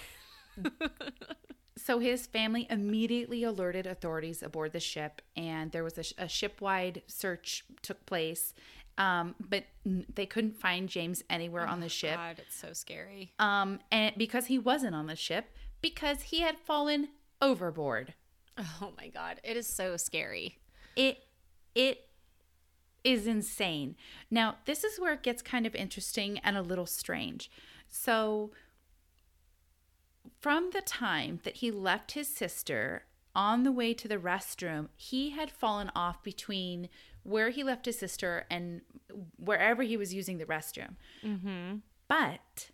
so 1.78 1.98
his 1.98 2.26
family 2.26 2.66
immediately 2.68 3.44
alerted 3.44 3.86
authorities 3.86 4.42
aboard 4.42 4.72
the 4.72 4.80
ship, 4.80 5.22
and 5.36 5.72
there 5.72 5.84
was 5.84 5.96
a, 5.98 6.24
a 6.24 6.28
ship-wide 6.28 7.02
search 7.06 7.64
took 7.82 8.04
place. 8.06 8.54
Um, 8.98 9.36
but 9.38 9.64
n- 9.86 10.06
they 10.12 10.26
couldn't 10.26 10.58
find 10.58 10.88
James 10.88 11.22
anywhere 11.30 11.66
on 11.66 11.78
the 11.78 11.88
ship. 11.88 12.16
God, 12.16 12.40
it's 12.40 12.56
so 12.56 12.72
scary. 12.72 13.32
Um, 13.38 13.78
and 13.92 14.12
because 14.18 14.46
he 14.46 14.58
wasn't 14.58 14.96
on 14.96 15.06
the 15.06 15.14
ship, 15.14 15.54
because 15.80 16.22
he 16.22 16.40
had 16.40 16.58
fallen 16.58 17.10
overboard. 17.40 18.14
Oh 18.58 18.92
my 18.96 19.06
God, 19.06 19.40
it 19.44 19.56
is 19.56 19.68
so 19.68 19.96
scary. 19.96 20.58
It 20.96 21.18
it 21.76 22.06
is 23.04 23.28
insane. 23.28 23.94
Now, 24.32 24.56
this 24.64 24.82
is 24.82 24.98
where 24.98 25.12
it 25.12 25.22
gets 25.22 25.42
kind 25.42 25.64
of 25.64 25.76
interesting 25.76 26.38
and 26.38 26.56
a 26.56 26.62
little 26.62 26.86
strange. 26.86 27.50
So, 27.88 28.50
from 30.40 30.70
the 30.72 30.80
time 30.80 31.40
that 31.44 31.56
he 31.56 31.70
left 31.70 32.12
his 32.12 32.28
sister 32.28 33.04
on 33.34 33.62
the 33.62 33.72
way 33.72 33.94
to 33.94 34.08
the 34.08 34.18
restroom, 34.18 34.88
he 34.96 35.30
had 35.30 35.50
fallen 35.50 35.90
off 35.94 36.22
between 36.22 36.88
where 37.22 37.50
he 37.50 37.62
left 37.62 37.86
his 37.86 37.98
sister 37.98 38.46
and 38.50 38.80
wherever 39.36 39.82
he 39.82 39.96
was 39.96 40.14
using 40.14 40.38
the 40.38 40.44
restroom. 40.44 40.96
Mm-hmm. 41.24 41.76
But 42.08 42.70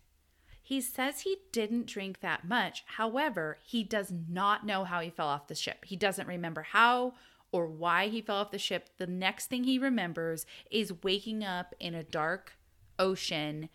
he 0.61 0.81
says 0.81 1.21
he 1.21 1.37
didn't 1.51 1.87
drink 1.87 2.21
that 2.21 2.47
much. 2.47 2.83
However, 2.85 3.57
he 3.63 3.83
does 3.83 4.11
not 4.27 4.65
know 4.65 4.83
how 4.83 5.01
he 5.01 5.09
fell 5.09 5.27
off 5.27 5.47
the 5.47 5.55
ship. 5.55 5.85
He 5.85 5.95
doesn't 5.95 6.27
remember 6.27 6.63
how 6.63 7.13
or 7.51 7.67
why 7.67 8.07
he 8.07 8.21
fell 8.21 8.37
off 8.37 8.51
the 8.51 8.57
ship. 8.57 8.89
The 8.97 9.07
next 9.07 9.47
thing 9.47 9.63
he 9.63 9.77
remembers 9.77 10.45
is 10.71 11.03
waking 11.03 11.43
up 11.43 11.75
in 11.79 11.93
a 11.93 12.03
dark 12.03 12.53
ocean 12.97 13.69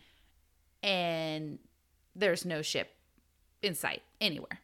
and 0.83 1.59
there's 2.15 2.45
no 2.45 2.61
ship 2.61 2.89
in 3.61 3.75
sight 3.75 4.03
anywhere. 4.19 4.59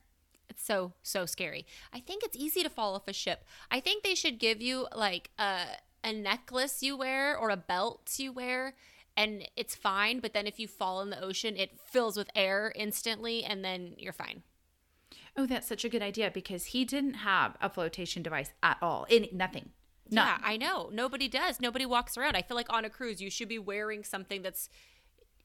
It's 0.50 0.64
so 0.64 0.94
so 1.04 1.26
scary. 1.26 1.66
I 1.94 2.00
think 2.00 2.24
it's 2.24 2.38
easy 2.38 2.64
to 2.64 2.70
fall 2.70 2.96
off 2.96 3.08
a 3.08 3.14
ship. 3.14 3.44
I 3.70 3.80
think 3.80 4.04
they 4.04 4.16
should 4.16 4.40
give 4.40 4.62
you 4.62 4.88
like 4.96 5.30
a 5.38 5.66
a 6.04 6.14
necklace 6.14 6.82
you 6.82 6.98
wear 6.98 7.38
or 7.38 7.50
a 7.50 7.58
belt 7.58 8.14
you 8.18 8.32
wear 8.32 8.76
and 9.18 9.48
it's 9.56 9.76
fine, 9.76 10.20
but 10.20 10.34
then 10.34 10.46
if 10.46 10.60
you 10.60 10.68
fall 10.68 11.02
in 11.02 11.10
the 11.10 11.22
ocean, 11.22 11.58
it 11.58 11.80
fills 11.80 12.16
with 12.16 12.30
air 12.36 12.72
instantly 12.76 13.44
and 13.44 13.66
then 13.66 13.96
you're 13.98 14.14
fine. 14.14 14.44
Oh, 15.36 15.48
that's 15.48 15.68
such 15.68 15.84
a 15.84 15.90
good 15.90 16.04
idea 16.04 16.32
because 16.32 16.66
he 16.66 16.86
didn't 16.86 17.16
have 17.16 17.58
a 17.60 17.70
flotation 17.70 18.22
device 18.22 18.54
at 18.62 18.78
all. 18.82 19.06
In 19.10 19.28
nothing. 19.32 19.72
None. 20.10 20.26
Yeah, 20.26 20.38
I 20.44 20.58
know. 20.58 20.90
Nobody 20.94 21.28
does. 21.28 21.60
Nobody 21.60 21.86
walks 21.86 22.16
around. 22.16 22.38
I 22.38 22.42
feel 22.42 22.56
like 22.56 22.72
on 22.72 22.86
a 22.86 22.90
cruise, 22.90 23.22
you 23.22 23.30
should 23.30 23.50
be 23.50 23.60
wearing 23.60 24.04
something 24.04 24.42
that's 24.42 24.70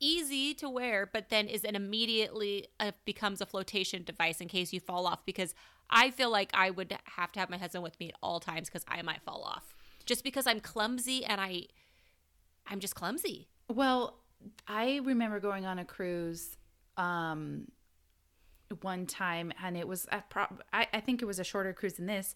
easy 0.02 0.52
to 0.54 0.68
wear, 0.68 1.08
but 1.10 1.30
then 1.30 1.46
is 1.46 1.64
an 1.64 1.76
immediately 1.76 2.66
uh, 2.80 2.92
becomes 3.04 3.40
a 3.40 3.46
flotation 3.46 4.02
device 4.02 4.40
in 4.40 4.48
case 4.48 4.72
you 4.72 4.80
fall 4.80 5.06
off. 5.06 5.24
Because 5.24 5.54
I 5.88 6.10
feel 6.10 6.30
like 6.30 6.50
I 6.52 6.70
would 6.70 6.96
have 7.16 7.32
to 7.32 7.40
have 7.40 7.48
my 7.48 7.58
husband 7.58 7.84
with 7.84 7.98
me 8.00 8.08
at 8.08 8.14
all 8.22 8.40
times 8.40 8.68
because 8.68 8.84
I 8.88 9.00
might 9.02 9.22
fall 9.22 9.42
off. 9.42 9.74
Just 10.04 10.24
because 10.24 10.46
I'm 10.46 10.60
clumsy 10.60 11.24
and 11.24 11.40
I, 11.40 11.66
I'm 12.66 12.80
just 12.80 12.94
clumsy. 12.94 13.48
Well, 13.68 14.18
I 14.66 15.00
remember 15.04 15.38
going 15.38 15.66
on 15.66 15.78
a 15.78 15.84
cruise 15.84 16.56
um 16.98 17.66
one 18.80 19.06
time 19.06 19.52
and 19.62 19.76
it 19.76 19.86
was 19.86 20.06
a 20.10 20.22
pro- 20.28 20.46
I, 20.72 20.86
I 20.92 21.00
think 21.00 21.22
it 21.22 21.26
was 21.26 21.38
a 21.38 21.44
shorter 21.44 21.72
cruise 21.72 21.94
than 21.94 22.06
this 22.06 22.34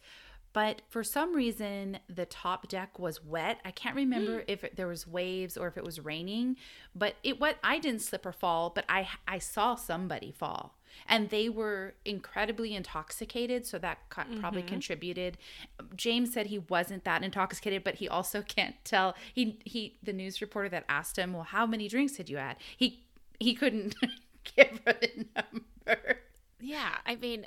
but 0.56 0.80
for 0.88 1.04
some 1.04 1.36
reason 1.36 1.98
the 2.08 2.24
top 2.24 2.66
deck 2.66 2.98
was 2.98 3.22
wet. 3.22 3.60
I 3.62 3.70
can't 3.70 3.94
remember 3.94 4.38
mm. 4.38 4.44
if 4.48 4.64
it, 4.64 4.76
there 4.76 4.86
was 4.86 5.06
waves 5.06 5.58
or 5.58 5.68
if 5.68 5.76
it 5.76 5.84
was 5.84 6.00
raining 6.00 6.56
but 6.94 7.16
it 7.22 7.38
what 7.38 7.58
i 7.62 7.78
didn't 7.78 8.00
slip 8.00 8.24
or 8.24 8.32
fall 8.32 8.70
but 8.70 8.86
i 8.88 9.06
i 9.28 9.38
saw 9.38 9.74
somebody 9.74 10.32
fall. 10.32 10.78
And 11.06 11.28
they 11.28 11.50
were 11.50 11.92
incredibly 12.06 12.74
intoxicated 12.74 13.66
so 13.66 13.78
that 13.80 13.98
co- 14.08 14.22
probably 14.40 14.62
mm-hmm. 14.62 14.70
contributed. 14.70 15.36
James 15.94 16.32
said 16.32 16.46
he 16.46 16.60
wasn't 16.60 17.04
that 17.04 17.22
intoxicated 17.22 17.84
but 17.84 17.96
he 17.96 18.08
also 18.08 18.40
can't 18.56 18.76
tell. 18.82 19.14
He 19.34 19.58
he 19.66 19.98
the 20.02 20.14
news 20.14 20.40
reporter 20.40 20.70
that 20.70 20.86
asked 20.88 21.18
him 21.18 21.34
well 21.34 21.42
how 21.42 21.66
many 21.66 21.86
drinks 21.86 22.16
had 22.16 22.30
you 22.30 22.38
had 22.38 22.56
he 22.78 23.04
he 23.38 23.54
couldn't 23.54 23.94
give 24.56 24.80
her 24.86 24.94
the 24.94 25.26
number. 25.36 26.20
Yeah, 26.60 26.94
I 27.04 27.16
mean, 27.16 27.46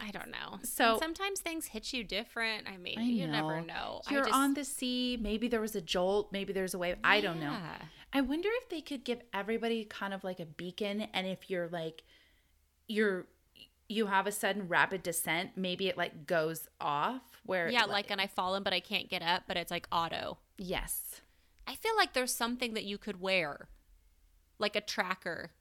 I 0.00 0.10
don't 0.10 0.30
know. 0.30 0.58
So- 0.62 0.92
And 0.92 0.98
sometimes 1.00 1.40
things 1.40 1.66
hit 1.66 1.92
you 1.92 2.02
different. 2.04 2.66
I 2.68 2.76
mean, 2.76 2.98
I 2.98 3.02
you 3.02 3.26
never 3.26 3.60
know. 3.60 4.00
You're 4.10 4.22
just- 4.24 4.34
on 4.34 4.54
the 4.54 4.64
sea. 4.64 5.18
Maybe 5.20 5.48
there 5.48 5.60
was 5.60 5.76
a 5.76 5.80
jolt. 5.80 6.32
Maybe 6.32 6.52
there's 6.52 6.74
a 6.74 6.78
wave. 6.78 6.96
I 7.04 7.20
don't 7.20 7.40
know. 7.40 7.56
I 8.12 8.20
wonder 8.22 8.48
if 8.62 8.68
they 8.68 8.80
could 8.80 9.04
give 9.04 9.20
everybody 9.32 9.84
kind 9.84 10.12
of 10.12 10.24
like 10.24 10.40
a 10.40 10.46
beacon, 10.46 11.02
and 11.12 11.26
if 11.26 11.48
you're 11.50 11.68
like, 11.68 12.02
you're 12.88 13.26
you 13.88 14.06
have 14.06 14.26
a 14.28 14.32
sudden 14.32 14.68
rapid 14.68 15.02
descent, 15.02 15.50
maybe 15.56 15.88
it 15.88 15.96
like 15.96 16.24
goes 16.26 16.68
off 16.80 17.22
where 17.44 17.68
Yeah, 17.68 17.86
like, 17.86 18.08
and 18.12 18.20
I 18.20 18.28
fallen, 18.28 18.62
but 18.62 18.72
I 18.72 18.78
can't 18.78 19.08
get 19.08 19.20
up, 19.20 19.42
but 19.48 19.56
it's 19.56 19.70
like 19.70 19.88
auto. 19.90 20.38
yes. 20.58 21.20
I 21.66 21.74
feel 21.76 21.96
like 21.96 22.12
there's 22.14 22.32
something 22.34 22.74
that 22.74 22.84
you 22.84 22.98
could 22.98 23.20
wear, 23.20 23.68
like 24.58 24.74
a 24.76 24.80
tracker. 24.80 25.52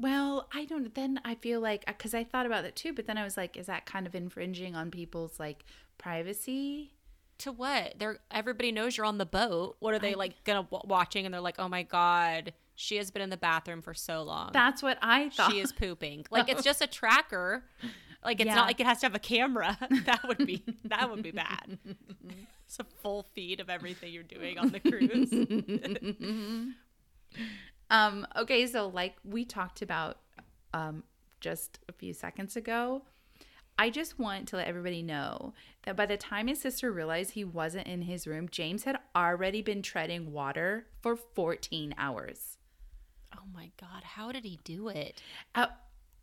Well, 0.00 0.48
I 0.52 0.64
don't. 0.64 0.94
Then 0.94 1.20
I 1.24 1.34
feel 1.34 1.60
like 1.60 1.84
uh, 1.88 1.92
because 1.96 2.14
I 2.14 2.22
thought 2.24 2.46
about 2.46 2.62
that 2.62 2.76
too, 2.76 2.92
but 2.92 3.06
then 3.06 3.18
I 3.18 3.24
was 3.24 3.36
like, 3.36 3.56
is 3.56 3.66
that 3.66 3.84
kind 3.86 4.06
of 4.06 4.14
infringing 4.14 4.76
on 4.76 4.90
people's 4.90 5.38
like 5.40 5.64
privacy? 5.98 6.92
To 7.38 7.52
what? 7.52 7.94
They're 7.98 8.18
everybody 8.30 8.72
knows 8.72 8.96
you're 8.96 9.06
on 9.06 9.18
the 9.18 9.26
boat. 9.26 9.76
What 9.80 9.94
are 9.94 9.98
they 9.98 10.14
like 10.14 10.42
gonna 10.44 10.62
w- 10.64 10.82
watching? 10.86 11.24
And 11.24 11.32
they're 11.32 11.40
like, 11.40 11.56
oh 11.58 11.68
my 11.68 11.82
god, 11.84 12.52
she 12.74 12.96
has 12.96 13.10
been 13.10 13.22
in 13.22 13.30
the 13.30 13.36
bathroom 13.36 13.80
for 13.82 13.94
so 13.94 14.22
long. 14.22 14.50
That's 14.52 14.82
what 14.82 14.98
I 15.02 15.28
thought. 15.30 15.50
she 15.52 15.60
is 15.60 15.72
pooping. 15.72 16.26
Like 16.30 16.48
it's 16.48 16.62
just 16.64 16.80
a 16.82 16.86
tracker. 16.88 17.64
Like 18.24 18.40
it's 18.40 18.46
Yeah. 18.48 18.54
not 18.56 18.66
like 18.66 18.80
it 18.80 18.86
has 18.86 19.00
to 19.00 19.06
have 19.06 19.14
a 19.14 19.20
camera. 19.20 19.76
that 20.06 20.26
would 20.26 20.44
be 20.46 20.64
that 20.84 21.10
would 21.10 21.22
be 21.22 21.30
bad. 21.32 21.78
It's 22.66 22.78
a 22.80 22.84
full 23.02 23.22
feed 23.34 23.60
of 23.60 23.70
everything 23.70 24.12
you're 24.12 24.22
doing 24.22 24.58
on 24.58 24.68
the 24.68 24.78
cruise. 24.80 25.30
Um, 27.90 28.26
okay, 28.36 28.66
so 28.66 28.88
like 28.88 29.16
we 29.24 29.44
talked 29.44 29.82
about 29.82 30.18
um, 30.74 31.04
just 31.40 31.78
a 31.88 31.92
few 31.92 32.12
seconds 32.12 32.56
ago, 32.56 33.02
I 33.78 33.90
just 33.90 34.18
want 34.18 34.48
to 34.48 34.56
let 34.56 34.66
everybody 34.66 35.02
know 35.02 35.54
that 35.84 35.96
by 35.96 36.06
the 36.06 36.16
time 36.16 36.48
his 36.48 36.60
sister 36.60 36.90
realized 36.90 37.30
he 37.30 37.44
wasn't 37.44 37.86
in 37.86 38.02
his 38.02 38.26
room, 38.26 38.48
James 38.50 38.84
had 38.84 38.98
already 39.14 39.62
been 39.62 39.82
treading 39.82 40.32
water 40.32 40.86
for 41.00 41.16
14 41.16 41.94
hours. 41.96 42.58
oh 43.36 43.44
my 43.54 43.70
god, 43.80 44.02
how 44.02 44.32
did 44.32 44.44
he 44.44 44.58
do 44.64 44.88
it? 44.88 45.22
Uh, 45.54 45.68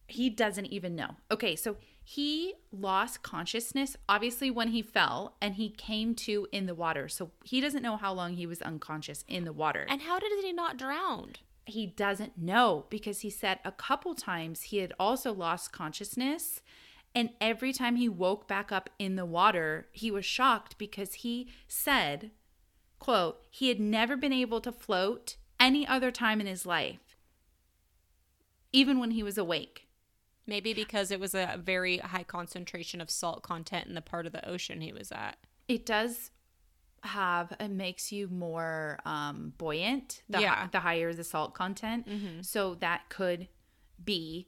he 0.07 0.29
doesn't 0.29 0.67
even 0.67 0.95
know. 0.95 1.15
Okay, 1.31 1.55
so 1.55 1.77
he 2.03 2.53
lost 2.71 3.23
consciousness 3.23 3.97
obviously 4.07 4.51
when 4.51 4.67
he 4.67 4.81
fell 4.81 5.35
and 5.41 5.55
he 5.55 5.69
came 5.69 6.13
to 6.13 6.47
in 6.51 6.65
the 6.67 6.75
water. 6.75 7.07
So 7.07 7.31
he 7.43 7.61
doesn't 7.61 7.81
know 7.81 7.97
how 7.97 8.13
long 8.13 8.33
he 8.33 8.45
was 8.45 8.61
unconscious 8.61 9.23
in 9.27 9.45
the 9.45 9.53
water. 9.53 9.85
And 9.89 10.01
how 10.01 10.19
did 10.19 10.31
he 10.43 10.53
not 10.53 10.77
drown? 10.77 11.33
He 11.65 11.85
doesn't 11.85 12.37
know 12.37 12.85
because 12.89 13.21
he 13.21 13.29
said 13.29 13.59
a 13.65 13.71
couple 13.71 14.13
times 14.13 14.63
he 14.63 14.77
had 14.77 14.93
also 14.99 15.33
lost 15.33 15.71
consciousness 15.71 16.61
and 17.13 17.29
every 17.39 17.71
time 17.71 17.95
he 17.95 18.09
woke 18.09 18.47
back 18.47 18.71
up 18.71 18.89
in 18.99 19.15
the 19.15 19.25
water 19.25 19.87
he 19.91 20.11
was 20.11 20.25
shocked 20.25 20.77
because 20.77 21.15
he 21.15 21.49
said 21.67 22.31
quote 22.99 23.41
he 23.49 23.69
had 23.69 23.79
never 23.79 24.15
been 24.15 24.33
able 24.33 24.61
to 24.61 24.71
float 24.71 25.37
any 25.59 25.87
other 25.87 26.11
time 26.11 26.39
in 26.39 26.47
his 26.47 26.65
life 26.65 27.15
even 28.71 28.99
when 28.99 29.11
he 29.11 29.23
was 29.23 29.37
awake 29.37 29.81
Maybe 30.47 30.75
because 30.75 31.09
it 31.09 31.19
was 31.19 31.33
a 31.33 31.59
very 31.59 31.97
high 31.97 32.21
concentration 32.21 33.01
of 33.01 33.09
salt 33.09 33.41
content 33.41 33.87
in 33.87 33.95
the 33.95 34.01
part 34.01 34.27
of 34.27 34.31
the 34.31 34.47
ocean 34.47 34.81
he 34.81 34.93
was 34.93 35.11
at. 35.11 35.37
it 35.67 35.85
does 35.85 36.29
have 37.05 37.53
it 37.59 37.69
makes 37.69 38.11
you 38.11 38.27
more 38.27 38.99
um 39.05 39.53
buoyant 39.57 40.23
the, 40.29 40.41
Yeah. 40.41 40.67
the 40.71 40.79
higher 40.79 41.13
the 41.13 41.23
salt 41.23 41.53
content. 41.53 42.07
So 42.41 42.75
that 42.75 43.09
could 43.09 43.47
be 44.03 44.47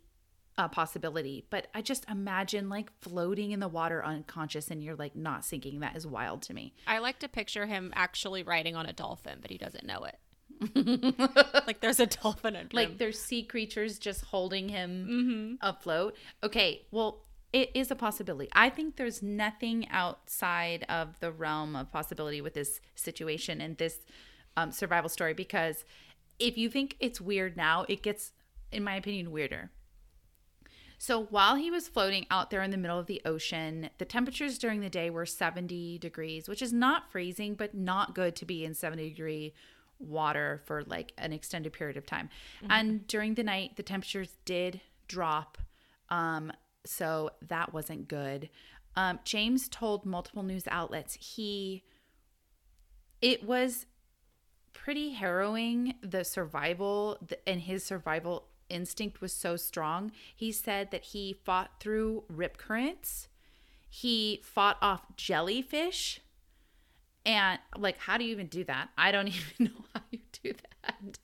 a 0.60 0.68
possibility. 0.68 1.46
But 1.52 1.68
i 1.76 1.82
just 1.84 2.10
imagine 2.10 2.68
like 2.68 2.92
floating 3.02 3.52
in 3.52 3.60
the 3.60 3.68
water 3.68 4.04
unconscious 4.04 4.70
and 4.72 4.84
you're 4.84 4.96
like 4.96 5.16
not 5.16 5.46
sinking. 5.46 5.82
That 5.82 5.96
is 5.96 6.08
wild 6.08 6.42
to 6.44 6.54
me. 6.54 6.74
I 6.88 6.98
like 7.00 7.20
to 7.20 7.28
picture 7.28 7.68
him 7.68 7.94
actually 7.96 8.42
riding 8.44 8.76
on 8.76 8.86
a 8.88 8.94
dolphin, 8.94 9.38
but 9.42 9.52
he 9.52 9.58
doesn't 9.58 9.86
know 9.86 10.06
it. 10.06 10.18
like 11.68 11.80
there's 11.82 12.00
a 12.00 12.08
dolphin 12.08 12.56
under 12.56 12.76
like 12.76 12.90
him. 12.90 12.96
there's 12.98 13.20
sea 13.20 13.44
creatures 13.44 14.00
just 14.00 14.26
holding 14.26 14.70
him 14.70 15.60
afloat. 15.62 16.16
Okay 16.44 16.86
well 16.92 17.24
it 17.54 17.70
is 17.74 17.92
a 17.92 17.96
possibility 17.96 18.50
i 18.54 18.70
think 18.70 18.96
there's 18.96 19.22
nothing 19.22 19.88
outside 19.90 20.86
of 20.90 21.20
the 21.20 21.32
realm 21.32 21.76
of 21.76 21.92
possibility 21.92 22.42
with 22.42 22.54
this 22.54 22.80
situation 22.96 23.62
and 23.62 23.78
this 23.78 24.00
um, 24.56 24.72
survival 24.72 25.10
story 25.10 25.34
because 25.34 25.86
if 26.40 26.58
you 26.58 26.70
think 26.70 26.96
it's 27.00 27.22
weird 27.22 27.56
now 27.56 27.86
it 27.88 28.02
gets 28.02 28.32
in 28.72 28.84
my 28.84 28.96
opinion 28.96 29.32
weirder 29.32 29.72
so 31.00 31.26
while 31.26 31.56
he 31.56 31.70
was 31.70 31.88
floating 31.88 32.26
out 32.32 32.50
there 32.50 32.64
in 32.64 32.72
the 32.72 32.78
middle 32.78 32.98
of 32.98 33.06
the 33.06 33.22
ocean, 33.24 33.90
the 34.00 34.06
temperatures 34.06 34.58
during 34.58 34.82
the 34.82 34.90
day 34.90 35.10
were 35.10 35.28
70 35.28 36.00
degrees, 36.00 36.50
which 36.50 36.62
is 36.62 36.74
not 36.74 37.12
freezing, 37.12 37.54
but 37.54 37.76
not 37.76 38.16
good 38.16 38.36
to 38.38 38.46
be 38.46 38.66
in 38.66 38.74
70 38.74 39.10
degree 39.10 39.54
water 40.00 40.62
for 40.66 40.84
like 40.84 41.14
an 41.18 41.34
extended 41.34 41.74
period 41.74 41.98
of 41.98 42.06
time. 42.06 42.30
And 42.70 43.06
during 43.08 43.36
the 43.36 43.44
night, 43.44 43.76
the 43.76 43.84
temperatures 43.84 44.38
did 44.46 44.82
drop. 45.08 45.58
Um, 46.10 46.52
so 46.88 47.32
that 47.48 47.74
wasn't 47.74 48.08
good. 48.08 48.50
Um, 48.96 49.20
James 49.24 49.70
told 49.70 50.06
multiple 50.06 50.44
news 50.44 50.64
outlets 50.70 51.14
he 51.14 51.84
it 53.22 53.44
was 53.44 53.86
pretty 54.74 55.14
harrowing 55.14 55.96
the 56.02 56.24
survival 56.24 57.18
the, 57.26 57.50
and 57.50 57.62
his 57.62 57.84
survival 57.84 58.48
instinct 58.70 59.22
was 59.22 59.34
so 59.34 59.56
strong 59.56 60.12
he 60.36 60.52
said 60.52 60.92
that 60.92 61.04
he 61.06 61.34
fought 61.46 61.72
through 61.80 62.24
rip 62.28 62.58
currents 62.58 63.28
he 63.90 64.42
fought 64.44 64.78
off 64.82 65.04
jellyfish 65.16 66.20
and 67.26 67.60
like 67.78 67.98
how 67.98 68.18
do 68.18 68.26
you 68.26 68.32
even 68.32 68.48
do 68.48 68.64
that 68.64 68.90
i 68.98 69.12
don't 69.12 69.28
even 69.60 69.66
know 69.66 69.86
how 69.94 70.02
you 70.12 70.20
do 70.44 70.54
that 70.54 70.68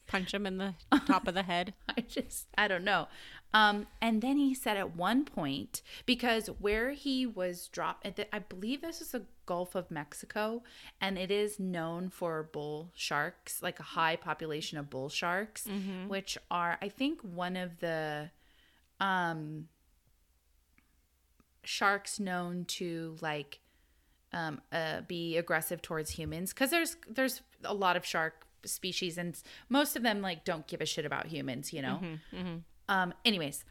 Punch 0.08 0.34
him 0.34 0.46
in 0.46 0.58
the 0.58 0.76
top 1.08 1.28
of 1.28 1.34
the 1.34 1.44
head. 1.44 1.74
I 1.98 2.02
just, 2.02 2.48
I 2.58 2.68
don't 2.68 2.84
know. 2.84 3.08
Um, 3.54 3.86
and 4.02 4.22
then 4.22 4.38
he 4.38 4.54
said 4.56 4.78
at 4.78 4.96
one 4.96 5.26
point, 5.26 5.82
because 6.06 6.48
where 6.60 6.92
he 6.92 7.26
was 7.28 7.68
dropped, 7.68 8.08
I 8.32 8.40
believe 8.40 8.82
this 8.82 9.00
is 9.00 9.12
the 9.12 9.26
Gulf 9.46 9.76
of 9.76 9.92
Mexico, 9.92 10.64
and 11.00 11.18
it 11.18 11.30
is 11.30 11.60
known 11.60 12.10
for 12.10 12.44
bull 12.52 12.92
sharks, 12.96 13.62
like 13.62 13.80
a 13.80 13.84
high 13.84 14.16
population 14.16 14.78
of 14.78 14.90
bull 14.90 15.10
sharks, 15.10 15.68
which 16.08 16.38
are, 16.50 16.78
I 16.82 16.90
think, 16.90 17.22
one 17.22 17.56
of 17.56 17.80
the 17.80 18.32
um, 19.00 19.68
sharks 21.64 22.20
known 22.20 22.66
to 22.66 23.18
like 23.22 23.60
um, 24.32 24.62
uh, 24.72 25.02
be 25.02 25.38
aggressive 25.38 25.82
towards 25.82 26.10
humans. 26.12 26.54
Because 26.54 26.72
there's 26.72 26.96
there's 27.08 27.42
a 27.64 27.74
lot 27.74 27.96
of 27.98 28.06
shark 28.06 28.48
species 28.66 29.18
and 29.18 29.38
most 29.68 29.98
of 29.98 30.04
them 30.04 30.22
like 30.22 30.46
don't 30.46 30.68
give 30.68 30.80
a 30.80 30.86
shit 30.86 31.06
about 31.06 31.26
humans 31.26 31.74
you 31.74 31.82
know 31.82 32.00
um 32.90 33.14
anyways 33.26 33.66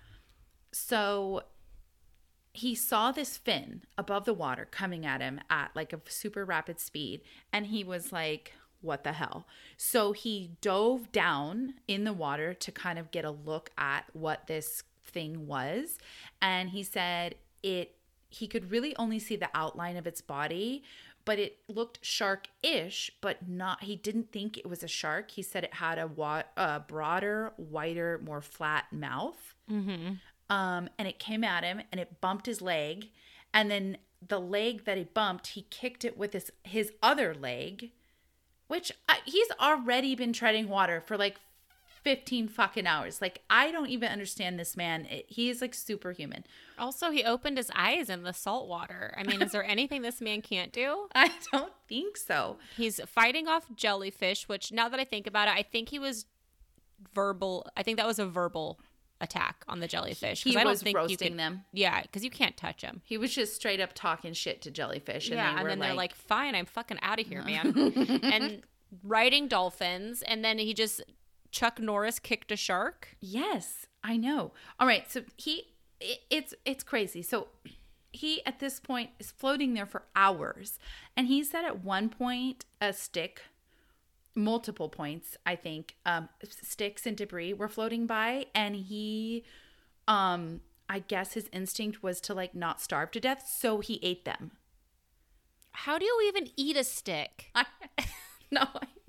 so 0.72 1.42
he 2.54 2.74
saw 2.74 3.12
this 3.12 3.38
fin 3.38 3.82
above 3.96 4.24
the 4.24 4.34
water 4.34 4.66
coming 4.70 5.06
at 5.06 5.22
him 5.22 5.40
at 5.48 5.70
like 5.74 5.92
a 5.92 6.00
super 6.06 6.44
rapid 6.44 6.78
speed 6.78 7.22
and 7.52 7.66
he 7.66 7.82
was 7.82 8.12
like 8.12 8.52
what 8.82 9.04
the 9.04 9.12
hell? 9.12 9.46
So 9.76 10.12
he 10.12 10.56
dove 10.60 11.10
down 11.12 11.74
in 11.88 12.04
the 12.04 12.12
water 12.12 12.52
to 12.52 12.72
kind 12.72 12.98
of 12.98 13.10
get 13.10 13.24
a 13.24 13.30
look 13.30 13.70
at 13.78 14.04
what 14.12 14.48
this 14.48 14.82
thing 15.04 15.46
was 15.46 15.98
and 16.40 16.70
he 16.70 16.82
said 16.82 17.34
it 17.62 17.96
he 18.28 18.46
could 18.46 18.70
really 18.70 18.96
only 18.96 19.18
see 19.18 19.36
the 19.36 19.50
outline 19.54 19.96
of 19.96 20.06
its 20.06 20.20
body 20.20 20.82
but 21.24 21.38
it 21.38 21.58
looked 21.68 21.98
shark-ish 22.02 23.10
but 23.20 23.48
not 23.48 23.84
he 23.84 23.96
didn't 23.96 24.32
think 24.32 24.58
it 24.58 24.68
was 24.68 24.82
a 24.82 24.88
shark. 24.88 25.30
He 25.32 25.42
said 25.42 25.64
it 25.64 25.74
had 25.74 25.98
a, 25.98 26.06
wa- 26.06 26.42
a 26.56 26.80
broader 26.80 27.52
wider 27.56 28.20
more 28.24 28.40
flat 28.40 28.92
mouth. 28.92 29.54
Um, 30.50 30.88
and 30.98 31.08
it 31.08 31.18
came 31.18 31.44
at 31.44 31.64
him 31.64 31.80
and 31.90 32.00
it 32.00 32.20
bumped 32.20 32.46
his 32.46 32.60
leg. 32.60 33.08
And 33.54 33.70
then 33.70 33.98
the 34.26 34.40
leg 34.40 34.84
that 34.84 34.96
he 34.98 35.04
bumped 35.04 35.48
he 35.48 35.62
kicked 35.62 36.04
it 36.04 36.16
with 36.16 36.32
his 36.32 36.52
his 36.62 36.92
other 37.02 37.34
leg 37.34 37.90
which 38.68 38.92
I, 39.08 39.18
he's 39.24 39.50
already 39.60 40.14
been 40.14 40.32
treading 40.32 40.68
water 40.68 41.00
for 41.00 41.18
like 41.18 41.40
15 42.02 42.48
fucking 42.48 42.86
hours. 42.86 43.20
Like, 43.20 43.42
I 43.48 43.70
don't 43.70 43.88
even 43.88 44.08
understand 44.10 44.58
this 44.58 44.76
man. 44.76 45.06
It- 45.06 45.26
he 45.28 45.48
is 45.50 45.60
like 45.60 45.74
superhuman. 45.74 46.44
Also, 46.78 47.10
he 47.10 47.22
opened 47.24 47.58
his 47.58 47.70
eyes 47.74 48.08
in 48.10 48.22
the 48.22 48.32
salt 48.32 48.68
water. 48.68 49.14
I 49.16 49.22
mean, 49.22 49.40
is 49.42 49.52
there 49.52 49.64
anything 49.68 50.02
this 50.02 50.20
man 50.20 50.42
can't 50.42 50.72
do? 50.72 51.08
I 51.14 51.30
don't 51.52 51.72
think 51.88 52.16
so. 52.16 52.56
He's 52.76 53.00
fighting 53.06 53.48
off 53.48 53.66
jellyfish, 53.74 54.48
which 54.48 54.72
now 54.72 54.88
that 54.88 54.98
I 54.98 55.04
think 55.04 55.26
about 55.26 55.48
it, 55.48 55.54
I 55.54 55.62
think 55.62 55.90
he 55.90 55.98
was 55.98 56.26
verbal. 57.14 57.66
I 57.76 57.82
think 57.82 57.98
that 57.98 58.06
was 58.06 58.18
a 58.18 58.26
verbal 58.26 58.80
attack 59.20 59.64
on 59.68 59.78
the 59.80 59.86
jellyfish. 59.86 60.42
He 60.42 60.56
I 60.56 60.64
don't 60.64 60.70
was 60.70 60.82
think 60.82 60.94
you 60.96 61.00
roasting 61.00 61.28
could, 61.32 61.38
them. 61.38 61.64
Yeah, 61.72 62.02
because 62.02 62.24
you 62.24 62.30
can't 62.30 62.56
touch 62.56 62.82
them. 62.82 63.00
He 63.04 63.16
was 63.16 63.32
just 63.32 63.54
straight 63.54 63.80
up 63.80 63.90
talking 63.94 64.32
shit 64.32 64.60
to 64.62 64.70
jellyfish. 64.70 65.28
And 65.28 65.36
yeah, 65.36 65.58
and 65.58 65.68
then 65.68 65.78
like, 65.78 65.88
they're 65.88 65.96
like, 65.96 66.14
"Fine, 66.14 66.54
I'm 66.56 66.66
fucking 66.66 66.98
out 67.02 67.20
of 67.20 67.26
here, 67.26 67.42
man." 67.42 67.72
and 68.24 68.62
riding 69.04 69.46
dolphins, 69.48 70.22
and 70.22 70.44
then 70.44 70.58
he 70.58 70.74
just 70.74 71.00
Chuck 71.52 71.78
Norris 71.78 72.18
kicked 72.18 72.50
a 72.50 72.56
shark. 72.56 73.16
Yes, 73.20 73.86
I 74.02 74.16
know. 74.16 74.52
All 74.80 74.86
right, 74.86 75.08
so 75.10 75.22
he 75.36 75.68
it, 76.00 76.20
it's 76.30 76.54
it's 76.64 76.82
crazy. 76.82 77.22
So 77.22 77.48
he 78.10 78.44
at 78.44 78.58
this 78.58 78.80
point 78.80 79.10
is 79.20 79.30
floating 79.30 79.74
there 79.74 79.86
for 79.86 80.02
hours. 80.16 80.78
And 81.16 81.28
he 81.28 81.44
said 81.44 81.64
at 81.64 81.84
one 81.84 82.08
point 82.08 82.64
a 82.80 82.92
stick 82.92 83.42
multiple 84.34 84.88
points, 84.88 85.36
I 85.46 85.54
think, 85.54 85.94
um 86.04 86.30
sticks 86.50 87.06
and 87.06 87.16
debris 87.16 87.52
were 87.52 87.68
floating 87.68 88.06
by 88.06 88.46
and 88.54 88.74
he 88.74 89.44
um 90.08 90.62
I 90.88 91.00
guess 91.00 91.34
his 91.34 91.48
instinct 91.52 92.02
was 92.02 92.20
to 92.22 92.34
like 92.34 92.54
not 92.54 92.80
starve 92.80 93.10
to 93.12 93.20
death, 93.20 93.46
so 93.46 93.80
he 93.80 94.00
ate 94.02 94.24
them. 94.24 94.52
How 95.72 95.98
do 95.98 96.04
you 96.06 96.18
even 96.26 96.48
eat 96.56 96.76
a 96.76 96.84
stick? 96.84 97.50
I 97.54 97.66
no 98.50 98.62
idea. 98.76 99.01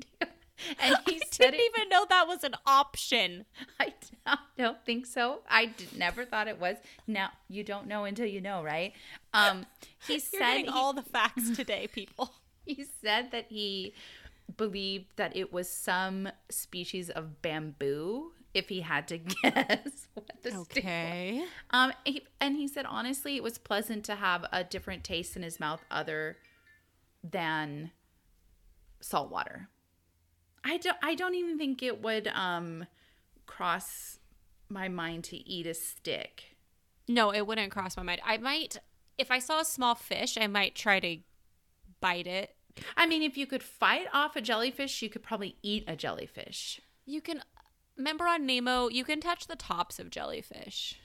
And 0.79 0.95
he 1.05 1.21
didn't 1.31 1.55
it, 1.55 1.71
even 1.75 1.89
know 1.89 2.05
that 2.09 2.27
was 2.27 2.43
an 2.43 2.55
option. 2.65 3.45
I 3.79 3.93
don't 4.57 4.83
think 4.85 5.05
so. 5.05 5.41
I 5.49 5.67
did, 5.67 5.97
never 5.97 6.25
thought 6.25 6.47
it 6.47 6.59
was. 6.59 6.77
Now 7.07 7.29
you 7.47 7.63
don't 7.63 7.87
know 7.87 8.05
until 8.05 8.25
you 8.25 8.41
know, 8.41 8.63
right? 8.63 8.93
Um, 9.33 9.65
he 10.07 10.19
said 10.19 10.59
he, 10.59 10.67
all 10.67 10.93
the 10.93 11.01
facts 11.01 11.51
today, 11.55 11.87
people. 11.87 12.33
he 12.65 12.85
said 13.01 13.31
that 13.31 13.47
he 13.49 13.93
believed 14.57 15.07
that 15.15 15.35
it 15.35 15.51
was 15.51 15.69
some 15.69 16.29
species 16.49 17.09
of 17.09 17.41
bamboo. 17.41 18.31
If 18.53 18.69
he 18.69 18.81
had 18.81 19.07
to 19.07 19.17
guess 19.17 20.07
what 20.13 20.29
the 20.43 20.51
was. 20.51 21.47
Um, 21.71 21.91
he, 22.05 22.21
and 22.39 22.55
he 22.55 22.67
said 22.67 22.85
honestly, 22.85 23.35
it 23.35 23.41
was 23.41 23.57
pleasant 23.57 24.05
to 24.05 24.15
have 24.15 24.45
a 24.51 24.63
different 24.63 25.03
taste 25.03 25.35
in 25.35 25.41
his 25.41 25.59
mouth 25.59 25.83
other 25.89 26.37
than 27.23 27.91
salt 29.01 29.31
water. 29.31 29.69
I 30.63 30.77
don't. 30.77 30.97
I 31.03 31.15
don't 31.15 31.35
even 31.35 31.57
think 31.57 31.83
it 31.83 32.01
would 32.01 32.27
um 32.29 32.85
cross 33.45 34.19
my 34.69 34.87
mind 34.87 35.23
to 35.25 35.37
eat 35.37 35.67
a 35.67 35.73
stick. 35.73 36.55
No, 37.07 37.33
it 37.33 37.45
wouldn't 37.45 37.71
cross 37.71 37.97
my 37.97 38.03
mind. 38.03 38.21
I 38.25 38.37
might, 38.37 38.77
if 39.17 39.29
I 39.29 39.39
saw 39.39 39.59
a 39.59 39.65
small 39.65 39.95
fish, 39.95 40.37
I 40.37 40.47
might 40.47 40.75
try 40.75 40.99
to 40.99 41.17
bite 41.99 42.27
it. 42.27 42.55
I 42.97 43.05
mean, 43.05 43.21
if 43.21 43.37
you 43.37 43.45
could 43.45 43.61
fight 43.61 44.07
off 44.13 44.35
a 44.35 44.41
jellyfish, 44.41 45.01
you 45.01 45.09
could 45.09 45.21
probably 45.21 45.57
eat 45.61 45.83
a 45.87 45.95
jellyfish. 45.95 46.81
You 47.05 47.21
can, 47.21 47.43
remember 47.97 48.25
on 48.25 48.45
Nemo, 48.45 48.87
you 48.87 49.03
can 49.03 49.19
touch 49.19 49.47
the 49.47 49.55
tops 49.55 49.99
of 49.99 50.09
jellyfish. 50.09 50.99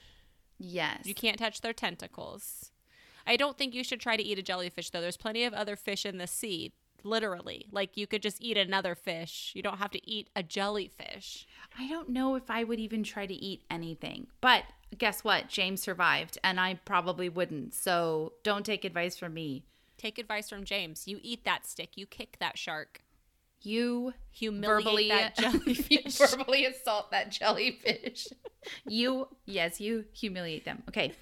Yes. 0.59 1.05
You 1.05 1.15
can't 1.15 1.39
touch 1.39 1.61
their 1.61 1.73
tentacles. 1.73 2.71
I 3.27 3.37
don't 3.37 3.59
think 3.59 3.75
you 3.75 3.85
should 3.85 4.01
try 4.01 4.17
to 4.17 4.23
eat 4.23 4.39
a 4.39 4.43
jellyfish, 4.43 4.91
though. 4.91 5.01
There's 5.01 5.19
plenty 5.19 5.45
of 5.45 5.53
other 5.53 5.77
fish 5.77 6.07
in 6.07 6.17
the 6.19 6.27
sea, 6.27 6.73
literally. 7.05 7.67
Like 7.71 7.97
you 7.97 8.07
could 8.07 8.23
just 8.23 8.43
eat 8.43 8.57
another 8.57 8.95
fish. 8.95 9.53
You 9.55 9.63
don't 9.63 9.79
have 9.79 9.91
to 9.93 10.11
eat 10.11 10.29
a 10.37 10.43
jellyfish. 10.43 11.47
I 11.79 11.89
don't 11.89 12.09
know 12.09 12.35
if 12.35 12.51
I 12.51 12.65
would 12.65 12.81
even 12.81 13.03
try 13.03 13.27
to 13.27 13.35
eat 13.35 13.63
anything. 13.71 14.27
But 14.41 14.65
guess 14.97 15.23
what? 15.25 15.49
James 15.49 15.83
survived, 15.83 16.39
and 16.43 16.59
I 16.59 16.75
probably 16.85 17.29
wouldn't. 17.29 17.75
So 17.75 18.35
don't 18.43 18.65
take 18.65 18.85
advice 18.85 19.17
from 19.17 19.35
me. 19.35 19.65
Take 19.97 20.19
advice 20.19 20.49
from 20.49 20.65
James. 20.65 21.09
You 21.09 21.19
eat 21.23 21.45
that 21.45 21.67
stick. 21.67 21.97
You 21.97 22.07
kick 22.07 22.37
that 22.41 22.57
shark. 22.57 23.03
You 23.61 24.15
Humiliate 24.31 24.85
verbally 24.85 25.09
that 25.09 25.37
jellyfish. 25.39 25.91
you 25.91 26.27
verbally 26.27 26.65
assault 26.65 27.11
that 27.11 27.31
jellyfish. 27.31 28.29
you 28.87 29.27
yes, 29.47 29.81
you 29.81 30.05
humiliate 30.13 30.65
them. 30.65 30.83
Okay. 30.89 31.13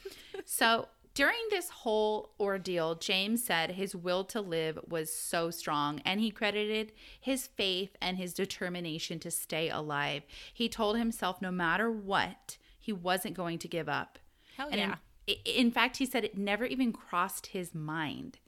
So 0.45 0.89
during 1.17 1.41
this 1.51 1.71
whole 1.71 2.31
ordeal, 2.39 2.95
James 2.95 3.43
said 3.43 3.71
his 3.73 3.97
will 3.97 4.23
to 4.25 4.41
live 4.41 4.79
was 4.87 5.11
so 5.13 5.51
strong 5.51 6.01
and 6.05 6.21
he 6.21 6.31
credited 6.31 6.93
his 7.19 7.47
faith 7.47 7.97
and 8.01 8.19
his 8.19 8.35
determination 8.35 9.19
to 9.21 9.31
stay 9.31 9.69
alive. 9.71 10.23
He 10.53 10.69
told 10.69 10.97
himself 10.99 11.41
no 11.41 11.51
matter 11.51 11.91
what, 11.91 12.59
he 12.79 12.93
wasn't 12.93 13.35
going 13.35 13.59
to 13.61 13.67
give 13.69 13.89
up. 13.89 14.19
Hell 14.57 14.69
And 14.71 14.81
in- 14.81 14.89
yeah. 14.91 14.97
i- 15.29 15.39
in, 15.45 15.71
fact, 15.71 15.97
he 15.97 16.07
said 16.07 16.25
it 16.25 16.37
never 16.37 16.65
even 16.67 16.93
crossed 16.93 17.47
his 17.49 17.75
mind 17.75 18.39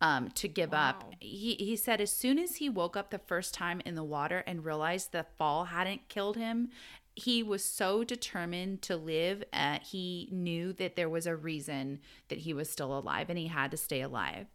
um, 0.00 0.30
to 0.30 0.48
give 0.48 0.72
up. 0.72 1.04
He, 1.20 1.54
he 1.56 1.76
said 1.76 2.00
as 2.00 2.10
soon 2.10 2.38
as 2.38 2.56
he 2.56 2.70
woke 2.70 2.96
up 2.96 3.10
the 3.10 3.18
first 3.18 3.52
time 3.52 3.82
in 3.84 3.94
the 3.94 4.02
water 4.02 4.42
and 4.46 4.64
realized 4.64 5.12
the 5.12 5.26
fall 5.36 5.66
hadn't 5.66 6.08
killed 6.08 6.38
him, 6.38 6.70
he 7.14 7.42
was 7.42 7.64
so 7.64 8.04
determined 8.04 8.82
to 8.82 8.96
live. 8.96 9.44
Uh, 9.52 9.78
he 9.82 10.28
knew 10.32 10.72
that 10.74 10.96
there 10.96 11.08
was 11.08 11.26
a 11.26 11.36
reason 11.36 12.00
that 12.28 12.38
he 12.38 12.54
was 12.54 12.70
still 12.70 12.96
alive 12.96 13.28
and 13.28 13.38
he 13.38 13.48
had 13.48 13.70
to 13.70 13.76
stay 13.76 14.00
alive. 14.00 14.46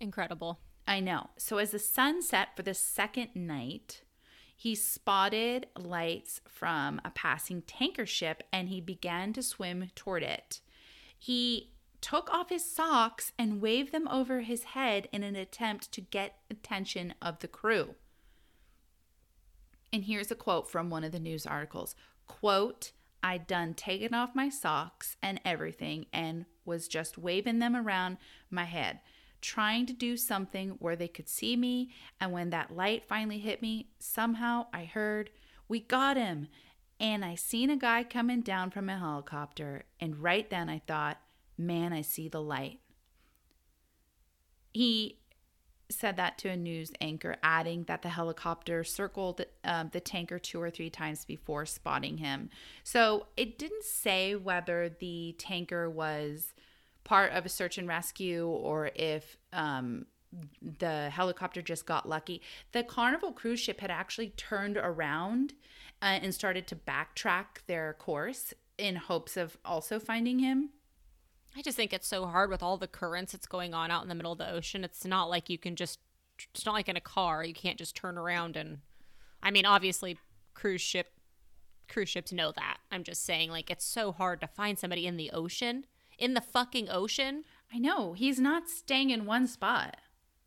Incredible. 0.00 0.60
I 0.86 1.00
know. 1.00 1.30
So 1.36 1.58
as 1.58 1.70
the 1.70 1.78
sun 1.78 2.22
set 2.22 2.56
for 2.56 2.62
the 2.62 2.74
second 2.74 3.30
night, 3.34 4.02
he 4.56 4.74
spotted 4.74 5.66
lights 5.76 6.40
from 6.48 7.00
a 7.04 7.10
passing 7.10 7.62
tanker 7.62 8.06
ship 8.06 8.42
and 8.52 8.68
he 8.68 8.80
began 8.80 9.32
to 9.34 9.42
swim 9.42 9.90
toward 9.94 10.22
it. 10.22 10.60
He 11.18 11.72
took 12.00 12.30
off 12.30 12.50
his 12.50 12.64
socks 12.64 13.32
and 13.38 13.60
waved 13.60 13.92
them 13.92 14.08
over 14.08 14.40
his 14.40 14.64
head 14.64 15.08
in 15.12 15.22
an 15.22 15.36
attempt 15.36 15.92
to 15.92 16.00
get 16.00 16.38
attention 16.50 17.14
of 17.20 17.40
the 17.40 17.48
crew. 17.48 17.94
And 19.92 20.04
here's 20.04 20.30
a 20.30 20.34
quote 20.34 20.70
from 20.70 20.90
one 20.90 21.04
of 21.04 21.12
the 21.12 21.20
news 21.20 21.46
articles. 21.46 21.94
Quote, 22.26 22.92
I 23.22 23.38
done 23.38 23.74
taken 23.74 24.14
off 24.14 24.34
my 24.34 24.48
socks 24.48 25.16
and 25.22 25.40
everything 25.44 26.06
and 26.12 26.46
was 26.64 26.88
just 26.88 27.18
waving 27.18 27.58
them 27.58 27.74
around 27.74 28.18
my 28.50 28.64
head, 28.64 29.00
trying 29.40 29.86
to 29.86 29.92
do 29.92 30.16
something 30.16 30.76
where 30.78 30.96
they 30.96 31.08
could 31.08 31.28
see 31.28 31.56
me. 31.56 31.90
And 32.20 32.32
when 32.32 32.50
that 32.50 32.76
light 32.76 33.08
finally 33.08 33.38
hit 33.38 33.62
me, 33.62 33.88
somehow 33.98 34.66
I 34.72 34.84
heard, 34.84 35.30
We 35.68 35.80
got 35.80 36.16
him. 36.16 36.48
And 36.98 37.24
I 37.24 37.34
seen 37.34 37.68
a 37.68 37.76
guy 37.76 38.04
coming 38.04 38.40
down 38.40 38.70
from 38.70 38.88
a 38.88 38.98
helicopter. 38.98 39.84
And 40.00 40.22
right 40.22 40.48
then 40.48 40.68
I 40.68 40.80
thought, 40.86 41.18
Man, 41.58 41.92
I 41.92 42.02
see 42.02 42.28
the 42.28 42.42
light. 42.42 42.80
He 44.72 45.18
said 45.88 46.16
that 46.16 46.38
to 46.38 46.48
a 46.48 46.56
news 46.56 46.90
anchor, 47.00 47.36
adding 47.42 47.84
that 47.84 48.02
the 48.02 48.08
helicopter 48.08 48.82
circled 48.82 49.42
um, 49.64 49.90
the 49.92 50.00
tanker 50.00 50.38
two 50.38 50.60
or 50.60 50.70
three 50.70 50.90
times 50.90 51.24
before 51.24 51.64
spotting 51.66 52.18
him. 52.18 52.50
So 52.82 53.26
it 53.36 53.58
didn't 53.58 53.84
say 53.84 54.34
whether 54.34 54.88
the 54.88 55.34
tanker 55.38 55.88
was 55.88 56.54
part 57.04 57.32
of 57.32 57.46
a 57.46 57.48
search 57.48 57.78
and 57.78 57.86
rescue 57.86 58.46
or 58.46 58.90
if 58.94 59.36
um, 59.52 60.06
the 60.60 61.08
helicopter 61.10 61.62
just 61.62 61.86
got 61.86 62.08
lucky. 62.08 62.42
The 62.72 62.82
Carnival 62.82 63.32
cruise 63.32 63.60
ship 63.60 63.80
had 63.80 63.90
actually 63.90 64.30
turned 64.30 64.76
around 64.76 65.54
uh, 66.02 66.18
and 66.22 66.34
started 66.34 66.66
to 66.68 66.76
backtrack 66.76 67.64
their 67.66 67.94
course 67.94 68.52
in 68.76 68.96
hopes 68.96 69.36
of 69.36 69.56
also 69.64 69.98
finding 69.98 70.40
him. 70.40 70.70
I 71.56 71.62
just 71.62 71.76
think 71.76 71.92
it's 71.92 72.06
so 72.06 72.26
hard 72.26 72.50
with 72.50 72.62
all 72.62 72.76
the 72.76 72.86
currents 72.86 73.32
that's 73.32 73.46
going 73.46 73.72
on 73.72 73.90
out 73.90 74.02
in 74.02 74.08
the 74.10 74.14
middle 74.14 74.32
of 74.32 74.38
the 74.38 74.50
ocean. 74.50 74.84
It's 74.84 75.06
not 75.06 75.30
like 75.30 75.48
you 75.48 75.56
can 75.56 75.74
just, 75.74 75.98
it's 76.52 76.66
not 76.66 76.74
like 76.74 76.88
in 76.88 76.96
a 76.96 77.00
car. 77.00 77.42
You 77.44 77.54
can't 77.54 77.78
just 77.78 77.96
turn 77.96 78.18
around 78.18 78.56
and, 78.56 78.78
I 79.42 79.50
mean, 79.50 79.64
obviously, 79.64 80.18
cruise 80.54 80.82
ship, 80.82 81.08
cruise 81.88 82.10
ships 82.10 82.32
know 82.32 82.52
that. 82.52 82.78
I'm 82.92 83.04
just 83.04 83.24
saying, 83.24 83.50
like, 83.50 83.70
it's 83.70 83.84
so 83.86 84.12
hard 84.12 84.40
to 84.42 84.46
find 84.46 84.78
somebody 84.78 85.06
in 85.06 85.16
the 85.16 85.30
ocean, 85.30 85.86
in 86.18 86.34
the 86.34 86.40
fucking 86.40 86.90
ocean, 86.90 87.44
I 87.72 87.78
know, 87.78 88.12
he's 88.12 88.38
not 88.38 88.68
staying 88.68 89.10
in 89.10 89.24
one 89.24 89.46
spot. 89.46 89.96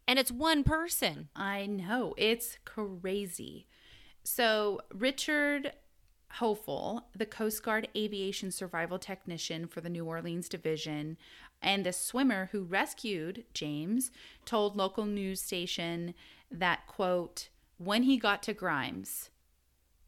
and 0.09 0.17
it's 0.17 0.31
one 0.31 0.63
person. 0.63 1.29
I 1.35 1.67
know. 1.67 2.15
It's 2.17 2.57
crazy. 2.65 3.67
So, 4.23 4.81
Richard 4.91 5.73
Hofel, 6.37 7.03
the 7.15 7.25
Coast 7.25 7.63
Guard 7.63 7.87
aviation 7.95 8.51
survival 8.51 8.99
technician 8.99 9.67
for 9.67 9.81
the 9.81 9.89
New 9.89 10.05
Orleans 10.05 10.47
division, 10.47 11.17
and 11.61 11.85
the 11.85 11.93
swimmer 11.93 12.49
who 12.51 12.63
rescued 12.63 13.45
James, 13.53 14.11
told 14.45 14.75
local 14.75 15.05
news 15.05 15.41
station 15.41 16.13
that, 16.51 16.87
quote, 16.87 17.49
when 17.77 18.03
he 18.03 18.17
got 18.17 18.43
to 18.43 18.53
Grimes, 18.53 19.29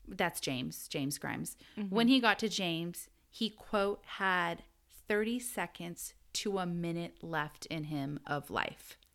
that's 0.08 0.40
James, 0.40 0.88
James 0.88 1.18
Grimes, 1.18 1.58
mm-hmm. 1.78 1.94
when 1.94 2.08
he 2.08 2.20
got 2.20 2.40
to 2.40 2.50
James, 2.50 3.10
he, 3.30 3.50
quote, 3.50 4.02
had 4.06 4.64
30 5.08 5.40
seconds 5.40 6.14
to 6.34 6.60
a 6.60 6.66
minute 6.66 7.18
left 7.22 7.66
in 7.68 7.86
him 7.86 8.20
of 8.26 8.50
life. 8.50 8.98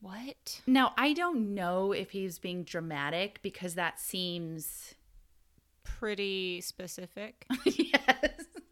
What? 0.00 0.62
Now, 0.66 0.94
I 0.96 1.12
don't 1.12 1.54
know 1.54 1.92
if 1.92 2.12
he's 2.12 2.38
being 2.38 2.64
dramatic 2.64 3.40
because 3.42 3.74
that 3.74 4.00
seems. 4.00 4.94
Pretty 6.00 6.62
specific. 6.62 7.44
yes. 7.66 7.94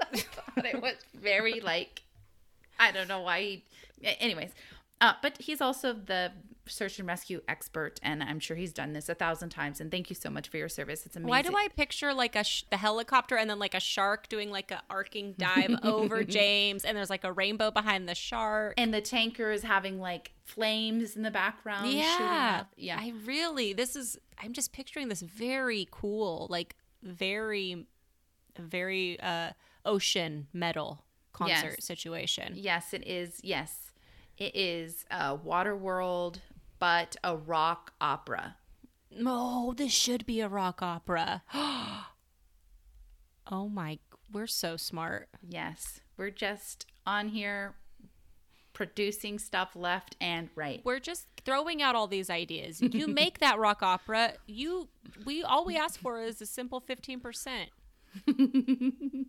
I 0.00 0.16
thought 0.16 0.64
it 0.64 0.80
was 0.80 0.94
very 1.14 1.60
like. 1.60 2.02
I 2.80 2.90
don't 2.90 3.06
know 3.06 3.20
why 3.20 3.42
he. 3.42 3.64
Anyways. 4.02 4.52
Uh, 5.02 5.12
but 5.20 5.36
he's 5.38 5.60
also 5.60 5.92
the 5.92 6.32
search 6.66 6.98
and 6.98 7.06
rescue 7.06 7.42
expert, 7.48 8.00
and 8.02 8.22
I'm 8.22 8.40
sure 8.40 8.56
he's 8.56 8.72
done 8.72 8.94
this 8.94 9.10
a 9.10 9.14
thousand 9.14 9.50
times. 9.50 9.78
And 9.78 9.90
thank 9.90 10.10
you 10.10 10.16
so 10.16 10.30
much 10.30 10.48
for 10.48 10.56
your 10.56 10.70
service. 10.70 11.04
It's 11.04 11.16
amazing. 11.16 11.28
Why 11.28 11.42
do 11.42 11.54
I 11.54 11.68
picture 11.76 12.14
like 12.14 12.34
a 12.34 12.44
sh- 12.44 12.64
the 12.70 12.78
helicopter 12.78 13.36
and 13.36 13.48
then 13.48 13.58
like 13.58 13.74
a 13.74 13.80
shark 13.80 14.28
doing 14.30 14.50
like 14.50 14.70
a 14.70 14.82
arcing 14.88 15.34
dive 15.36 15.76
over 15.82 16.24
James, 16.24 16.84
and 16.84 16.96
there's 16.96 17.10
like 17.10 17.24
a 17.24 17.32
rainbow 17.32 17.70
behind 17.70 18.08
the 18.08 18.14
shark? 18.14 18.74
And 18.78 18.94
the 18.94 19.02
tanker 19.02 19.50
is 19.50 19.62
having 19.62 20.00
like 20.00 20.32
flames 20.44 21.14
in 21.14 21.22
the 21.22 21.30
background. 21.30 21.86
shooting 21.86 22.00
yeah, 22.00 22.58
up. 22.62 22.72
Yeah. 22.76 22.98
I 22.98 23.12
really 23.26 23.74
this 23.74 23.94
is. 23.94 24.18
I'm 24.42 24.52
just 24.52 24.72
picturing 24.72 25.08
this 25.08 25.20
very 25.20 25.88
cool, 25.90 26.46
like 26.48 26.76
very, 27.02 27.86
very 28.58 29.18
uh 29.20 29.50
ocean 29.84 30.48
metal 30.52 31.04
concert 31.32 31.76
Yes. 31.78 31.84
situation. 31.84 32.54
Yes, 32.56 32.92
it 32.92 33.06
is. 33.06 33.40
Yes, 33.42 33.92
it 34.36 34.54
is 34.56 35.04
a 35.10 35.34
water 35.34 35.76
world, 35.76 36.40
but 36.78 37.16
a 37.24 37.36
rock 37.36 37.92
opera. 38.00 38.56
Oh, 39.24 39.72
this 39.74 39.92
should 39.92 40.26
be 40.26 40.40
a 40.40 40.48
rock 40.48 40.82
opera. 40.82 41.42
oh 41.54 42.06
my, 43.68 43.98
we're 44.32 44.46
so 44.46 44.76
smart. 44.76 45.28
Yes, 45.48 46.00
we're 46.16 46.30
just 46.30 46.86
on 47.06 47.28
here 47.28 47.74
producing 48.74 49.38
stuff 49.38 49.70
left 49.74 50.16
and 50.20 50.50
right. 50.54 50.82
We're 50.84 51.00
just 51.00 51.26
throwing 51.48 51.80
out 51.80 51.94
all 51.94 52.06
these 52.06 52.28
ideas. 52.28 52.82
You 52.98 53.06
make 53.06 53.38
that 53.38 53.58
rock 53.58 53.82
opera. 53.82 54.34
You 54.46 54.88
we 55.24 55.42
all 55.42 55.64
we 55.64 55.76
ask 55.76 55.98
for 55.98 56.20
is 56.20 56.40
a 56.42 56.46
simple 56.46 56.80
15%. 56.80 57.66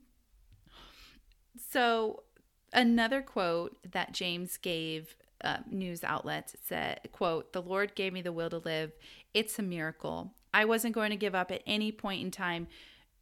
So, 1.72 2.24
another 2.72 3.22
quote 3.22 3.78
that 3.92 4.14
James 4.14 4.58
gave 4.58 5.16
uh, 5.44 5.58
news 5.70 6.04
outlets 6.04 6.56
said, 6.64 7.02
"quote 7.12 7.54
The 7.54 7.62
Lord 7.62 7.96
gave 7.96 8.14
me 8.14 8.22
the 8.22 8.32
will 8.32 8.50
to 8.50 8.58
live. 8.60 8.94
It's 9.34 9.60
a 9.60 9.62
miracle. 9.62 10.34
I 10.54 10.66
wasn't 10.66 10.96
going 10.96 11.12
to 11.12 11.16
give 11.16 11.36
up 11.36 11.52
at 11.52 11.62
any 11.68 11.92
point 11.92 12.24
in 12.24 12.32
time. 12.32 12.68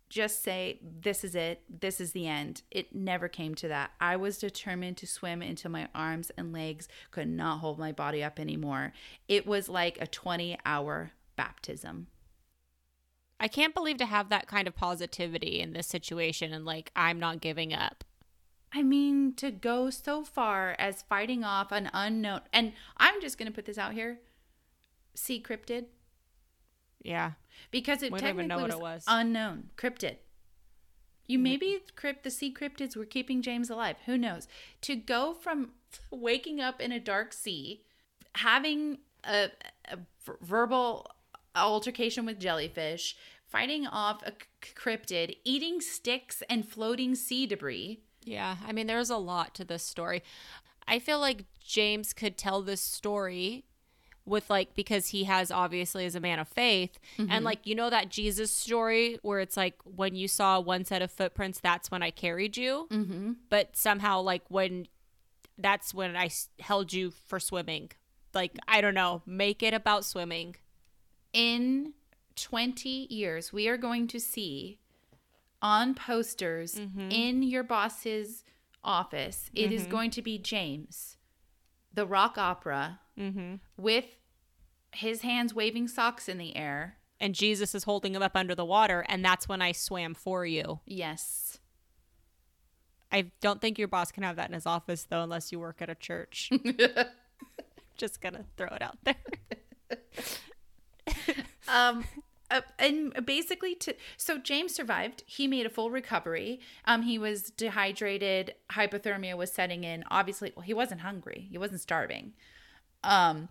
Just 0.10 0.42
say 0.42 0.80
this 0.82 1.24
is 1.24 1.36
it. 1.36 1.64
This 1.70 2.00
is 2.00 2.14
the 2.14 2.28
end. 2.28 2.62
It 2.72 2.96
never 2.96 3.28
came 3.28 3.56
to 3.56 3.68
that. 3.68 3.92
I 4.00 4.16
was 4.16 4.38
determined 4.38 4.98
to 4.98 5.08
swim 5.08 5.42
until 5.42 5.72
my 5.72 5.90
arms 5.94 6.32
and 6.38 6.54
legs 6.54 6.88
could 7.12 7.28
not 7.28 7.60
hold 7.60 7.78
my 7.78 7.92
body 7.92 8.24
up 8.24 8.40
anymore. 8.40 8.94
It 9.28 9.46
was 9.46 9.68
like 9.68 10.02
a 10.02 10.08
20-hour 10.08 11.12
baptism." 11.36 12.08
I 13.40 13.48
can't 13.48 13.76
believe 13.76 13.98
to 13.98 14.06
have 14.06 14.30
that 14.30 14.48
kind 14.48 14.68
of 14.68 14.76
positivity 14.76 15.60
in 15.60 15.74
this 15.74 15.86
situation 15.86 16.54
and 16.54 16.66
like 16.66 16.92
I'm 16.96 17.20
not 17.20 17.40
giving 17.40 17.74
up. 17.74 18.04
I 18.74 18.84
mean, 18.84 19.34
to 19.36 19.52
go 19.52 19.90
so 19.90 20.24
far 20.24 20.76
as 20.80 21.04
fighting 21.04 21.44
off 21.44 21.72
an 21.72 21.90
unknown, 21.94 22.42
and 22.52 22.74
I'm 22.98 23.22
just 23.22 23.38
going 23.38 23.48
to 23.48 23.56
put 23.56 23.66
this 23.66 23.78
out 23.78 23.94
here 23.94 24.20
Sea 25.14 25.42
cryptid, 25.42 25.86
Yeah. 27.08 27.32
because 27.72 28.04
it 28.04 28.12
We 28.12 28.20
technically 28.20 28.48
know 28.48 28.58
what 28.58 28.68
was, 28.68 28.76
it 28.76 28.82
was. 28.82 29.04
unknown 29.08 29.70
cryptid. 29.78 30.18
You 31.26 31.40
maybe 31.40 31.80
mm. 31.80 31.96
crypt 31.96 32.24
the 32.24 32.32
sea 32.32 32.54
cryptids 32.54 32.96
were 32.96 33.06
keeping 33.06 33.42
James 33.42 33.70
alive. 33.70 33.98
Who 34.06 34.18
knows? 34.18 34.48
To 34.82 34.96
go 34.96 35.34
from 35.34 35.72
waking 36.12 36.62
up 36.62 36.80
in 36.82 36.92
a 36.92 37.00
dark 37.00 37.34
sea, 37.34 37.84
having 38.36 39.00
a 39.24 39.50
verbal 40.42 41.12
altercation 41.56 42.26
with 42.26 42.40
jellyfish, 42.40 43.18
fighting 43.48 43.88
off 43.88 44.22
a 44.24 44.34
cryptid, 44.62 45.38
eating 45.44 45.82
sticks 45.82 46.44
and 46.50 46.68
floating 46.68 47.16
sea 47.16 47.46
debris. 47.46 48.02
Yeah, 48.24 48.58
I 48.66 48.74
mean, 48.74 48.88
there's 48.88 49.10
a 49.10 49.18
lot 49.18 49.56
to 49.56 49.66
this 49.66 49.84
story. 49.84 50.24
I 50.88 51.00
feel 51.00 51.20
like 51.20 51.46
James 51.60 52.14
could 52.14 52.38
tell 52.38 52.62
this 52.62 52.82
story 52.82 53.66
with 54.28 54.50
like 54.50 54.76
because 54.76 55.08
he 55.08 55.24
has 55.24 55.52
obviously 55.52 56.06
is 56.06 56.16
a 56.16 56.20
man 56.20 56.40
of 56.40 56.48
faith. 56.48 57.00
And 57.18 57.30
mm-hmm. 57.30 57.46
like 57.46 57.66
you 57.66 57.76
know 57.76 57.90
that 57.90 58.10
Jesus 58.10 58.52
story 58.52 59.18
where 59.22 59.40
it's 59.40 59.58
like 59.58 59.76
when 59.84 60.16
you 60.16 60.28
saw 60.28 60.60
one 60.60 60.86
set 60.86 61.02
of 61.02 61.12
footprints 61.12 61.60
that's 61.60 61.90
when 61.90 62.04
I 62.04 62.12
carried 62.12 62.58
you? 62.58 62.88
Mm-hmm. 62.92 63.34
but 63.50 63.76
somehow 63.76 64.22
like 64.22 64.44
when 64.50 64.88
that's 65.58 65.94
when 65.94 66.16
i 66.16 66.30
held 66.60 66.94
you 66.94 67.12
for 67.26 67.40
swimming. 67.40 67.92
Like 68.34 68.58
I 68.68 68.82
don't 68.82 68.94
know. 68.94 69.24
Make 69.26 69.64
it 69.64 69.74
about 69.74 70.06
swimming. 70.06 70.56
In 71.34 71.94
20 72.36 73.08
years, 73.10 73.52
we 73.52 73.68
are 73.68 73.78
going 73.78 74.08
to 74.08 74.20
see 74.20 74.80
on 75.62 75.96
posters 75.96 76.76
mm-hmm. 76.76 77.10
in 77.10 77.44
your 77.44 77.64
boss's 77.64 78.44
office, 78.84 79.52
it 79.54 79.72
is 79.72 79.84
mm-hmm. 79.84 79.92
going 79.92 80.12
to 80.12 80.22
be 80.22 80.38
James, 80.38 81.18
the 81.94 82.06
rock 82.06 82.38
opera, 82.38 83.00
with 83.78 84.17
his 84.94 85.22
hands 85.22 85.54
waving 85.54 85.88
socks 85.88 86.28
in 86.30 86.38
the 86.38 86.56
air. 86.56 86.98
and 87.20 87.34
Jesus 87.36 87.74
is 87.76 87.84
holding 87.86 88.14
him 88.16 88.22
up 88.22 88.36
under 88.36 88.56
the 88.56 88.66
water 88.66 89.06
and 89.10 89.24
that's 89.24 89.48
when 89.48 89.62
I 89.62 89.72
swam 89.72 90.14
for 90.14 90.46
you 90.46 90.80
Yes. 90.86 91.60
I 93.12 93.32
don't 93.42 93.62
think 93.62 93.80
your 93.80 93.88
boss 93.88 94.12
can 94.12 94.24
have 94.24 94.36
that 94.36 94.50
in 94.50 94.54
his 94.54 94.66
office 94.66 95.06
though, 95.10 95.24
unless 95.24 95.52
you 95.52 95.60
work 95.60 95.82
at 95.82 95.90
a 95.90 95.96
church. 95.96 96.50
Just 97.98 98.20
gonna 98.22 98.44
throw 98.58 98.68
it 98.68 98.82
out 98.82 98.98
there. 99.04 99.16
um 101.70 102.04
uh, 102.50 102.62
and 102.80 103.26
basically 103.26 103.76
to 103.76 103.94
so 104.18 104.38
james 104.38 104.74
survived 104.74 105.24
he 105.26 105.48
made 105.48 105.66
a 105.66 105.70
full 105.70 105.90
recovery 105.92 106.60
um 106.86 107.02
he 107.04 107.18
was 107.18 107.44
dehydrated 107.52 108.54
hypothermia 108.72 109.36
was 109.36 109.52
setting 109.52 109.84
in 109.84 110.04
obviously 110.10 110.52
well 110.56 110.64
he 110.64 110.74
wasn't 110.74 111.02
hungry 111.02 111.48
he 111.50 111.58
wasn't 111.58 111.80
starving 111.80 112.34
um 113.04 113.50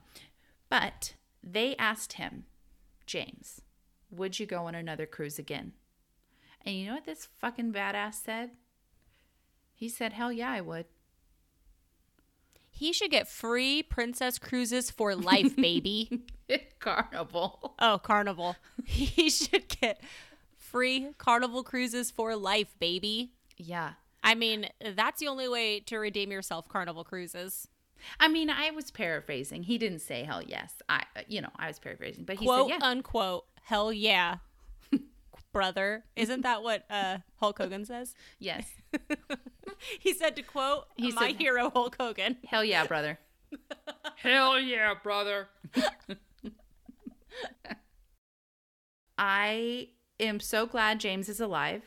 but 0.69 1.15
they 1.49 1.77
asked 1.77 2.15
him 2.15 2.45
james 3.07 3.61
would 4.11 4.39
you 4.39 4.47
go 4.47 4.65
on 4.67 4.75
another 4.75 5.07
cruise 5.07 5.39
again 5.39 5.73
and 6.65 6.75
you 6.75 6.87
know 6.87 6.95
what 6.95 7.05
this 7.07 7.29
fucking 7.41 7.73
badass 7.73 8.15
said 8.25 8.51
he 9.75 9.89
said 9.89 10.13
hell 10.13 10.33
yeah 10.33 10.51
i 10.51 10.61
would 10.61 10.87
He 12.71 12.93
should 12.93 13.11
get 13.11 13.29
free 13.29 13.83
princess 13.83 14.39
cruises 14.39 14.91
for 14.91 15.15
life, 15.15 15.55
baby. 15.69 16.25
carnival 16.79 17.75
oh, 17.79 17.99
carnival. 18.03 18.57
He 18.85 19.31
should 19.31 19.69
get 19.69 20.01
free 20.59 21.09
carnival 21.17 21.63
cruises 21.63 22.11
for 22.11 22.37
life, 22.37 22.75
baby. 22.79 23.33
yeah 23.57 23.93
I 24.23 24.35
mean, 24.35 24.69
that's 24.95 25.21
the 25.21 25.29
only 25.29 25.49
way 25.49 25.79
to 25.87 25.99
redeem 25.99 26.33
yourself, 26.33 26.67
carnival 26.69 27.05
cruises. 27.05 27.69
I 28.21 28.29
mean, 28.29 28.51
I 28.51 28.71
was 28.71 28.91
paraphrasing. 28.91 29.63
He 29.65 29.79
didn't 29.79 30.01
say 30.01 30.25
hell 30.25 30.43
yes. 30.43 30.75
I, 30.89 31.03
you 31.29 31.41
know, 31.41 31.51
I 31.57 31.69
was 31.69 31.79
paraphrasing, 31.79 32.25
but 32.25 32.37
he 32.37 32.47
Quote 32.47 32.69
said 32.71 32.79
yeah. 32.81 32.87
unquote, 32.89 33.45
hell 33.65 33.93
yeah. 33.93 34.37
Brother. 35.53 36.05
Isn't 36.17 36.43
that 36.43 36.63
what 36.63 36.85
uh, 36.91 37.19
Hulk 37.37 37.57
Hogan 37.59 37.85
says? 37.87 38.15
yes, 38.39 38.67
He 40.01 40.13
said 40.13 40.37
to 40.37 40.43
quote 40.43 40.85
He 40.97 41.13
my 41.13 41.29
said- 41.29 41.37
hero 41.41 41.71
Hulk 41.71 41.97
Hogan. 41.99 42.37
hell 42.47 42.63
yeah, 42.65 42.85
brother. 42.87 43.19
hell 44.17 44.59
yeah, 44.61 44.93
brother. 45.03 45.49
I 49.19 49.89
am 50.21 50.41
so 50.41 50.67
glad 50.67 51.01
James 51.01 51.29
is 51.29 51.41
alive 51.41 51.83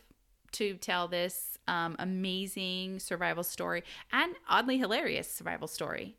to 0.53 0.75
tell 0.75 1.07
this 1.07 1.57
um, 1.67 1.95
amazing 1.99 2.99
survival 2.99 3.43
story 3.43 3.83
and 4.11 4.35
oddly 4.47 4.77
hilarious 4.77 5.31
survival 5.31 5.67
story. 5.67 6.15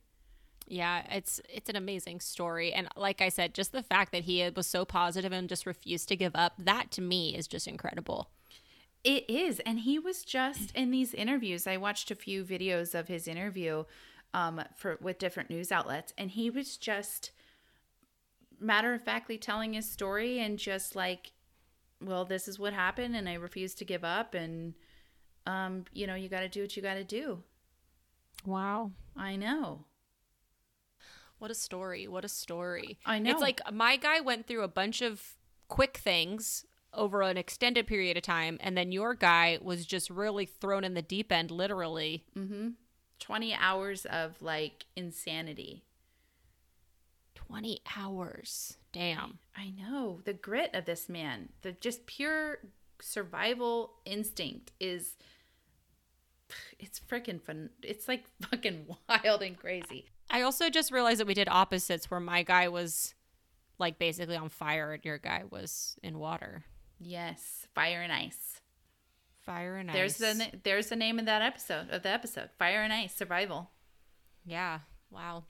Yeah, 0.66 1.02
it's 1.10 1.40
it's 1.48 1.68
an 1.68 1.74
amazing 1.74 2.20
story, 2.20 2.72
and 2.72 2.86
like 2.96 3.20
I 3.20 3.28
said, 3.28 3.54
just 3.54 3.72
the 3.72 3.82
fact 3.82 4.12
that 4.12 4.22
he 4.22 4.48
was 4.54 4.68
so 4.68 4.84
positive 4.84 5.32
and 5.32 5.48
just 5.48 5.66
refused 5.66 6.08
to 6.10 6.16
give 6.16 6.36
up, 6.36 6.52
that 6.58 6.92
to 6.92 7.02
me 7.02 7.34
is 7.34 7.48
just 7.48 7.66
incredible. 7.66 8.30
It 9.02 9.28
is. 9.28 9.60
And 9.60 9.80
he 9.80 9.98
was 9.98 10.24
just 10.24 10.70
in 10.76 10.90
these 10.90 11.14
interviews. 11.14 11.66
I 11.66 11.76
watched 11.76 12.10
a 12.10 12.14
few 12.14 12.44
videos 12.44 12.94
of 12.94 13.08
his 13.08 13.26
interview 13.26 13.84
um, 14.34 14.62
for 14.76 14.98
with 15.00 15.18
different 15.18 15.50
news 15.50 15.72
outlets, 15.72 16.12
and 16.16 16.30
he 16.30 16.50
was 16.50 16.76
just 16.76 17.32
matter 18.60 18.92
of 18.92 19.02
factly 19.02 19.38
telling 19.38 19.72
his 19.72 19.88
story 19.88 20.38
and 20.38 20.58
just 20.58 20.94
like, 20.94 21.32
well, 22.02 22.24
this 22.24 22.48
is 22.48 22.58
what 22.58 22.72
happened, 22.72 23.14
and 23.16 23.28
I 23.28 23.34
refuse 23.34 23.74
to 23.76 23.84
give 23.84 24.04
up, 24.04 24.34
and 24.34 24.74
um, 25.46 25.84
you 25.92 26.06
know, 26.06 26.14
you 26.14 26.28
got 26.28 26.40
to 26.40 26.48
do 26.48 26.62
what 26.62 26.76
you 26.76 26.82
got 26.82 26.94
to 26.94 27.04
do. 27.04 27.42
Wow, 28.44 28.92
I 29.16 29.36
know. 29.36 29.84
what 31.38 31.50
a 31.50 31.54
story! 31.54 32.06
What 32.08 32.24
a 32.24 32.28
story! 32.28 32.98
I 33.06 33.18
know. 33.18 33.30
It's 33.30 33.40
like 33.40 33.60
my 33.72 33.96
guy 33.96 34.20
went 34.20 34.46
through 34.46 34.62
a 34.62 34.68
bunch 34.68 35.02
of 35.02 35.34
quick 35.68 35.96
things 35.98 36.64
over 36.92 37.22
an 37.22 37.36
extended 37.36 37.86
period 37.86 38.16
of 38.16 38.22
time, 38.22 38.58
and 38.60 38.76
then 38.76 38.92
your 38.92 39.14
guy 39.14 39.58
was 39.62 39.86
just 39.86 40.10
really 40.10 40.44
thrown 40.46 40.84
in 40.84 40.94
the 40.94 41.02
deep 41.02 41.30
end, 41.30 41.50
literally. 41.50 42.24
twenty 43.18 43.54
hours 43.54 44.06
of 44.06 44.40
like 44.42 44.86
insanity. 44.96 45.84
20 47.34 47.80
hours. 47.96 48.76
Damn. 48.92 49.38
I 49.56 49.70
know 49.70 50.20
the 50.24 50.32
grit 50.32 50.70
of 50.74 50.84
this 50.84 51.08
man, 51.08 51.50
the 51.62 51.72
just 51.72 52.06
pure 52.06 52.58
survival 53.00 53.92
instinct 54.04 54.72
is 54.80 55.16
it's 56.78 57.00
freaking 57.00 57.40
fun. 57.40 57.70
It's 57.82 58.08
like 58.08 58.24
fucking 58.50 58.86
wild 59.08 59.42
and 59.42 59.58
crazy. 59.58 60.06
I 60.30 60.42
also 60.42 60.70
just 60.70 60.92
realized 60.92 61.20
that 61.20 61.26
we 61.26 61.34
did 61.34 61.48
opposites 61.48 62.10
where 62.10 62.20
my 62.20 62.42
guy 62.42 62.68
was 62.68 63.14
like 63.78 63.98
basically 63.98 64.36
on 64.36 64.48
fire 64.48 64.92
and 64.92 65.04
your 65.04 65.18
guy 65.18 65.42
was 65.50 65.96
in 66.02 66.18
water. 66.18 66.64
Yes, 66.98 67.66
fire 67.74 68.02
and 68.02 68.12
ice. 68.12 68.60
Fire 69.42 69.76
and 69.76 69.88
There's 69.88 70.20
ice. 70.22 70.36
the 70.38 70.50
there's 70.62 70.88
the 70.88 70.96
name 70.96 71.18
of 71.18 71.24
that 71.24 71.42
episode 71.42 71.88
of 71.90 72.02
the 72.02 72.10
episode. 72.10 72.50
Fire 72.58 72.82
and 72.82 72.92
ice 72.92 73.14
survival. 73.14 73.70
Yeah. 74.44 74.80
Wow. 75.10 75.44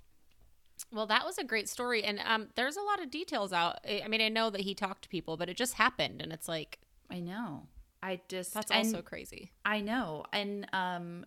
Well, 0.92 1.06
that 1.06 1.24
was 1.24 1.38
a 1.38 1.44
great 1.44 1.68
story, 1.68 2.02
and 2.02 2.20
um, 2.24 2.48
there's 2.56 2.76
a 2.76 2.82
lot 2.82 3.00
of 3.00 3.10
details 3.10 3.52
out. 3.52 3.78
I 3.86 4.06
mean, 4.08 4.20
I 4.20 4.28
know 4.28 4.50
that 4.50 4.62
he 4.62 4.74
talked 4.74 5.02
to 5.02 5.08
people, 5.08 5.36
but 5.36 5.48
it 5.48 5.56
just 5.56 5.74
happened, 5.74 6.20
and 6.20 6.32
it's 6.32 6.48
like 6.48 6.78
I 7.10 7.20
know. 7.20 7.66
I 8.02 8.20
just 8.28 8.54
that's 8.54 8.70
also 8.70 9.02
crazy. 9.02 9.52
I 9.64 9.80
know, 9.80 10.24
and 10.32 10.66
um, 10.72 11.26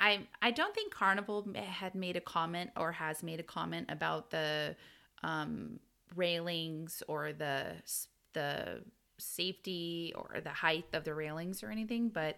I 0.00 0.26
I 0.42 0.50
don't 0.50 0.74
think 0.74 0.92
Carnival 0.92 1.46
had 1.54 1.94
made 1.94 2.16
a 2.16 2.20
comment 2.20 2.70
or 2.76 2.92
has 2.92 3.22
made 3.22 3.40
a 3.40 3.44
comment 3.44 3.86
about 3.90 4.30
the 4.30 4.76
um 5.22 5.80
railings 6.14 7.02
or 7.08 7.32
the 7.32 7.76
the 8.34 8.82
safety 9.18 10.12
or 10.14 10.40
the 10.42 10.50
height 10.50 10.84
of 10.92 11.04
the 11.04 11.14
railings 11.14 11.62
or 11.62 11.70
anything, 11.70 12.10
but 12.10 12.36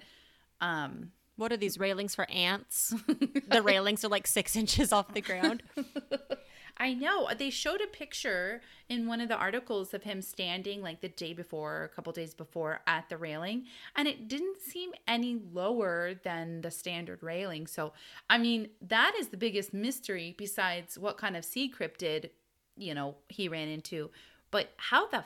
um 0.60 1.10
What 1.38 1.52
are 1.52 1.56
these 1.56 1.78
railings 1.78 2.16
for 2.16 2.28
ants? 2.30 2.92
the 3.48 3.62
railings 3.62 4.04
are 4.04 4.08
like 4.08 4.26
six 4.26 4.56
inches 4.56 4.92
off 4.92 5.14
the 5.14 5.20
ground. 5.20 5.62
I 6.76 6.94
know 6.94 7.28
they 7.38 7.50
showed 7.50 7.80
a 7.80 7.86
picture 7.86 8.60
in 8.88 9.06
one 9.06 9.20
of 9.20 9.28
the 9.28 9.36
articles 9.36 9.94
of 9.94 10.02
him 10.02 10.20
standing 10.20 10.82
like 10.82 11.00
the 11.00 11.08
day 11.08 11.32
before, 11.32 11.84
a 11.84 11.88
couple 11.88 12.12
days 12.12 12.34
before 12.34 12.80
at 12.88 13.08
the 13.08 13.16
railing, 13.16 13.66
and 13.94 14.08
it 14.08 14.26
didn't 14.26 14.60
seem 14.60 14.90
any 15.06 15.40
lower 15.52 16.14
than 16.24 16.62
the 16.62 16.72
standard 16.72 17.22
railing. 17.22 17.68
So, 17.68 17.92
I 18.28 18.38
mean, 18.38 18.70
that 18.82 19.14
is 19.18 19.28
the 19.28 19.36
biggest 19.36 19.72
mystery 19.72 20.34
besides 20.36 20.98
what 20.98 21.18
kind 21.18 21.36
of 21.36 21.44
sea 21.44 21.72
cryptid, 21.72 22.30
you 22.76 22.94
know, 22.94 23.14
he 23.28 23.48
ran 23.48 23.68
into. 23.68 24.10
But 24.50 24.70
how 24.76 25.06
the, 25.08 25.24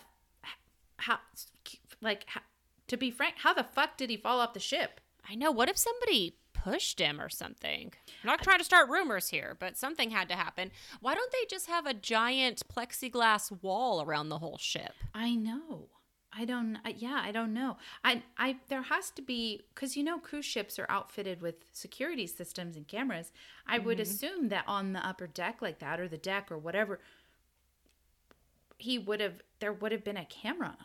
how, 0.99 1.21
like, 2.03 2.25
how, 2.27 2.43
to 2.89 2.97
be 2.99 3.11
frank, 3.11 3.37
how 3.39 3.55
the 3.55 3.65
fuck 3.65 3.97
did 3.97 4.11
he 4.11 4.19
fall 4.19 4.41
off 4.41 4.53
the 4.53 4.61
ship? 4.61 5.02
I 5.29 5.35
know. 5.35 5.51
What 5.51 5.69
if 5.69 5.77
somebody 5.77 6.37
pushed 6.53 6.99
him 6.99 7.21
or 7.21 7.29
something? 7.29 7.93
I'm 8.23 8.27
not 8.27 8.43
trying 8.43 8.59
to 8.59 8.65
start 8.65 8.89
rumors 8.89 9.29
here, 9.29 9.57
but 9.59 9.77
something 9.77 10.11
had 10.11 10.29
to 10.29 10.35
happen. 10.35 10.71
Why 11.01 11.15
don't 11.15 11.33
they 11.33 11.47
just 11.49 11.67
have 11.67 11.87
a 11.87 11.95
giant 11.95 12.63
plexiglass 12.69 13.63
wall 13.63 14.03
around 14.03 14.29
the 14.29 14.39
whole 14.39 14.59
ship? 14.59 14.95
I 15.15 15.35
know. 15.35 15.89
I 16.35 16.45
don't. 16.45 16.79
Yeah, 16.97 17.21
I 17.23 17.31
don't 17.31 17.53
know. 17.53 17.77
I. 18.05 18.23
I. 18.39 18.57
There 18.69 18.83
has 18.83 19.11
to 19.11 19.23
be 19.23 19.61
because 19.75 19.97
you 19.97 20.03
know 20.03 20.19
cruise 20.19 20.47
ships 20.47 20.79
are 20.79 20.87
outfitted 20.89 21.43
with 21.43 21.57
security 21.73 22.27
systems 22.27 22.75
and 22.75 22.89
cameras. 22.89 23.33
I 23.67 23.79
would 23.79 23.99
mm-hmm. 23.99 24.11
assume 24.11 24.49
that 24.49 24.65
on 24.67 24.95
the 24.95 25.07
upper 25.07 25.27
deck 25.27 25.61
like 25.61 25.79
that, 25.81 26.01
or 26.01 26.09
the 26.09 26.17
deck, 26.17 26.51
or 26.51 26.57
whatever, 26.57 27.01
he 28.79 28.99
would 28.99 29.21
have. 29.21 29.43
There 29.61 29.75
would 29.75 29.93
have 29.93 30.05
been 30.05 30.17
a 30.17 30.25
camera. 30.25 30.77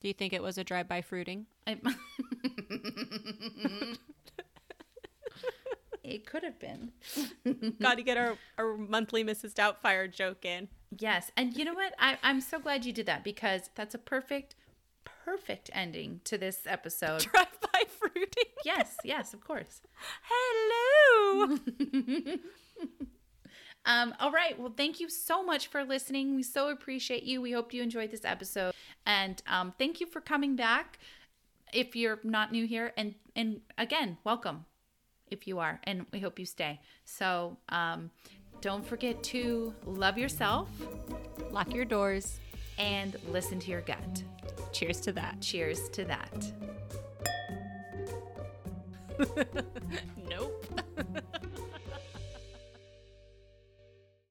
Do 0.00 0.08
you 0.08 0.14
think 0.14 0.32
it 0.32 0.42
was 0.42 0.56
a 0.56 0.64
drive-by 0.64 1.02
fruiting? 1.02 1.46
I, 1.66 1.72
it 6.04 6.26
could 6.26 6.42
have 6.42 6.58
been. 6.58 6.92
Got 7.80 7.96
to 7.96 8.02
get 8.02 8.16
our, 8.16 8.36
our 8.58 8.76
monthly 8.76 9.24
Mrs. 9.24 9.54
Doubtfire 9.54 10.12
joke 10.12 10.44
in. 10.44 10.68
Yes, 10.98 11.30
and 11.36 11.56
you 11.56 11.64
know 11.64 11.74
what? 11.74 11.94
I, 11.98 12.18
I'm 12.22 12.40
so 12.40 12.58
glad 12.58 12.84
you 12.84 12.92
did 12.92 13.06
that 13.06 13.24
because 13.24 13.70
that's 13.74 13.94
a 13.94 13.98
perfect, 13.98 14.54
perfect 15.04 15.70
ending 15.72 16.20
to 16.24 16.38
this 16.38 16.60
episode. 16.66 17.20
Drive-by 17.32 17.84
fruiting. 17.98 18.52
yes, 18.64 18.96
yes, 19.04 19.34
of 19.34 19.42
course. 19.42 19.80
Hello. 20.22 21.58
Um, 23.86 24.14
all 24.18 24.32
right. 24.32 24.58
Well, 24.58 24.74
thank 24.76 24.98
you 24.98 25.08
so 25.08 25.44
much 25.44 25.68
for 25.68 25.84
listening. 25.84 26.34
We 26.34 26.42
so 26.42 26.70
appreciate 26.70 27.22
you. 27.22 27.40
We 27.40 27.52
hope 27.52 27.72
you 27.72 27.82
enjoyed 27.82 28.10
this 28.10 28.24
episode. 28.24 28.74
And 29.06 29.40
um, 29.46 29.72
thank 29.78 30.00
you 30.00 30.06
for 30.06 30.20
coming 30.20 30.56
back 30.56 30.98
if 31.76 31.94
you're 31.94 32.18
not 32.24 32.52
new 32.52 32.66
here. 32.66 32.92
And, 32.96 33.14
and 33.36 33.60
again, 33.76 34.16
welcome 34.24 34.64
if 35.30 35.46
you 35.46 35.58
are. 35.58 35.78
And 35.84 36.06
we 36.10 36.20
hope 36.20 36.38
you 36.38 36.46
stay. 36.46 36.80
So 37.04 37.58
um, 37.68 38.10
don't 38.62 38.84
forget 38.84 39.22
to 39.24 39.74
love 39.84 40.16
yourself 40.16 40.70
Lock 41.50 41.74
your 41.74 41.84
doors. 41.84 42.40
and 42.78 43.16
listen 43.30 43.58
to 43.60 43.70
your 43.70 43.82
gut. 43.82 44.22
Cheers 44.72 45.00
to 45.02 45.12
that. 45.12 45.40
Cheers 45.42 45.88
to 45.90 46.04
that. 46.04 46.52
Nope. 50.28 50.64